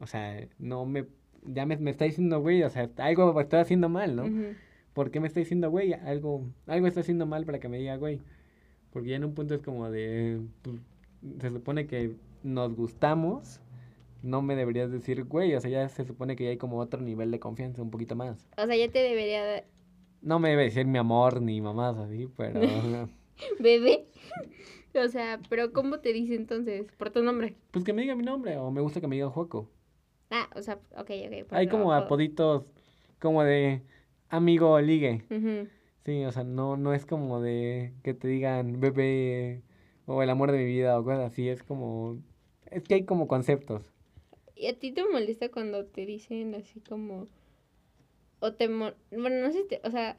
O 0.00 0.06
sea, 0.06 0.48
no 0.58 0.86
me, 0.86 1.06
ya 1.44 1.66
me, 1.66 1.76
me 1.76 1.90
está 1.90 2.06
diciendo, 2.06 2.40
güey, 2.40 2.62
o 2.62 2.70
sea, 2.70 2.90
algo 2.96 3.38
estoy 3.40 3.60
haciendo 3.60 3.88
mal, 3.88 4.16
¿no? 4.16 4.24
¿Por 4.94 5.10
qué 5.10 5.20
me 5.20 5.28
está 5.28 5.40
diciendo, 5.40 5.70
güey? 5.70 5.92
Algo, 5.92 6.50
algo 6.66 6.86
está 6.86 7.00
haciendo 7.00 7.26
mal 7.26 7.44
para 7.44 7.60
que 7.60 7.68
me 7.68 7.78
diga, 7.78 7.96
güey. 7.96 8.20
Porque 8.92 9.10
ya 9.10 9.16
en 9.16 9.24
un 9.24 9.34
punto 9.34 9.54
es 9.54 9.62
como 9.62 9.90
de, 9.90 10.40
pues, 10.62 10.76
se 11.40 11.50
supone 11.50 11.86
que 11.86 12.14
nos 12.42 12.74
gustamos, 12.74 13.60
no 14.22 14.42
me 14.42 14.56
deberías 14.56 14.90
decir, 14.90 15.24
güey, 15.24 15.54
o 15.54 15.60
sea, 15.60 15.70
ya 15.70 15.88
se 15.88 16.04
supone 16.04 16.36
que 16.36 16.44
ya 16.44 16.50
hay 16.50 16.56
como 16.56 16.78
otro 16.78 17.00
nivel 17.00 17.30
de 17.30 17.40
confianza, 17.40 17.82
un 17.82 17.90
poquito 17.90 18.16
más. 18.16 18.48
O 18.56 18.66
sea, 18.66 18.76
ya 18.76 18.90
te 18.90 18.98
debería 18.98 19.44
de... 19.44 19.64
No 20.22 20.38
me 20.38 20.50
debe 20.50 20.64
decir 20.64 20.86
mi 20.86 20.98
amor 20.98 21.40
ni 21.40 21.60
mamás 21.60 21.96
así, 21.96 22.28
pero... 22.36 22.60
Bebé. 23.58 24.06
O 24.94 25.08
sea, 25.08 25.40
pero 25.48 25.72
¿cómo 25.72 26.00
te 26.00 26.12
dice 26.12 26.34
entonces? 26.34 26.90
Por 26.98 27.10
tu 27.10 27.22
nombre. 27.22 27.54
Pues 27.70 27.84
que 27.84 27.92
me 27.92 28.02
diga 28.02 28.14
mi 28.14 28.24
nombre, 28.24 28.56
o 28.58 28.70
me 28.70 28.80
gusta 28.80 29.00
que 29.00 29.06
me 29.06 29.16
diga 29.16 29.30
Juaco. 29.30 29.70
Ah, 30.30 30.48
o 30.54 30.62
sea, 30.62 30.78
ok, 30.96 31.10
ok. 31.44 31.52
Hay 31.52 31.68
como 31.68 31.92
apoditos 31.92 32.72
como 33.18 33.42
de 33.42 33.82
amigo 34.28 34.80
ligue. 34.80 35.24
Ujú. 35.30 35.68
Sí, 36.04 36.24
o 36.24 36.32
sea, 36.32 36.44
no, 36.44 36.76
no 36.76 36.94
es 36.94 37.04
como 37.06 37.40
de 37.40 37.92
que 38.02 38.14
te 38.14 38.28
digan 38.28 38.80
bebé 38.80 39.62
o 40.06 40.22
el 40.22 40.30
amor 40.30 40.50
de 40.52 40.58
mi 40.58 40.64
vida 40.64 40.98
o 40.98 41.04
cosas 41.04 41.32
así, 41.32 41.48
es 41.48 41.62
como... 41.62 42.18
Es 42.70 42.84
que 42.84 42.94
hay 42.94 43.04
como 43.04 43.28
conceptos. 43.28 43.82
¿Y 44.54 44.66
a 44.68 44.78
ti 44.78 44.92
te 44.92 45.04
molesta 45.04 45.48
cuando 45.50 45.86
te 45.86 46.06
dicen 46.06 46.54
así 46.54 46.80
como... 46.80 47.26
O 48.40 48.52
te... 48.52 48.68
Bueno, 48.68 48.94
no 49.10 49.52
sé, 49.52 49.64
te- 49.64 49.80
o 49.84 49.90
sea... 49.90 50.16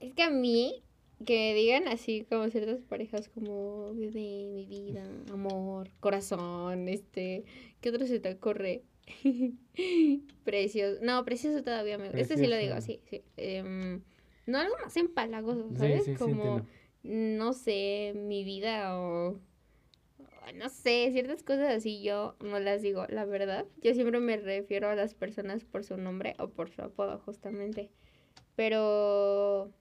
Es 0.00 0.12
que 0.14 0.22
a 0.22 0.30
mí, 0.30 0.82
que 1.24 1.34
me 1.52 1.54
digan 1.54 1.88
así 1.88 2.26
como 2.28 2.48
ciertas 2.50 2.80
parejas 2.82 3.28
como 3.28 3.94
bebé, 3.94 4.48
mi 4.52 4.66
vida, 4.66 5.04
amor, 5.32 5.90
corazón, 6.00 6.88
este... 6.88 7.44
¿Qué 7.80 7.90
otro 7.90 8.06
se 8.06 8.20
te 8.20 8.32
ocurre? 8.32 8.82
precioso. 10.44 10.98
No, 11.02 11.24
precioso 11.24 11.62
todavía 11.62 11.98
me... 11.98 12.08
Este 12.14 12.36
sí 12.36 12.46
lo 12.46 12.56
digo, 12.56 12.74
Precioso. 12.74 12.86
sí, 12.86 13.00
sí. 13.08 13.22
Em, 13.36 14.02
no 14.46 14.58
algo 14.58 14.74
más 14.82 14.96
empalagoso, 14.96 15.68
¿sabes? 15.76 16.04
sí, 16.04 16.12
sí, 16.12 16.16
como... 16.18 16.66
no 17.02 17.52
sé, 17.52 18.12
mi 18.14 18.44
vida 18.44 18.98
o, 18.98 19.28
o 19.28 20.52
no 20.54 20.68
sé, 20.68 21.10
ciertas 21.12 21.42
cosas 21.42 21.74
así 21.74 22.02
yo 22.02 22.36
no 22.40 22.58
las 22.60 22.82
digo, 22.82 23.06
la 23.08 23.24
verdad. 23.24 23.66
Yo 23.82 23.94
siempre 23.94 24.20
me 24.20 24.36
refiero 24.36 24.88
a 24.88 24.94
las 24.94 25.14
personas 25.14 25.64
por 25.64 25.84
su 25.84 25.96
nombre 25.96 26.34
o 26.38 26.48
por 26.48 26.70
su 26.70 26.82
apodo, 26.82 27.18
justamente. 27.18 27.90
Pero 28.56 29.72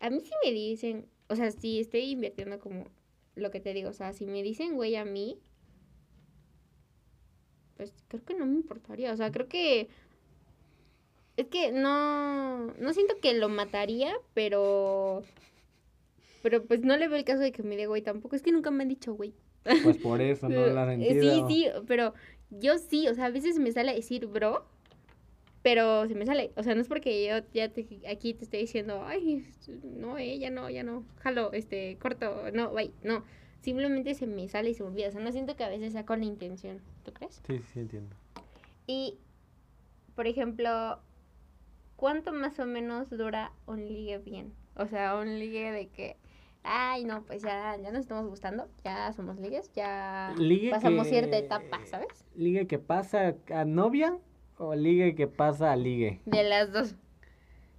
a 0.00 0.10
mí 0.10 0.20
sí 0.20 0.32
me 0.44 0.52
dicen, 0.52 1.08
o 1.28 1.36
sea, 1.36 1.50
sí 1.50 1.80
estoy 1.80 2.10
invirtiendo 2.10 2.58
como 2.60 2.86
lo 3.34 3.50
que 3.50 3.60
te 3.60 3.74
digo, 3.74 3.90
o 3.90 3.94
sea, 3.94 4.12
si 4.12 4.26
me 4.26 4.42
dicen 4.42 4.74
güey 4.76 4.96
a 4.96 5.04
mí, 5.04 5.40
pues 7.76 7.92
creo 8.08 8.24
que 8.24 8.34
no 8.34 8.46
me 8.46 8.54
importaría, 8.54 9.12
o 9.12 9.16
sea, 9.16 9.32
creo 9.32 9.48
que 9.48 9.88
es 11.36 11.46
que 11.48 11.72
no, 11.72 12.66
no 12.66 12.92
siento 12.92 13.14
que 13.20 13.34
lo 13.34 13.48
mataría, 13.48 14.12
pero 14.34 15.22
pero 16.42 16.62
pues 16.64 16.80
no 16.82 16.96
le 16.96 17.08
veo 17.08 17.16
el 17.16 17.24
caso 17.24 17.40
de 17.40 17.52
que 17.52 17.62
me 17.62 17.76
diga 17.76 17.88
güey 17.88 18.02
tampoco. 18.02 18.36
Es 18.36 18.42
que 18.42 18.52
nunca 18.52 18.70
me 18.70 18.82
han 18.82 18.88
dicho 18.88 19.14
güey. 19.14 19.32
Pues 19.82 19.96
por 19.96 20.20
eso 20.20 20.48
no 20.48 20.66
Eh, 20.66 20.86
sentido. 20.86 21.48
Sí, 21.48 21.54
sí, 21.64 21.70
pero 21.86 22.12
yo 22.50 22.78
sí, 22.78 23.08
o 23.08 23.14
sea, 23.14 23.26
a 23.26 23.30
veces 23.30 23.58
me 23.58 23.72
sale 23.72 23.90
a 23.90 23.94
decir 23.94 24.26
bro, 24.26 24.66
pero 25.62 26.06
se 26.06 26.14
me 26.14 26.26
sale. 26.26 26.52
O 26.56 26.62
sea, 26.62 26.74
no 26.74 26.82
es 26.82 26.88
porque 26.88 27.26
yo 27.26 27.36
ya 27.54 27.70
te- 27.70 28.02
aquí 28.06 28.34
te 28.34 28.44
estoy 28.44 28.60
diciendo, 28.60 29.02
ay, 29.06 29.46
no, 29.96 30.18
eh, 30.18 30.38
ya 30.38 30.50
no, 30.50 30.68
ya 30.68 30.82
no, 30.82 31.04
jalo, 31.20 31.50
este, 31.54 31.96
corto, 31.98 32.50
no, 32.52 32.70
bye, 32.72 32.92
no. 33.02 33.24
Simplemente 33.62 34.12
se 34.14 34.26
me 34.26 34.46
sale 34.50 34.68
y 34.70 34.74
se 34.74 34.82
me 34.82 34.90
olvida. 34.90 35.08
O 35.08 35.12
sea, 35.12 35.22
no 35.22 35.32
siento 35.32 35.56
que 35.56 35.64
a 35.64 35.70
veces 35.70 35.92
sea 35.94 36.04
con 36.04 36.20
la 36.20 36.26
intención. 36.26 36.82
¿Tú 37.02 37.14
crees? 37.14 37.40
Sí, 37.46 37.58
sí, 37.72 37.80
entiendo. 37.80 38.14
Y, 38.86 39.16
por 40.14 40.26
ejemplo, 40.26 40.98
¿cuánto 41.96 42.32
más 42.32 42.58
o 42.58 42.66
menos 42.66 43.10
dura 43.10 43.52
un 43.66 43.86
ligue 43.86 44.18
bien? 44.18 44.52
O 44.76 44.86
sea, 44.86 45.16
un 45.16 45.38
ligue 45.38 45.70
de 45.72 45.88
que, 45.88 46.16
ay, 46.62 47.04
no, 47.04 47.22
pues 47.24 47.42
ya, 47.42 47.76
ya 47.82 47.90
nos 47.92 48.00
estamos 48.00 48.26
gustando, 48.28 48.68
ya 48.84 49.12
somos 49.12 49.38
ligues, 49.38 49.70
ya 49.74 50.34
Ligue 50.38 50.70
pasamos 50.70 51.04
que- 51.04 51.10
cierta 51.10 51.36
etapa, 51.38 51.80
¿sabes? 51.86 52.24
¿Ligue 52.34 52.66
que 52.66 52.78
pasa 52.78 53.34
a 53.52 53.64
novia 53.64 54.18
o 54.58 54.74
ligue 54.74 55.14
que 55.14 55.26
pasa 55.26 55.72
a 55.72 55.76
ligue? 55.76 56.20
De 56.26 56.42
las 56.42 56.72
dos. 56.72 56.94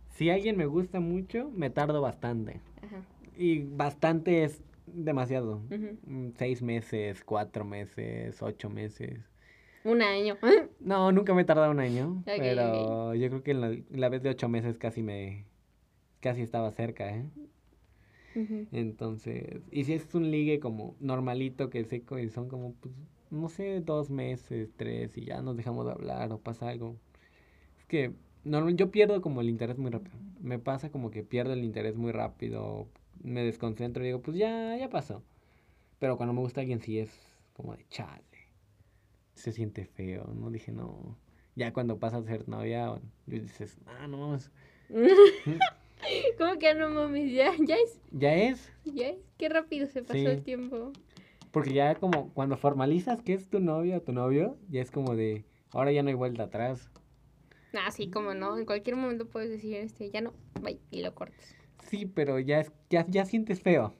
Si 0.09 0.29
alguien 0.29 0.55
me 0.55 0.65
gusta 0.65 0.99
mucho, 1.01 1.51
me 1.53 1.69
tardo 1.69 2.01
bastante. 2.01 2.61
Ajá. 2.81 3.01
Y 3.37 3.63
bastante 3.63 4.45
es 4.45 4.61
demasiado. 4.87 5.61
Mm, 6.05 6.29
Seis 6.37 6.61
meses, 6.61 7.21
cuatro 7.25 7.65
meses, 7.65 8.41
ocho 8.41 8.69
meses. 8.69 9.19
Un 9.85 10.01
año. 10.01 10.37
No, 10.81 11.11
nunca 11.13 11.33
me 11.33 11.43
he 11.43 11.45
tardado 11.45 11.71
un 11.71 11.79
año, 11.79 12.23
pero 12.35 13.15
yo 13.15 13.29
creo 13.29 13.43
que 13.43 13.51
en 13.51 13.61
la, 13.61 13.75
la 13.89 14.09
vez 14.09 14.21
de 14.21 14.29
ocho 14.29 14.49
meses 14.49 14.77
casi 14.77 15.01
me, 15.01 15.45
casi 16.21 16.41
estaba 16.43 16.71
cerca, 16.71 17.09
¿eh? 17.15 17.25
Entonces, 18.71 19.61
y 19.71 19.85
si 19.85 19.93
es 19.93 20.13
un 20.15 20.29
ligue 20.31 20.59
como 20.59 20.95
normalito 20.99 21.69
que 21.69 21.83
sé 21.85 22.03
que 22.03 22.29
son 22.29 22.49
como, 22.49 22.73
pues, 22.75 22.93
no 23.31 23.49
sé, 23.49 23.81
dos 23.81 24.09
meses, 24.09 24.69
tres, 24.75 25.17
y 25.17 25.25
ya 25.25 25.41
nos 25.41 25.55
dejamos 25.57 25.85
de 25.85 25.91
hablar 25.93 26.31
o 26.31 26.39
pasa 26.39 26.69
algo. 26.69 26.97
que 27.87 28.13
no, 28.43 28.69
yo 28.71 28.91
pierdo 28.91 29.21
como 29.21 29.41
el 29.41 29.49
interés 29.49 29.77
muy 29.77 29.91
rápido. 29.91 30.17
Me 30.41 30.59
pasa 30.59 30.91
como 30.91 31.11
que 31.11 31.23
pierdo 31.23 31.53
el 31.53 31.63
interés 31.63 31.95
muy 31.97 32.11
rápido, 32.11 32.87
me 33.23 33.43
desconcentro 33.43 34.03
y 34.03 34.07
digo, 34.07 34.21
pues 34.21 34.37
ya, 34.37 34.77
ya 34.77 34.89
pasó. 34.89 35.23
Pero 35.99 36.17
cuando 36.17 36.33
me 36.33 36.41
gusta 36.41 36.61
alguien 36.61 36.81
sí 36.81 36.99
es 36.99 37.11
como 37.55 37.75
de 37.75 37.85
chale. 37.89 38.23
Se 39.35 39.51
siente 39.51 39.85
feo, 39.85 40.33
¿no? 40.33 40.49
Dije, 40.49 40.71
no. 40.71 41.17
Ya 41.55 41.71
cuando 41.71 41.99
pasa 41.99 42.17
a 42.17 42.23
ser 42.23 42.49
novia, 42.49 42.99
dices, 43.25 43.77
ah, 43.85 44.07
no 44.07 44.17
mames. 44.17 44.51
¿Cómo 46.37 46.59
que 46.59 46.73
no 46.73 46.89
mames? 46.89 47.31
¿Ya, 47.31 47.53
ya 47.65 47.75
es? 47.75 47.99
¿Ya 48.11 48.35
es? 48.35 48.71
¿Ya 48.83 49.09
es? 49.09 49.17
Qué 49.37 49.49
rápido 49.49 49.87
se 49.87 50.03
pasó 50.03 50.17
el 50.17 50.43
tiempo. 50.43 50.91
Porque 51.51 51.73
ya 51.73 51.95
como 51.95 52.33
cuando 52.33 52.57
formalizas 52.57 53.21
que 53.21 53.33
es 53.33 53.49
tu 53.49 53.59
novia 53.59 53.97
o 53.97 54.01
tu 54.01 54.11
novio, 54.11 54.57
ya 54.69 54.81
es 54.81 54.91
como 54.91 55.15
de, 55.15 55.45
ahora 55.71 55.91
ya 55.91 56.03
no 56.03 56.09
hay 56.09 56.15
vuelta 56.15 56.43
atrás. 56.43 56.89
Ah, 57.73 57.91
sí, 57.91 58.09
como 58.09 58.33
no, 58.33 58.57
en 58.57 58.65
cualquier 58.65 58.95
momento 58.95 59.27
puedes 59.27 59.49
decir, 59.49 59.75
este, 59.77 60.09
ya 60.09 60.21
no, 60.21 60.33
bye, 60.61 60.79
y 60.91 61.01
lo 61.01 61.15
cortas. 61.15 61.55
Sí, 61.87 62.05
pero 62.05 62.39
ya, 62.39 62.59
es, 62.59 62.71
ya, 62.89 63.05
ya 63.07 63.25
sientes 63.25 63.61
feo. 63.61 63.93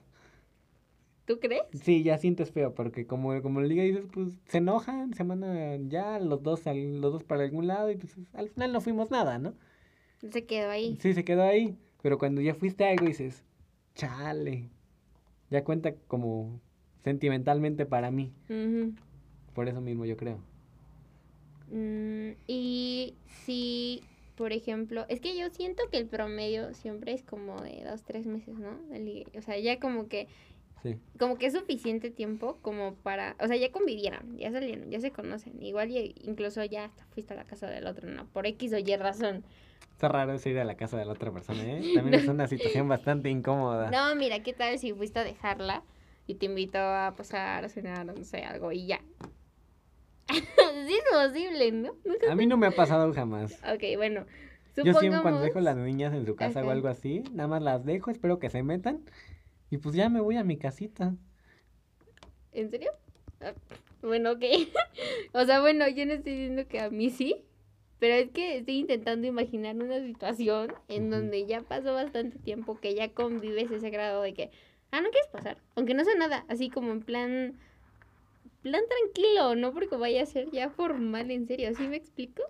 ¿Tú 1.26 1.40
crees? 1.40 1.64
Sí, 1.72 2.04
ya 2.04 2.18
sientes 2.18 2.52
feo, 2.52 2.72
porque 2.72 3.06
como, 3.06 3.42
como 3.42 3.60
le 3.60 3.68
diga, 3.68 3.82
dices, 3.82 4.04
pues 4.12 4.28
se 4.46 4.58
enojan, 4.58 5.12
se 5.12 5.24
mandan 5.24 5.90
ya 5.90 6.20
los 6.20 6.42
dos, 6.42 6.62
los 6.64 7.12
dos 7.12 7.24
para 7.24 7.42
algún 7.42 7.66
lado 7.66 7.90
y 7.90 7.96
pues 7.96 8.14
al 8.32 8.48
final 8.48 8.72
no 8.72 8.80
fuimos 8.80 9.10
nada, 9.10 9.38
¿no? 9.38 9.54
Se 10.30 10.44
quedó 10.46 10.70
ahí. 10.70 10.96
Sí, 11.00 11.14
se 11.14 11.24
quedó 11.24 11.42
ahí, 11.42 11.76
pero 12.00 12.16
cuando 12.18 12.40
ya 12.40 12.54
fuiste 12.54 12.84
algo 12.86 13.06
dices, 13.06 13.44
chale, 13.96 14.70
ya 15.50 15.64
cuenta 15.64 15.94
como 16.06 16.60
sentimentalmente 17.02 17.86
para 17.86 18.12
mí. 18.12 18.32
Por 19.52 19.68
eso 19.68 19.80
mismo 19.80 20.04
yo 20.04 20.16
creo. 20.16 20.38
Mm, 21.72 22.36
y 22.46 23.16
si, 23.26 24.02
por 24.36 24.52
ejemplo, 24.52 25.06
es 25.08 25.20
que 25.20 25.36
yo 25.36 25.50
siento 25.50 25.82
que 25.90 25.98
el 25.98 26.06
promedio 26.06 26.72
siempre 26.72 27.12
es 27.12 27.24
como 27.24 27.60
de 27.60 27.84
dos, 27.84 28.04
tres 28.04 28.26
meses, 28.26 28.56
¿no? 28.58 28.78
O 29.36 29.42
sea, 29.42 29.58
ya 29.58 29.80
como 29.80 30.06
que... 30.06 30.28
Sí. 30.86 31.00
Como 31.18 31.36
que 31.36 31.46
es 31.46 31.52
suficiente 31.52 32.10
tiempo 32.10 32.58
como 32.62 32.94
para, 32.94 33.34
o 33.40 33.48
sea, 33.48 33.56
ya 33.56 33.72
convivieron, 33.72 34.38
ya 34.38 34.52
salieron, 34.52 34.88
ya 34.88 35.00
se 35.00 35.10
conocen. 35.10 35.60
Igual 35.60 35.90
incluso 35.90 36.62
ya 36.64 36.84
hasta 36.84 37.04
fuiste 37.06 37.34
a 37.34 37.36
la 37.36 37.44
casa 37.44 37.68
del 37.68 37.86
otro, 37.86 38.08
¿no? 38.08 38.26
Por 38.26 38.46
X 38.46 38.72
o 38.72 38.78
Y 38.78 38.96
razón. 38.96 39.44
Está 39.90 40.08
raro 40.08 40.34
eso 40.34 40.48
ir 40.48 40.58
a 40.58 40.64
la 40.64 40.76
casa 40.76 40.96
de 40.96 41.04
la 41.04 41.12
otra 41.12 41.32
persona, 41.32 41.60
¿eh? 41.60 41.92
También 41.94 42.20
es 42.20 42.28
una 42.28 42.46
situación 42.46 42.86
bastante 42.86 43.30
incómoda. 43.30 43.90
No, 43.90 44.14
mira, 44.14 44.42
¿qué 44.42 44.52
tal 44.52 44.78
si 44.78 44.92
fuiste 44.92 45.18
a 45.18 45.24
dejarla 45.24 45.82
y 46.26 46.34
te 46.34 46.46
invito 46.46 46.78
a 46.78 47.14
pasar 47.16 47.64
a 47.64 47.68
cenar, 47.68 48.06
no 48.06 48.14
sé, 48.22 48.44
algo 48.44 48.70
y 48.72 48.86
ya? 48.86 49.00
sí 50.28 50.94
es 50.94 51.04
posible, 51.10 51.72
¿no? 51.72 51.94
A 52.30 52.34
mí 52.34 52.46
no 52.46 52.56
me 52.56 52.66
ha 52.66 52.72
pasado 52.72 53.12
jamás. 53.12 53.54
Ok, 53.62 53.96
bueno. 53.96 54.26
Supongamos... 54.74 54.94
Yo 54.94 55.00
siempre 55.00 55.22
cuando 55.22 55.40
dejo 55.40 55.60
las 55.60 55.76
niñas 55.76 56.12
en 56.12 56.26
su 56.26 56.36
casa 56.36 56.62
o 56.62 56.70
algo 56.70 56.88
así, 56.88 57.24
nada 57.32 57.48
más 57.48 57.62
las 57.62 57.84
dejo, 57.84 58.10
espero 58.10 58.38
que 58.38 58.50
se 58.50 58.62
metan 58.62 59.00
y 59.70 59.78
pues 59.78 59.94
ya 59.94 60.08
me 60.08 60.20
voy 60.20 60.36
a 60.36 60.44
mi 60.44 60.56
casita. 60.56 61.14
¿En 62.52 62.70
serio? 62.70 62.90
Ah, 63.40 63.52
bueno, 64.02 64.32
ok. 64.32 64.42
o 65.32 65.44
sea, 65.44 65.60
bueno, 65.60 65.88
yo 65.88 66.06
no 66.06 66.14
estoy 66.14 66.32
diciendo 66.32 66.66
que 66.68 66.80
a 66.80 66.90
mí 66.90 67.10
sí, 67.10 67.44
pero 67.98 68.14
es 68.14 68.30
que 68.30 68.58
estoy 68.58 68.78
intentando 68.78 69.26
imaginar 69.26 69.76
una 69.76 70.00
situación 70.00 70.72
en 70.88 71.10
donde 71.10 71.46
ya 71.46 71.62
pasó 71.62 71.94
bastante 71.94 72.38
tiempo, 72.38 72.78
que 72.80 72.94
ya 72.94 73.08
convives 73.08 73.70
ese 73.70 73.90
grado 73.90 74.22
de 74.22 74.34
que, 74.34 74.50
ah, 74.90 75.00
no 75.00 75.10
quieres 75.10 75.28
pasar, 75.30 75.58
aunque 75.74 75.94
no 75.94 76.04
sea 76.04 76.14
nada, 76.14 76.44
así 76.48 76.70
como 76.70 76.92
en 76.92 77.02
plan, 77.02 77.58
plan 78.62 78.82
tranquilo, 78.88 79.54
no 79.54 79.72
porque 79.72 79.96
vaya 79.96 80.22
a 80.22 80.26
ser 80.26 80.50
ya 80.50 80.70
formal, 80.70 81.30
en 81.30 81.46
serio, 81.46 81.74
¿sí 81.74 81.88
me 81.88 81.96
explico? 81.96 82.42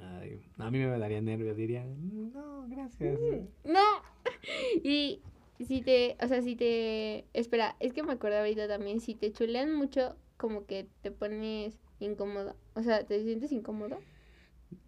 Ay, 0.00 0.40
a 0.58 0.70
mí 0.70 0.78
me 0.78 0.98
daría 0.98 1.20
nervios, 1.20 1.56
diría, 1.56 1.84
no, 1.84 2.66
gracias. 2.68 3.18
Mm, 3.20 3.72
no, 3.72 4.02
y 4.82 5.20
si 5.64 5.82
te, 5.82 6.16
o 6.22 6.28
sea, 6.28 6.42
si 6.42 6.56
te, 6.56 7.24
espera, 7.32 7.76
es 7.80 7.92
que 7.92 8.02
me 8.02 8.12
acuerdo 8.12 8.38
ahorita 8.38 8.68
también, 8.68 9.00
si 9.00 9.14
te 9.14 9.32
chulean 9.32 9.74
mucho, 9.74 10.16
como 10.36 10.66
que 10.66 10.86
te 11.02 11.10
pones 11.10 11.78
incómodo, 12.00 12.56
o 12.74 12.82
sea, 12.82 13.04
¿te 13.04 13.22
sientes 13.22 13.52
incómodo? 13.52 13.98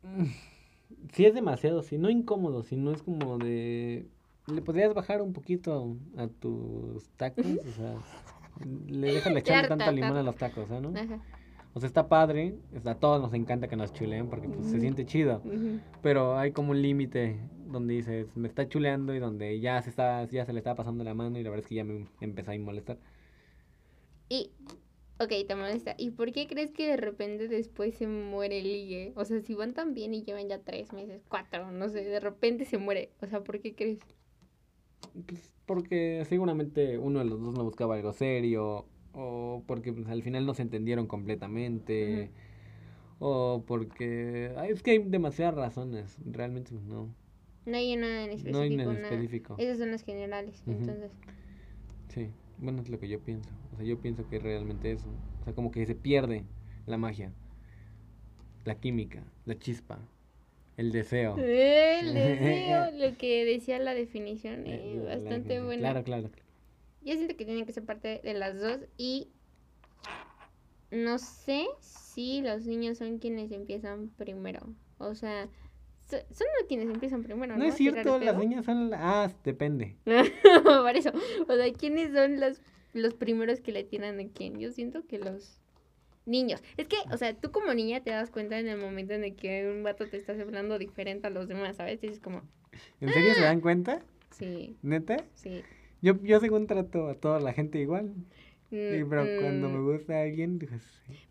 Si 1.12 1.24
es 1.24 1.34
demasiado, 1.34 1.82
si 1.82 1.98
no 1.98 2.10
incómodo, 2.10 2.62
si 2.62 2.76
no 2.76 2.92
es 2.92 3.02
como 3.02 3.38
de... 3.38 4.06
Le 4.46 4.62
podrías 4.62 4.94
bajar 4.94 5.20
un 5.20 5.32
poquito 5.32 5.96
a 6.16 6.28
tus 6.28 7.08
tacos, 7.16 7.44
o 7.68 7.72
sea, 7.72 7.96
le 8.86 9.12
dejas 9.14 9.34
de 9.34 9.40
echarle 9.40 9.68
tanto 9.68 9.90
limón 9.90 10.16
a 10.16 10.22
los 10.22 10.36
tacos, 10.36 10.70
¿no? 10.70 10.92
O 11.74 11.80
sea, 11.80 11.88
está 11.88 12.08
padre, 12.08 12.54
a 12.84 12.94
todos 12.94 13.20
nos 13.20 13.34
encanta 13.34 13.66
que 13.66 13.76
nos 13.76 13.92
chuleen 13.92 14.28
porque 14.28 14.48
pues, 14.48 14.68
se 14.68 14.78
siente 14.78 15.04
chido, 15.04 15.42
pero 16.02 16.38
hay 16.38 16.52
como 16.52 16.70
un 16.70 16.80
límite 16.80 17.40
donde 17.66 17.94
dices, 17.94 18.36
me 18.36 18.48
está 18.48 18.68
chuleando 18.68 19.14
y 19.14 19.18
donde 19.18 19.60
ya 19.60 19.82
se, 19.82 19.90
está, 19.90 20.24
ya 20.30 20.46
se 20.46 20.52
le 20.52 20.58
está 20.60 20.74
pasando 20.74 21.04
la 21.04 21.14
mano 21.14 21.38
y 21.38 21.42
la 21.42 21.50
verdad 21.50 21.64
es 21.64 21.68
que 21.68 21.76
ya 21.76 21.84
me 21.84 22.06
empezó 22.20 22.52
a 22.52 22.58
molestar. 22.58 22.98
Y 24.28 24.50
Ok, 25.18 25.30
te 25.48 25.56
molesta. 25.56 25.94
¿Y 25.96 26.10
por 26.10 26.30
qué 26.32 26.46
crees 26.46 26.72
que 26.72 26.88
de 26.88 26.96
repente 26.98 27.48
después 27.48 27.94
se 27.94 28.06
muere 28.06 28.58
el 28.58 28.64
ligue? 28.64 29.12
O 29.16 29.24
sea, 29.24 29.40
si 29.40 29.54
van 29.54 29.72
tan 29.72 29.94
bien 29.94 30.12
y 30.12 30.22
llevan 30.22 30.48
ya 30.48 30.58
tres 30.58 30.92
meses, 30.92 31.22
cuatro, 31.28 31.72
no 31.72 31.88
sé, 31.88 32.04
de 32.04 32.20
repente 32.20 32.66
se 32.66 32.76
muere. 32.76 33.12
O 33.22 33.26
sea, 33.26 33.42
¿por 33.42 33.60
qué 33.60 33.74
crees? 33.74 33.98
Pues 35.26 35.54
porque 35.64 36.22
seguramente 36.28 36.98
uno 36.98 37.20
de 37.20 37.24
los 37.24 37.40
dos 37.40 37.54
no 37.54 37.64
buscaba 37.64 37.94
algo 37.94 38.12
serio, 38.12 38.86
o 39.12 39.62
porque 39.66 39.92
pues, 39.92 40.06
al 40.08 40.22
final 40.22 40.44
no 40.44 40.52
se 40.54 40.62
entendieron 40.62 41.06
completamente, 41.06 42.30
o 43.18 43.64
porque... 43.66 44.52
es 44.68 44.82
que 44.82 44.92
hay 44.92 44.98
demasiadas 44.98 45.54
razones, 45.54 46.18
realmente 46.26 46.72
pues, 46.72 46.84
no. 46.84 47.14
No 47.66 47.76
hay 47.76 47.96
nada 47.96 48.24
en 48.24 48.30
específico. 48.30 48.56
No 48.56 48.60
hay 48.60 48.76
nada 48.76 48.92
en 48.92 49.04
específico. 49.04 49.56
Esas 49.58 49.78
son 49.78 49.90
las 49.90 50.02
generales, 50.02 50.62
entonces. 50.66 51.10
Sí. 52.08 52.30
Bueno, 52.58 52.80
es 52.80 52.88
lo 52.88 52.98
que 52.98 53.08
yo 53.08 53.20
pienso. 53.20 53.50
O 53.72 53.76
sea, 53.76 53.84
yo 53.84 54.00
pienso 54.00 54.28
que 54.28 54.38
realmente 54.38 54.92
eso. 54.92 55.08
O 55.40 55.44
sea, 55.44 55.54
como 55.54 55.70
que 55.70 55.84
se 55.84 55.94
pierde 55.94 56.44
la 56.86 56.96
magia, 56.96 57.32
la 58.64 58.76
química, 58.76 59.24
la 59.44 59.58
chispa, 59.58 59.98
el 60.76 60.92
deseo. 60.92 61.36
El 61.36 62.14
deseo, 62.14 62.90
lo 62.94 63.16
que 63.18 63.44
decía 63.44 63.78
la 63.78 63.94
definición, 63.94 64.66
eh, 64.66 65.02
bastante 65.04 65.60
buena. 65.62 65.80
Claro, 65.80 66.04
claro. 66.04 66.30
Yo 67.02 67.14
siento 67.14 67.36
que 67.36 67.44
tiene 67.44 67.66
que 67.66 67.72
ser 67.72 67.84
parte 67.84 68.20
de 68.22 68.34
las 68.34 68.60
dos 68.60 68.80
y 68.96 69.28
no 70.90 71.18
sé 71.18 71.66
si 71.80 72.40
los 72.40 72.66
niños 72.66 72.98
son 72.98 73.18
quienes 73.18 73.52
empiezan 73.52 74.08
primero. 74.16 74.74
O 74.98 75.14
sea, 75.14 75.48
son 76.06 76.46
los 76.58 76.68
quienes 76.68 76.88
empiezan 76.88 77.22
primero, 77.22 77.54
¿no? 77.54 77.58
No 77.58 77.64
es 77.64 77.74
cierto, 77.74 78.18
las 78.18 78.36
niñas 78.38 78.64
son... 78.64 78.92
Ah, 78.94 79.30
depende. 79.44 79.96
Por 80.04 80.96
eso, 80.96 81.10
o 81.48 81.54
sea, 81.54 81.72
¿quiénes 81.72 82.12
son 82.12 82.40
los, 82.40 82.62
los 82.92 83.14
primeros 83.14 83.60
que 83.60 83.72
le 83.72 83.84
tiran 83.84 84.20
a 84.20 84.28
quién? 84.28 84.58
Yo 84.58 84.70
siento 84.72 85.04
que 85.06 85.18
los 85.18 85.60
niños. 86.24 86.62
Es 86.76 86.86
que, 86.88 86.96
o 87.12 87.16
sea, 87.16 87.34
tú 87.34 87.50
como 87.50 87.74
niña 87.74 88.02
te 88.02 88.10
das 88.10 88.30
cuenta 88.30 88.58
en 88.58 88.68
el 88.68 88.78
momento 88.78 89.14
en 89.14 89.24
el 89.24 89.34
que 89.34 89.70
un 89.70 89.82
vato 89.82 90.06
te 90.06 90.16
está 90.16 90.32
hablando 90.32 90.78
diferente 90.78 91.26
a 91.26 91.30
los 91.30 91.48
demás, 91.48 91.76
¿sabes? 91.76 92.02
Y 92.02 92.08
es 92.08 92.20
como... 92.20 92.42
¿En 93.00 93.12
serio 93.12 93.34
se 93.34 93.40
dan 93.40 93.60
cuenta? 93.60 94.02
Sí. 94.30 94.76
¿Neta? 94.82 95.24
Sí. 95.34 95.62
Yo, 96.02 96.22
yo 96.22 96.40
según 96.40 96.66
trato 96.66 97.08
a 97.08 97.14
toda 97.14 97.40
la 97.40 97.52
gente 97.52 97.78
igual. 97.80 98.14
Sí, 98.70 99.04
pero 99.08 99.24
cuando 99.40 99.68
me 99.68 99.78
mm. 99.78 99.84
gusta 99.84 100.20
alguien, 100.22 100.58
pues... 100.58 100.82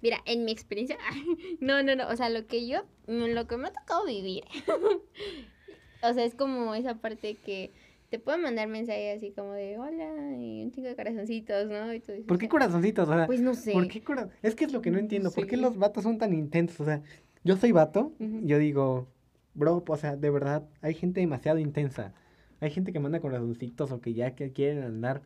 Mira, 0.02 0.20
en 0.26 0.46
mi 0.46 0.52
experiencia, 0.52 0.98
no, 1.60 1.84
no, 1.84 1.96
no, 1.96 2.08
o 2.08 2.16
sea, 2.16 2.30
lo 2.30 2.48
que 2.48 2.68
yo, 2.68 2.84
mm, 3.08 3.34
lo 3.34 3.48
que 3.48 3.58
me 3.58 3.68
ha 3.68 3.74
tocado 3.74 4.06
vivir, 4.06 4.44
o 6.02 6.14
sea, 6.14 6.24
es 6.24 6.36
como 6.36 6.76
esa 6.76 6.96
parte 6.96 7.36
que 7.36 7.72
te 8.10 8.20
pueden 8.20 8.42
mandar 8.42 8.68
mensajes 8.68 9.18
así 9.18 9.32
como 9.32 9.52
de 9.52 9.78
hola 9.78 10.38
y 10.38 10.64
un 10.64 10.72
chico 10.72 10.88
de 10.88 10.96
corazoncitos, 10.96 11.68
¿no? 11.68 11.94
Y 11.94 12.00
¿Por 12.00 12.38
qué 12.38 12.48
corazoncitos? 12.48 13.10
O 13.10 13.14
sea, 13.14 13.26
pues 13.26 13.42
no 13.42 13.54
sé. 13.56 13.74
¿por 13.74 13.88
qué 13.88 14.02
Es 14.42 14.56
que 14.56 14.66
es 14.66 14.72
lo 14.72 14.82
que 14.82 14.92
no 14.92 15.00
entiendo, 15.00 15.32
¿por 15.32 15.48
qué 15.48 15.58
los 15.58 15.78
vatos 15.78 16.04
son 16.04 16.18
tan 16.18 16.34
intensos? 16.34 16.82
O 16.82 16.86
sea, 16.86 17.02
yo 17.44 17.58
soy 17.58 17.72
vato, 17.74 18.14
yo 18.20 18.58
digo, 18.58 19.08
bro, 19.54 19.84
o 19.86 19.98
sea, 19.98 20.16
de 20.16 20.30
verdad, 20.30 20.68
hay 20.82 20.94
gente 20.94 21.20
demasiado 21.20 21.60
intensa. 21.60 22.14
Hay 22.62 22.72
gente 22.72 22.94
que 22.94 23.00
manda 23.00 23.20
corazoncitos 23.20 23.92
o 23.92 24.00
que 24.00 24.14
ya 24.14 24.34
que 24.36 24.54
quieren 24.54 24.84
andar 24.84 25.22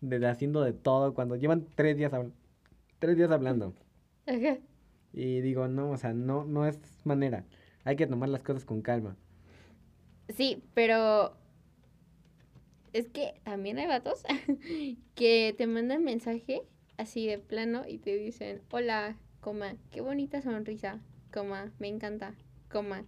de, 0.00 0.26
haciendo 0.26 0.62
de 0.62 0.72
todo 0.72 1.14
cuando 1.14 1.36
llevan 1.36 1.66
tres 1.74 1.96
días, 1.96 2.12
tres 2.98 3.16
días 3.16 3.30
hablando. 3.30 3.74
Y 5.12 5.40
digo, 5.40 5.68
no, 5.68 5.90
o 5.90 5.96
sea, 5.96 6.12
no, 6.12 6.44
no 6.44 6.66
es 6.66 6.78
manera. 7.04 7.44
Hay 7.84 7.96
que 7.96 8.06
tomar 8.06 8.28
las 8.28 8.42
cosas 8.42 8.64
con 8.64 8.82
calma. 8.82 9.16
Sí, 10.28 10.62
pero 10.74 11.34
es 12.92 13.08
que 13.08 13.34
también 13.44 13.78
hay 13.78 13.86
vatos 13.86 14.22
que 15.14 15.54
te 15.56 15.66
mandan 15.66 16.04
mensaje 16.04 16.62
así 16.96 17.26
de 17.26 17.38
plano 17.38 17.82
y 17.88 17.98
te 17.98 18.16
dicen, 18.16 18.62
hola, 18.70 19.16
coma, 19.40 19.76
qué 19.90 20.00
bonita 20.00 20.42
sonrisa, 20.42 21.00
coma, 21.32 21.72
me 21.78 21.88
encanta, 21.88 22.34
coma. 22.70 23.04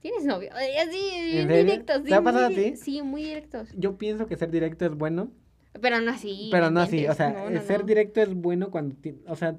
¿Tienes 0.00 0.24
novio? 0.26 0.50
Así, 0.82 1.46
directos. 1.46 2.02
¿Te 2.02 2.14
ha 2.14 2.22
pasado 2.22 2.46
a 2.46 2.48
ti? 2.50 2.76
Sí, 2.76 3.00
muy 3.00 3.24
directos. 3.24 3.70
Yo 3.74 3.96
pienso 3.96 4.26
que 4.26 4.36
ser 4.36 4.50
directo 4.50 4.84
es 4.84 4.94
bueno, 4.94 5.30
pero 5.80 6.00
no 6.00 6.10
así. 6.10 6.48
Pero 6.50 6.70
no 6.70 6.80
así, 6.80 7.06
o 7.06 7.14
sea, 7.14 7.60
ser 7.62 7.84
directo 7.84 8.20
es 8.22 8.34
bueno 8.34 8.70
cuando, 8.70 8.96
o 9.26 9.36
sea, 9.36 9.56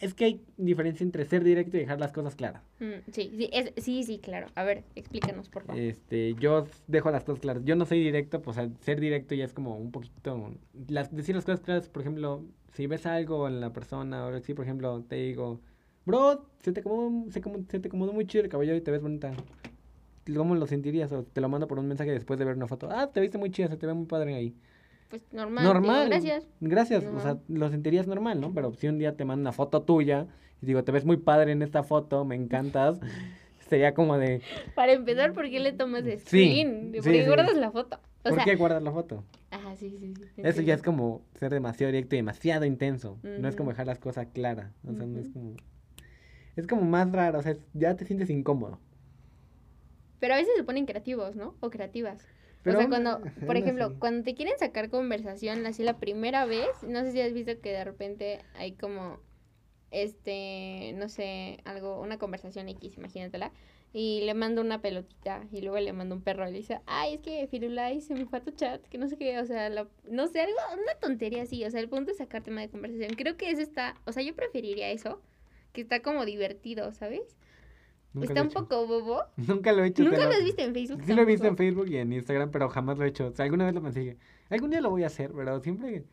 Es 0.00 0.14
que 0.14 0.24
hay 0.24 0.40
diferencia 0.56 1.04
entre 1.04 1.24
ser 1.26 1.44
directo 1.44 1.76
y 1.76 1.80
dejar 1.80 2.00
las 2.00 2.10
cosas 2.10 2.34
claras. 2.34 2.64
Mm, 2.80 3.08
sí, 3.12 3.30
sí, 3.36 3.48
es- 3.52 3.72
sí, 3.76 4.02
sí, 4.02 4.18
claro. 4.18 4.48
A 4.56 4.64
ver, 4.64 4.82
explícanos, 4.96 5.48
por 5.48 5.62
favor. 5.62 5.80
Este, 5.80 6.34
yo 6.40 6.66
dejo 6.88 7.12
las 7.12 7.22
cosas 7.22 7.40
claras. 7.40 7.62
Yo 7.64 7.76
no 7.76 7.86
soy 7.86 8.00
directo, 8.02 8.42
pues 8.42 8.58
al 8.58 8.76
ser 8.80 8.98
directo 8.98 9.36
ya 9.36 9.44
es 9.44 9.52
como 9.52 9.76
un 9.76 9.92
poquito. 9.92 10.54
Las, 10.88 11.14
decir 11.14 11.36
las 11.36 11.44
cosas 11.44 11.60
claras, 11.60 11.88
por 11.88 12.02
ejemplo, 12.02 12.42
si 12.72 12.88
ves 12.88 13.06
algo 13.06 13.46
en 13.46 13.60
la 13.60 13.72
persona, 13.72 14.26
o 14.26 14.40
si 14.40 14.54
por 14.54 14.64
ejemplo 14.64 15.04
te 15.08 15.14
digo, 15.14 15.60
bro, 16.04 16.46
se 16.58 16.72
te 16.72 16.80
acomodó, 16.80 17.30
se, 17.30 17.40
como- 17.40 17.64
se 17.68 17.78
te 17.78 17.86
acomodó 17.86 18.12
muy 18.12 18.26
chido 18.26 18.42
el 18.42 18.50
cabello 18.50 18.74
y 18.74 18.80
te 18.80 18.90
ves 18.90 19.02
bonita. 19.02 19.30
¿Cómo 20.36 20.56
lo 20.56 20.66
sentirías? 20.66 21.12
O 21.12 21.22
te 21.24 21.40
lo 21.40 21.48
mando 21.48 21.68
por 21.68 21.78
un 21.78 21.86
mensaje 21.86 22.10
después 22.10 22.40
de 22.40 22.44
ver 22.44 22.56
una 22.56 22.66
foto. 22.66 22.88
Ah, 22.90 23.10
te 23.12 23.20
viste 23.20 23.38
muy 23.38 23.50
chida, 23.50 23.68
se 23.68 23.76
te 23.76 23.86
ve 23.86 23.94
muy 23.94 24.06
padre 24.06 24.34
ahí. 24.34 24.54
Pues 25.12 25.30
normal. 25.30 25.62
digo, 25.62 25.74
normal. 25.74 26.08
gracias. 26.08 26.48
Gracias. 26.60 27.04
O 27.04 27.20
sea, 27.20 27.36
lo 27.46 27.68
sentirías 27.68 28.06
normal, 28.06 28.40
¿no? 28.40 28.54
Pero 28.54 28.72
si 28.72 28.88
un 28.88 28.98
día 28.98 29.14
te 29.14 29.26
mando 29.26 29.42
una 29.42 29.52
foto 29.52 29.82
tuya 29.82 30.26
y 30.62 30.64
digo, 30.64 30.84
te 30.84 30.90
ves 30.90 31.04
muy 31.04 31.18
padre 31.18 31.52
en 31.52 31.60
esta 31.60 31.82
foto, 31.82 32.24
me 32.24 32.34
encantas, 32.34 32.98
sería 33.68 33.92
como 33.92 34.16
de, 34.16 34.40
Para 34.74 34.92
empezar, 34.92 35.34
¿por 35.34 35.50
qué 35.50 35.60
le 35.60 35.72
tomas 35.72 36.04
screen? 36.04 36.92
sí, 36.94 37.00
¿Por 37.02 37.12
qué 37.12 37.24
sí. 37.24 37.26
guardas 37.26 37.54
la 37.58 37.70
foto? 37.70 37.98
O 38.24 38.30
¿por 38.30 38.36
sea, 38.36 38.44
qué 38.44 38.56
guardas 38.56 38.82
la 38.82 38.90
foto? 38.90 39.22
ajá, 39.50 39.76
sí, 39.76 39.90
sí, 40.00 40.14
sí. 40.34 40.40
Eso 40.42 40.62
ya 40.62 40.72
es 40.72 40.82
como 40.82 41.20
ser 41.38 41.52
demasiado 41.52 41.92
directo 41.92 42.14
y 42.14 42.18
demasiado 42.20 42.64
intenso. 42.64 43.18
No 43.22 43.48
es 43.48 43.54
como 43.54 43.68
dejar 43.68 43.86
las 43.88 43.98
cosas 43.98 44.28
claras. 44.32 44.72
O 44.88 44.94
sea, 44.94 45.04
no 45.04 45.20
es 45.20 45.28
como. 45.28 45.56
Es 46.56 46.66
como 46.66 46.82
más 46.84 47.12
raro. 47.12 47.38
O 47.38 47.42
sea, 47.42 47.54
ya 47.74 47.96
te 47.96 48.06
sientes 48.06 48.30
incómodo. 48.30 48.78
Pero 50.20 50.32
a 50.34 50.36
veces 50.38 50.54
se 50.56 50.64
ponen 50.64 50.86
creativos, 50.86 51.36
¿no? 51.36 51.54
O 51.60 51.68
creativas. 51.68 52.26
Pero 52.62 52.76
o 52.78 52.80
sea, 52.80 52.88
cuando, 52.88 53.20
por 53.46 53.56
ejemplo, 53.56 53.86
así. 53.86 53.96
cuando 53.98 54.24
te 54.24 54.34
quieren 54.34 54.54
sacar 54.58 54.88
conversación 54.90 55.66
así 55.66 55.82
la 55.82 55.98
primera 55.98 56.46
vez, 56.46 56.68
no 56.82 57.00
sé 57.00 57.12
si 57.12 57.20
has 57.20 57.32
visto 57.32 57.60
que 57.60 57.72
de 57.72 57.84
repente 57.84 58.40
hay 58.54 58.72
como, 58.72 59.20
este, 59.90 60.92
no 60.96 61.08
sé, 61.08 61.58
algo, 61.64 62.00
una 62.00 62.18
conversación 62.18 62.68
X, 62.68 62.96
imagínatela, 62.96 63.52
y 63.92 64.22
le 64.22 64.32
mando 64.34 64.62
una 64.62 64.80
pelotita 64.80 65.46
y 65.52 65.60
luego 65.60 65.78
le 65.78 65.92
mando 65.92 66.14
un 66.14 66.22
perro 66.22 66.48
y 66.48 66.52
le 66.52 66.58
dice, 66.58 66.80
ay, 66.86 67.14
es 67.14 67.20
que 67.20 67.46
Firulais 67.46 68.06
se 68.06 68.14
me 68.14 68.24
fue 68.26 68.38
a 68.38 68.42
tu 68.42 68.52
chat, 68.52 68.82
que 68.88 68.96
no 68.98 69.08
sé 69.08 69.18
qué, 69.18 69.38
o 69.38 69.44
sea, 69.44 69.68
la- 69.68 69.88
no 70.04 70.28
sé, 70.28 70.40
algo, 70.40 70.56
una 70.74 70.94
tontería 71.00 71.42
así, 71.42 71.64
o 71.64 71.70
sea, 71.70 71.80
el 71.80 71.88
punto 71.90 72.10
es 72.12 72.16
sacar 72.18 72.42
tema 72.42 72.62
de 72.62 72.70
conversación. 72.70 73.10
Creo 73.16 73.36
que 73.36 73.50
eso 73.50 73.60
está, 73.60 73.96
o 74.06 74.12
sea, 74.12 74.22
yo 74.22 74.34
preferiría 74.34 74.90
eso, 74.90 75.20
que 75.72 75.82
está 75.82 76.00
como 76.02 76.24
divertido, 76.24 76.92
¿sabes? 76.92 77.36
Nunca 78.14 78.28
está 78.28 78.40
he 78.40 78.42
un 78.42 78.48
poco 78.50 78.86
bobo. 78.86 79.22
Nunca 79.36 79.72
lo 79.72 79.84
he 79.84 79.88
hecho. 79.88 80.04
¿Nunca 80.04 80.24
lo- 80.24 80.30
has 80.30 80.44
visto 80.44 80.62
en 80.62 80.74
Facebook? 80.74 81.02
Sí 81.04 81.14
lo 81.14 81.22
he 81.22 81.24
visto 81.24 81.46
en? 81.46 81.56
Facebook 81.56 81.88
y 81.88 81.96
en 81.96 82.12
Instagram, 82.12 82.50
pero 82.50 82.68
jamás 82.68 82.98
lo 82.98 83.04
he 83.04 83.08
hecho. 83.08 83.28
O 83.28 83.32
sea, 83.32 83.44
alguna 83.44 83.64
vez 83.64 83.74
lo 83.74 83.82
pensé. 83.82 84.16
Algún 84.50 84.70
día 84.70 84.80
lo 84.80 84.90
voy 84.90 85.04
a 85.04 85.06
hacer, 85.06 85.32
pero 85.32 85.60
siempre, 85.60 86.04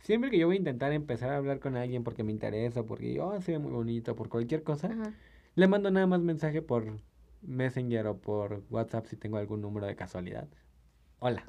siempre 0.00 0.30
que 0.30 0.38
yo 0.38 0.46
voy 0.46 0.56
a 0.56 0.58
intentar 0.58 0.92
empezar 0.92 1.30
a 1.30 1.36
hablar 1.36 1.60
con 1.60 1.76
alguien 1.76 2.02
porque 2.02 2.24
me 2.24 2.32
interesa, 2.32 2.82
porque 2.84 3.20
oh, 3.20 3.40
se 3.40 3.52
ve 3.52 3.58
muy 3.58 3.72
bonito, 3.72 4.16
por 4.16 4.28
cualquier 4.28 4.62
cosa, 4.64 4.88
Ajá. 4.88 5.14
le 5.54 5.68
mando 5.68 5.90
nada 5.90 6.06
más 6.06 6.20
mensaje 6.20 6.60
por 6.60 6.98
Messenger 7.42 8.06
o 8.08 8.18
por 8.18 8.62
WhatsApp 8.70 9.06
si 9.06 9.16
tengo 9.16 9.36
algún 9.36 9.60
número 9.60 9.86
de 9.86 9.94
casualidad. 9.94 10.48
Hola. 11.20 11.44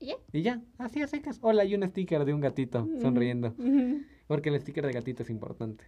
¿Y 0.00 0.06
ya? 0.06 0.14
Y 0.32 0.42
ya, 0.42 0.62
así 0.78 1.02
a 1.02 1.06
secas. 1.08 1.38
Hola, 1.42 1.64
y 1.64 1.74
un 1.74 1.82
sticker 1.82 2.24
de 2.24 2.32
un 2.32 2.40
gatito 2.40 2.88
sonriendo. 3.00 3.48
Ujú. 3.58 4.02
Porque 4.28 4.50
el 4.50 4.60
sticker 4.60 4.86
de 4.86 4.92
gatito 4.92 5.22
es 5.22 5.30
importante. 5.30 5.84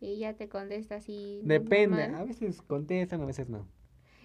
Y 0.00 0.18
ya 0.18 0.34
te 0.34 0.48
contesta 0.48 0.96
así. 0.96 1.40
Depende, 1.44 2.08
normal. 2.08 2.22
a 2.22 2.24
veces 2.24 2.62
contestan, 2.62 3.20
a 3.20 3.26
veces 3.26 3.48
no. 3.48 3.66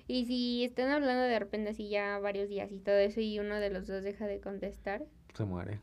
Y 0.08 0.26
si 0.26 0.64
están 0.66 0.92
hablando 0.92 1.24
de 1.24 1.40
repente 1.40 1.70
así 1.70 1.90
ya 1.90 2.20
varios 2.20 2.50
días 2.50 2.72
y 2.72 2.80
todo 2.80 2.96
eso 2.96 3.22
y 3.22 3.40
uno 3.40 3.60
de 3.60 3.70
los 3.70 3.88
dos 3.88 4.04
deja 4.04 4.28
de 4.28 4.40
contestar. 4.40 5.06
Se 5.34 5.46
muere. 5.46 5.80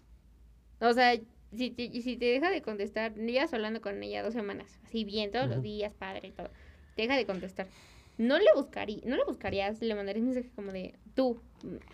O 0.80 0.92
sea, 0.92 1.18
si 1.52 1.70
te, 1.70 1.90
si 2.02 2.16
te 2.16 2.26
deja 2.26 2.50
de 2.50 2.62
contestar, 2.62 3.14
llevas 3.14 3.52
hablando 3.52 3.80
con 3.80 4.02
ella 4.02 4.22
dos 4.22 4.34
semanas, 4.34 4.78
así 4.84 5.04
bien, 5.04 5.30
todos 5.30 5.48
los 5.48 5.62
días, 5.62 5.92
padre 5.94 6.28
y 6.28 6.32
todo. 6.32 6.50
Te 6.96 7.02
deja 7.02 7.16
de 7.16 7.26
contestar. 7.26 7.66
No 8.18 8.38
le 8.38 8.52
buscaría, 8.54 9.00
no 9.06 9.16
le 9.16 9.24
buscarías, 9.24 9.80
le 9.80 9.94
mandarías 9.94 10.24
mensaje 10.24 10.50
como 10.54 10.72
de 10.72 10.94
tú, 11.14 11.40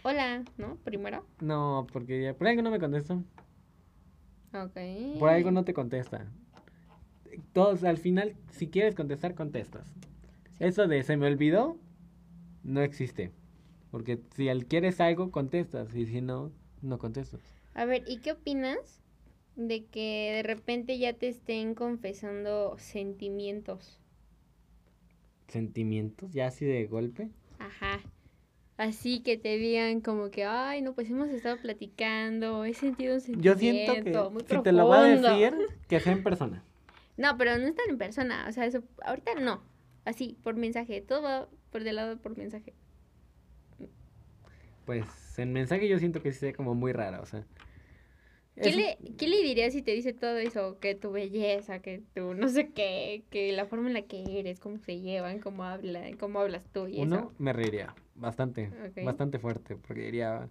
hola, 0.02 0.44
¿no? 0.58 0.76
Primero. 0.82 1.24
No, 1.40 1.86
porque 1.92 2.20
ya, 2.20 2.34
por 2.34 2.48
algo 2.48 2.62
no 2.62 2.70
me 2.70 2.80
contestan. 2.80 3.24
Ok. 4.52 5.18
Por 5.18 5.28
algo 5.30 5.50
no 5.52 5.64
te 5.64 5.72
contesta. 5.72 6.26
Todos, 7.52 7.84
al 7.84 7.98
final, 7.98 8.34
si 8.50 8.68
quieres 8.68 8.94
contestar, 8.94 9.34
contestas. 9.34 9.86
Eso 10.58 10.86
de 10.86 11.02
se 11.02 11.16
me 11.16 11.26
olvidó, 11.26 11.76
no 12.62 12.82
existe. 12.82 13.30
Porque 13.90 14.20
si 14.34 14.46
quieres 14.68 15.00
algo, 15.00 15.30
contestas. 15.30 15.94
Y 15.94 16.06
si 16.06 16.20
no, 16.20 16.52
no 16.82 16.98
contestas. 16.98 17.40
A 17.74 17.84
ver, 17.84 18.04
¿y 18.06 18.18
qué 18.18 18.32
opinas 18.32 19.00
de 19.54 19.84
que 19.84 20.32
de 20.36 20.42
repente 20.42 20.98
ya 20.98 21.12
te 21.14 21.28
estén 21.28 21.74
confesando 21.74 22.76
sentimientos? 22.78 24.00
Sentimientos, 25.48 26.32
ya 26.32 26.48
así 26.48 26.64
de 26.64 26.86
golpe. 26.86 27.30
Ajá. 27.58 28.00
Así 28.76 29.20
que 29.20 29.38
te 29.38 29.56
digan 29.56 30.00
como 30.02 30.30
que, 30.30 30.44
ay, 30.44 30.82
no, 30.82 30.92
pues 30.94 31.08
hemos 31.08 31.28
estado 31.30 31.56
platicando, 31.56 32.64
he 32.66 32.74
sentido 32.74 33.14
un 33.14 33.20
Yo 33.40 33.52
sentimiento 33.54 33.92
siento 33.92 34.24
que 34.28 34.30
muy 34.34 34.42
si 34.42 34.62
te 34.62 34.72
lo 34.72 34.88
va 34.88 34.98
a 34.98 35.02
profundo". 35.06 35.28
decir, 35.28 35.54
que 35.88 36.00
sea 36.00 36.12
en 36.12 36.22
persona. 36.22 36.62
No, 37.16 37.36
pero 37.38 37.56
no 37.58 37.66
están 37.66 37.86
en 37.88 37.98
persona, 37.98 38.46
o 38.48 38.52
sea, 38.52 38.66
eso, 38.66 38.82
ahorita 39.02 39.34
no. 39.36 39.62
Así, 40.04 40.36
por 40.42 40.54
mensaje, 40.56 41.00
todo 41.00 41.22
va 41.22 41.48
por 41.70 41.82
del 41.84 41.96
lado 41.96 42.16
por 42.18 42.36
mensaje. 42.36 42.74
Pues 44.84 45.38
en 45.38 45.52
mensaje 45.52 45.88
yo 45.88 45.98
siento 45.98 46.22
que 46.22 46.32
sí 46.32 46.40
sea 46.40 46.52
como 46.52 46.74
muy 46.74 46.92
raro, 46.92 47.22
o 47.22 47.26
sea. 47.26 47.44
¿Qué 48.54 48.70
es- 48.70 48.76
le, 48.76 48.98
¿Qué 49.18 49.28
le 49.28 49.42
dirías 49.42 49.72
si 49.72 49.82
te 49.82 49.90
dice 49.92 50.12
todo 50.14 50.38
eso? 50.38 50.78
Que 50.80 50.94
tu 50.94 51.10
belleza, 51.10 51.80
que 51.80 52.02
tu 52.14 52.34
no 52.34 52.48
sé 52.48 52.70
qué, 52.72 53.24
que 53.30 53.52
la 53.52 53.66
forma 53.66 53.88
en 53.88 53.94
la 53.94 54.02
que 54.02 54.38
eres, 54.38 54.60
cómo 54.60 54.78
se 54.78 55.00
llevan, 55.00 55.40
cómo 55.40 55.64
hablan, 55.64 56.16
cómo 56.16 56.40
hablas 56.40 56.64
tú 56.72 56.86
y 56.86 57.00
Uno, 57.00 57.16
eso. 57.18 57.32
me 57.38 57.52
reiría 57.52 57.94
bastante, 58.14 58.70
bastante 59.04 59.38
fuerte, 59.38 59.76
porque 59.76 60.02
diría, 60.02 60.48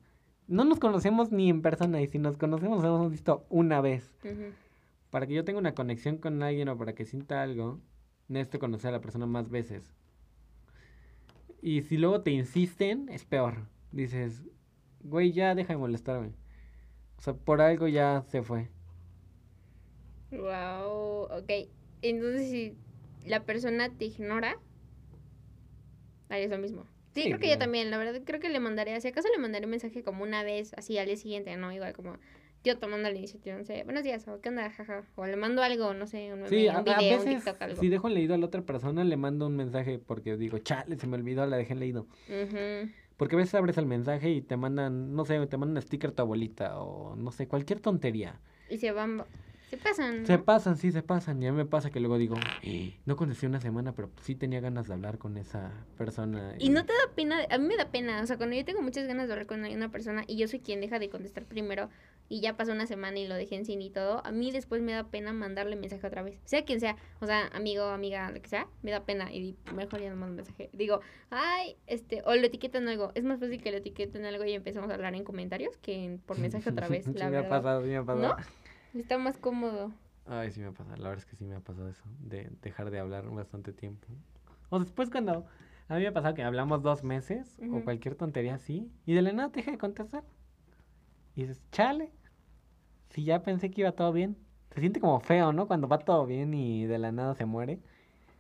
no 0.48 0.66
nos 0.66 0.80
conocemos 0.80 1.32
ni 1.32 1.50
en 1.50 1.64
persona, 1.64 2.00
y 2.02 2.08
si 2.08 2.20
nos 2.20 2.38
conocemos 2.38 2.84
nos 2.84 2.86
hemos 2.86 3.12
visto 3.12 3.46
una 3.50 3.82
vez. 3.82 4.14
Ujú. 4.24 4.52
Para 5.10 5.28
que 5.28 5.34
yo 5.34 5.46
tenga 5.46 5.60
una 5.60 5.76
conexión 5.76 6.18
con 6.18 6.44
alguien 6.44 6.70
o 6.70 6.78
para 6.78 6.94
que 6.96 7.06
sienta 7.06 7.42
algo, 7.42 7.82
necesito 8.28 8.60
conocer 8.60 8.90
a 8.90 8.94
la 8.94 9.02
persona 9.02 9.26
más 9.26 9.50
veces. 9.50 9.94
Y 11.62 11.82
si 11.82 11.98
luego 11.98 12.22
te 12.22 12.32
insisten, 12.32 13.10
es 13.10 13.26
peor. 13.26 13.68
Dices, 13.92 14.44
güey, 15.04 15.32
ya 15.32 15.56
deja 15.56 15.74
de 15.74 15.78
molestarme. 15.80 16.34
O 17.20 17.22
sea, 17.22 17.36
por 17.36 17.62
algo 17.62 17.88
ya 17.88 18.24
se 18.30 18.44
fue. 18.44 18.70
Wow, 20.32 21.28
ok. 21.32 21.52
Entonces, 22.02 22.50
si 22.50 22.78
la 23.26 23.44
persona 23.46 23.90
te 23.98 24.06
ignora, 24.06 24.58
harías 26.30 26.50
lo 26.52 26.58
mismo. 26.58 26.86
Sí, 27.14 27.22
Sí, 27.22 27.30
creo 27.30 27.40
que 27.40 27.50
yo 27.50 27.58
también, 27.58 27.90
la 27.92 27.98
verdad, 27.98 28.22
creo 28.26 28.40
que 28.40 28.50
le 28.50 28.60
mandaré, 28.60 29.00
si 29.00 29.08
acaso 29.08 29.30
le 29.30 29.38
mandaré 29.38 29.66
un 29.66 29.72
mensaje 29.72 30.04
como 30.04 30.24
una 30.24 30.44
vez, 30.44 30.74
así 30.76 30.98
al 30.98 31.06
día 31.08 31.16
siguiente, 31.18 31.56
¿no? 31.56 31.72
Igual 31.72 31.94
como, 31.94 32.18
tío, 32.66 32.80
tomando 32.80 33.08
la 33.12 33.16
iniciativa, 33.16 33.56
no 33.56 33.64
sé, 33.64 33.84
buenos 33.84 34.04
días, 34.04 34.28
o 34.28 34.42
qué 34.42 34.50
onda, 34.50 34.68
jaja. 34.72 35.04
O 35.16 35.26
le 35.28 35.36
mando 35.36 35.62
algo, 35.62 35.94
no 35.94 36.08
sé, 36.08 36.34
un, 36.34 36.48
Sí, 36.48 36.68
a, 36.68 36.72
un 36.72 36.78
a 36.78 36.82
video, 36.82 37.20
un 37.20 37.26
veces, 37.26 37.44
TikTok, 37.44 37.62
algo. 37.62 37.80
si 37.80 37.90
dejo 37.90 38.10
leído 38.10 38.34
a 38.34 38.38
la 38.40 38.48
otra 38.48 38.64
persona, 38.64 39.04
le 39.04 39.16
mando 39.18 39.46
un 39.46 39.56
mensaje 39.56 40.00
porque 40.00 40.36
digo, 40.36 40.58
chale, 40.58 40.98
se 40.98 41.06
me 41.06 41.16
olvidó, 41.16 41.46
la 41.46 41.58
dejé 41.58 41.76
leído. 41.76 42.08
Porque 43.18 43.36
a 43.36 43.38
veces 43.38 43.54
abres 43.54 43.78
el 43.78 43.86
mensaje 43.86 44.32
y 44.32 44.42
te 44.42 44.58
mandan, 44.58 45.16
no 45.16 45.26
sé, 45.26 45.46
te 45.46 45.58
mandan 45.58 45.78
un 45.78 45.82
sticker 45.84 46.12
tu 46.12 46.24
abuelita 46.24 46.80
o 46.82 47.16
no 47.16 47.32
sé, 47.32 47.48
cualquier 47.48 47.80
tontería. 47.80 48.40
Y 48.68 48.78
se 48.80 48.92
van, 48.92 49.24
se 49.70 49.78
pasan, 49.78 50.26
Se 50.26 50.38
pasan, 50.38 50.76
sí, 50.76 50.92
se 50.92 51.02
pasan. 51.02 51.42
Y 51.42 51.48
a 51.48 51.52
mí 51.52 51.58
me 51.58 51.66
pasa 51.66 51.90
que 51.92 52.00
luego 52.00 52.18
digo, 52.18 52.36
"Eh, 52.62 52.94
no 53.06 53.16
conocí 53.16 53.46
una 53.46 53.62
semana, 53.62 53.94
pero 53.94 54.10
sí 54.22 54.36
tenía 54.36 54.60
ganas 54.60 54.88
de 54.88 54.94
hablar 54.96 55.18
con 55.18 55.38
esa 55.38 55.72
persona. 55.98 56.56
Y 56.60 56.70
no 56.70 56.86
te 56.86 56.92
da 56.94 57.14
pena, 57.16 57.38
a 57.50 57.58
mí 57.58 57.68
me 57.68 57.78
da 57.78 57.86
pena, 57.90 58.22
o 58.22 58.26
sea, 58.26 58.36
cuando 58.38 58.56
yo 58.56 58.66
tengo 58.66 58.82
muchas 58.82 59.08
ganas 59.08 59.28
de 59.28 59.34
hablar 59.34 59.48
con 59.48 59.64
una 59.64 59.90
persona 59.90 60.24
y 60.28 60.36
yo 60.38 60.48
soy 60.50 60.60
quien 60.60 60.82
deja 60.82 61.00
de 61.00 61.10
contestar 61.10 61.46
primero 61.46 61.90
y 62.30 62.42
ya 62.42 62.58
pasó 62.58 62.72
una 62.72 62.88
semana 62.88 63.20
y 63.20 63.28
lo 63.28 63.36
dejé 63.36 63.56
en 63.56 63.66
sin 63.66 63.82
y 63.82 63.90
todo, 63.90 64.26
a 64.26 64.32
mí 64.32 64.52
después 64.52 64.82
me 64.82 64.92
da 64.94 65.04
pena 65.06 65.32
mandarle 65.34 65.76
mensaje 65.76 66.06
otra 66.08 66.24
vez, 66.24 66.40
sea 66.46 66.66
quien 66.66 66.80
sea, 66.80 66.96
o 67.22 67.26
sea, 67.28 67.48
amigo, 67.54 67.84
amiga, 67.84 68.32
lo 68.32 68.42
que 68.42 68.48
sea, 68.50 68.68
me 68.82 68.92
da 68.92 69.04
pena 69.06 69.32
y 69.34 69.56
mejor 69.76 70.02
ya 70.02 70.10
no 70.10 70.16
mando 70.16 70.36
mensaje. 70.36 70.70
Digo, 70.74 71.02
ay, 71.30 71.78
este, 71.88 72.22
o 72.26 72.34
lo 72.36 72.42
etiquetan 72.46 72.88
algo, 72.88 73.12
es 73.16 73.24
más 73.24 73.40
fácil 73.40 73.62
que 73.62 73.72
lo 73.72 73.78
etiqueten 73.78 74.26
algo 74.26 74.44
y 74.46 74.54
empezamos 74.54 74.90
a 74.90 74.96
hablar 74.96 75.14
en 75.16 75.24
comentarios 75.24 75.78
que 75.78 76.04
en- 76.04 76.20
por 76.20 76.38
mensaje 76.40 76.70
otra 76.70 76.88
vez, 76.88 77.06
sí 77.06 77.14
la 77.14 77.30
me 77.30 77.38
ha 77.38 77.50
pasado, 77.50 77.82
sí 77.84 77.90
me 77.90 77.98
ha 77.98 78.04
pasado. 78.04 78.36
Está 78.94 79.18
más 79.18 79.38
cómodo. 79.38 79.92
Ay, 80.26 80.52
sí 80.52 80.60
me 80.62 80.68
ha 80.68 80.72
pasado. 80.72 80.96
La 80.98 81.10
verdad 81.10 81.20
es 81.20 81.26
que 81.26 81.36
sí 81.36 81.46
me 81.46 81.56
ha 81.56 81.60
pasado 81.60 81.88
eso, 81.90 82.04
de 82.20 82.50
dejar 82.62 82.90
de 82.90 83.00
hablar 83.00 83.30
bastante 83.30 83.74
tiempo. 83.74 84.08
O 84.70 84.80
después 84.80 85.10
cuando 85.12 85.46
a 85.88 85.96
mí 85.96 86.02
me 86.02 86.08
ha 86.08 86.14
pasado 86.14 86.34
que 86.34 86.42
hablamos 86.44 86.82
dos 86.82 87.04
meses 87.04 87.60
o 87.72 87.84
cualquier 87.84 88.16
tontería 88.16 88.56
así 88.56 88.90
y 89.06 89.14
de 89.14 89.22
la 89.22 89.32
nada 89.34 89.52
te 89.52 89.60
deja 89.60 89.72
de 89.72 89.78
contestar. 89.78 90.24
Y 91.36 91.42
dices, 91.42 91.62
chale, 91.72 92.12
si 93.10 93.24
ya 93.24 93.44
pensé 93.44 93.72
que 93.72 93.82
iba 93.82 93.92
todo 93.92 94.12
bien. 94.12 94.38
Se 94.74 94.82
siente 94.82 95.00
como 95.00 95.20
feo, 95.20 95.54
¿no? 95.54 95.68
Cuando 95.68 95.88
va 95.88 96.00
todo 96.00 96.26
bien 96.26 96.54
y 96.54 96.86
de 96.86 96.98
la 96.98 97.12
nada 97.12 97.34
se 97.36 97.46
muere. 97.46 97.80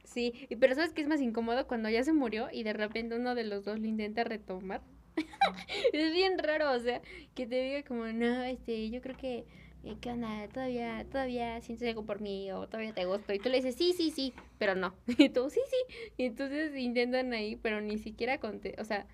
Sí, 0.03 0.33
y 0.49 0.55
pero 0.57 0.75
¿sabes 0.75 0.93
qué 0.93 1.01
es 1.01 1.07
más 1.07 1.21
incómodo? 1.21 1.65
Cuando 1.67 1.89
ya 1.89 2.03
se 2.03 2.13
murió 2.13 2.47
y 2.51 2.63
de 2.63 2.73
repente 2.73 3.15
uno 3.15 3.35
de 3.35 3.45
los 3.45 3.63
dos 3.63 3.79
lo 3.79 3.85
intenta 3.87 4.23
retomar. 4.23 4.81
es 5.93 6.11
bien 6.11 6.37
raro, 6.37 6.71
o 6.71 6.79
sea, 6.79 7.01
que 7.35 7.47
te 7.47 7.61
diga 7.61 7.83
como, 7.83 8.05
no, 8.05 8.43
este, 8.43 8.89
yo 8.89 9.01
creo 9.01 9.15
que 9.15 9.45
eh, 9.85 9.97
¿qué 10.01 10.09
onda? 10.09 10.47
¿Todavía, 10.51 11.05
todavía 11.11 11.61
sientes 11.61 11.87
algo 11.87 12.05
por 12.05 12.19
mí 12.19 12.51
o 12.51 12.65
todavía 12.67 12.91
te 12.91 13.05
gusto? 13.05 13.33
Y 13.33 13.39
tú 13.39 13.49
le 13.49 13.57
dices, 13.57 13.75
sí, 13.75 13.93
sí, 13.93 14.09
sí, 14.09 14.33
pero 14.57 14.73
no. 14.73 14.95
Y 15.19 15.29
tú, 15.29 15.49
sí, 15.51 15.59
sí. 15.69 16.11
Y 16.17 16.25
entonces 16.25 16.75
intentan 16.75 17.33
ahí, 17.33 17.55
pero 17.55 17.81
ni 17.81 17.99
siquiera 17.99 18.39
conté, 18.39 18.75
o 18.79 18.83
sea, 18.83 19.05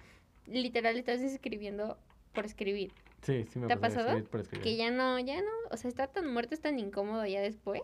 literal 0.47 0.97
estás 0.97 1.19
escribiendo 1.21 1.97
por 2.33 2.45
escribir. 2.45 2.93
Sí, 3.21 3.45
sí 3.51 3.59
me 3.59 3.67
¿Te 3.67 3.73
ha 3.73 3.79
pasado? 3.79 4.07
escribir 4.07 4.29
por 4.29 4.39
escribir. 4.41 4.63
Que 4.63 4.75
ya 4.75 4.89
no, 4.89 5.19
ya 5.19 5.41
no, 5.41 5.51
o 5.69 5.77
sea, 5.77 5.89
está 5.89 6.07
tan 6.07 6.31
muerto, 6.31 6.55
es 6.55 6.61
tan 6.61 6.79
incómodo 6.79 7.25
ya 7.25 7.41
después, 7.41 7.81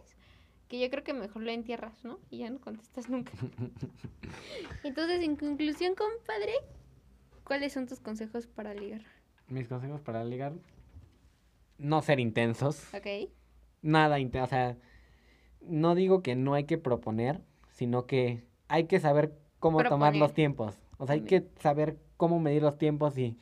que 0.68 0.80
yo 0.80 0.90
creo 0.90 1.04
que 1.04 1.14
mejor 1.14 1.44
lo 1.44 1.52
entierras, 1.52 2.04
¿no? 2.04 2.20
Y 2.30 2.40
ya 2.40 2.50
no 2.50 2.60
contestas 2.60 3.10
nunca. 3.10 3.32
Entonces, 4.84 5.22
en 5.24 5.36
conclusión, 5.36 5.94
compadre, 5.96 6.54
¿cuáles 7.44 7.74
son 7.74 7.88
tus 7.88 8.00
consejos 8.00 8.48
para 8.48 8.74
ligar? 8.74 9.02
Mis 9.48 9.68
consejos 9.68 10.02
para 10.02 10.24
ligar, 10.24 10.54
no 11.78 12.02
ser 12.02 12.20
intensos. 12.20 12.94
¿Ok? 12.94 13.30
Nada 13.82 14.20
intenso, 14.20 14.46
o 14.46 14.50
sea, 14.50 14.78
no 15.62 15.96
digo 15.96 16.24
que 16.24 16.36
no 16.36 16.56
hay 16.56 16.64
que 16.64 16.78
proponer, 16.78 17.42
sino 17.70 18.08
que 18.08 18.44
hay 18.68 18.86
que 18.86 19.00
saber 19.00 19.38
cómo 19.60 19.84
tomar 19.84 20.16
los 20.16 20.34
tiempos. 20.34 20.76
O 20.98 21.06
sea, 21.06 21.14
hay 21.14 21.22
que 21.22 21.48
saber 21.60 21.98
cómo 22.18 22.40
medir 22.40 22.64
los 22.64 22.78
tiempos 22.78 23.18
y 23.18 23.38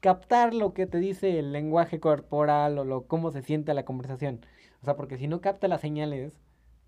captar 0.00 0.54
lo 0.54 0.74
que 0.74 0.86
te 0.86 0.98
dice 0.98 1.38
el 1.38 1.52
lenguaje 1.52 2.00
corporal 2.00 2.78
o 2.78 2.84
lo 2.84 3.06
cómo 3.06 3.30
se 3.30 3.42
siente 3.42 3.74
la 3.74 3.84
conversación. 3.84 4.44
O 4.82 4.84
sea, 4.84 4.96
porque 4.96 5.18
si 5.18 5.26
no 5.28 5.40
capta 5.40 5.68
las 5.68 5.80
señales, 5.80 6.38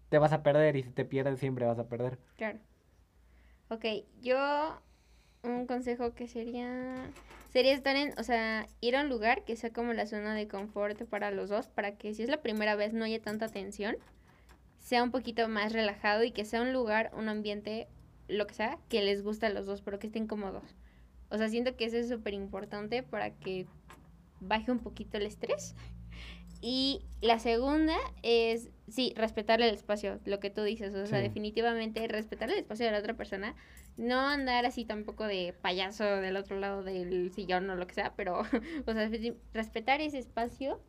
te 0.08 0.18
vas 0.18 0.32
a 0.32 0.42
perder 0.42 0.76
y 0.76 0.82
si 0.82 0.90
te 0.90 1.04
pierdes 1.04 1.40
siempre 1.40 1.66
vas 1.66 1.78
a 1.78 1.88
perder. 1.88 2.18
Claro. 2.36 2.58
Ok, 3.68 3.84
yo 4.20 4.80
un 5.42 5.66
consejo 5.66 6.14
que 6.14 6.28
sería 6.28 7.10
sería 7.50 7.72
estar 7.72 7.96
en, 7.96 8.18
o 8.18 8.22
sea, 8.22 8.66
ir 8.80 8.96
a 8.96 9.02
un 9.02 9.08
lugar 9.08 9.44
que 9.44 9.56
sea 9.56 9.72
como 9.72 9.92
la 9.92 10.06
zona 10.06 10.34
de 10.34 10.48
confort 10.48 11.02
para 11.06 11.30
los 11.30 11.48
dos, 11.48 11.68
para 11.68 11.96
que 11.96 12.14
si 12.14 12.22
es 12.22 12.28
la 12.28 12.42
primera 12.42 12.76
vez 12.76 12.92
no 12.92 13.04
haya 13.04 13.20
tanta 13.20 13.48
tensión, 13.48 13.96
sea 14.78 15.02
un 15.02 15.10
poquito 15.10 15.48
más 15.48 15.72
relajado 15.72 16.24
y 16.24 16.30
que 16.30 16.44
sea 16.44 16.62
un 16.62 16.72
lugar, 16.72 17.10
un 17.16 17.28
ambiente, 17.28 17.88
lo 18.28 18.46
que 18.46 18.54
sea, 18.54 18.78
que 18.88 19.02
les 19.02 19.22
guste 19.22 19.46
a 19.46 19.50
los 19.50 19.66
dos, 19.66 19.82
pero 19.82 19.98
que 19.98 20.06
estén 20.06 20.26
cómodos. 20.26 20.76
O 21.30 21.38
sea, 21.38 21.48
siento 21.48 21.76
que 21.76 21.84
eso 21.86 21.96
es 21.96 22.08
súper 22.08 22.34
importante 22.34 23.02
para 23.02 23.30
que 23.30 23.66
baje 24.40 24.70
un 24.72 24.78
poquito 24.80 25.16
el 25.16 25.26
estrés. 25.26 25.74
Y 26.62 27.00
la 27.22 27.38
segunda 27.38 27.96
es, 28.22 28.68
sí, 28.88 29.14
respetar 29.16 29.62
el 29.62 29.72
espacio, 29.74 30.20
lo 30.26 30.40
que 30.40 30.50
tú 30.50 30.62
dices, 30.62 30.94
o 30.94 31.06
sea, 31.06 31.18
Sí. 31.18 31.22
definitivamente 31.28 32.06
respetar 32.06 32.50
el 32.50 32.58
espacio 32.58 32.84
de 32.84 32.92
la 32.92 32.98
otra 32.98 33.14
persona, 33.14 33.54
no 33.96 34.20
andar 34.20 34.66
así 34.66 34.84
tampoco 34.84 35.24
de 35.26 35.54
payaso 35.62 36.04
del 36.04 36.36
otro 36.36 36.58
lado 36.58 36.82
del 36.82 37.32
sillón 37.32 37.70
o 37.70 37.76
lo 37.76 37.86
que 37.86 37.94
sea, 37.94 38.12
pero, 38.14 38.40
o 38.86 38.92
sea, 38.92 39.10
respetar 39.54 40.00
ese 40.02 40.18
espacio 40.18 40.80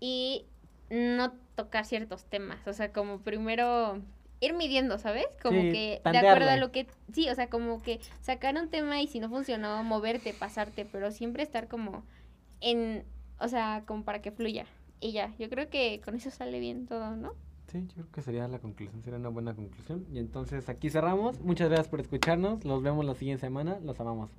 y 0.00 0.46
no 0.90 1.32
tocar 1.54 1.84
ciertos 1.84 2.24
temas, 2.24 2.66
o 2.66 2.72
sea, 2.72 2.90
como 2.92 3.20
primero 3.20 4.00
ir 4.40 4.54
midiendo, 4.54 4.98
¿sabes? 4.98 5.26
Como 5.42 5.60
Sí, 5.60 5.72
que 5.72 6.00
de 6.04 6.18
acuerdo 6.18 6.50
a 6.50 6.56
lo 6.56 6.70
que, 6.72 6.86
sí, 7.12 7.28
o 7.28 7.34
sea, 7.34 7.48
como 7.48 7.82
que 7.82 8.00
sacar 8.20 8.56
un 8.56 8.68
tema 8.68 9.00
y 9.00 9.06
si 9.06 9.20
no 9.20 9.28
funcionó, 9.28 9.82
moverte, 9.84 10.34
pasarte, 10.34 10.84
pero 10.84 11.10
siempre 11.10 11.42
estar 11.42 11.68
como 11.68 12.04
en, 12.60 13.04
o 13.40 13.48
sea, 13.48 13.84
como 13.86 14.04
para 14.04 14.22
que 14.22 14.30
fluya. 14.30 14.66
Y 15.00 15.12
ya, 15.12 15.34
yo 15.38 15.48
creo 15.48 15.68
que 15.68 16.00
con 16.04 16.16
eso 16.16 16.30
sale 16.30 16.58
bien 16.60 16.86
todo, 16.86 17.16
¿no? 17.16 17.34
Sí, 17.70 17.84
yo 17.88 17.94
creo 17.94 18.10
que 18.12 18.22
sería 18.22 18.48
la 18.48 18.58
conclusión, 18.58 19.02
sería 19.02 19.18
una 19.18 19.28
buena 19.28 19.54
conclusión. 19.54 20.06
Y 20.12 20.18
entonces 20.18 20.68
aquí 20.68 20.88
cerramos. 20.88 21.40
Muchas 21.40 21.68
gracias 21.68 21.88
por 21.88 22.00
escucharnos. 22.00 22.64
Los 22.64 22.82
vemos 22.82 23.04
la 23.04 23.14
siguiente 23.14 23.42
semana. 23.42 23.78
Los 23.82 24.00
amamos. 24.00 24.30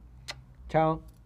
Chao. 0.67 1.18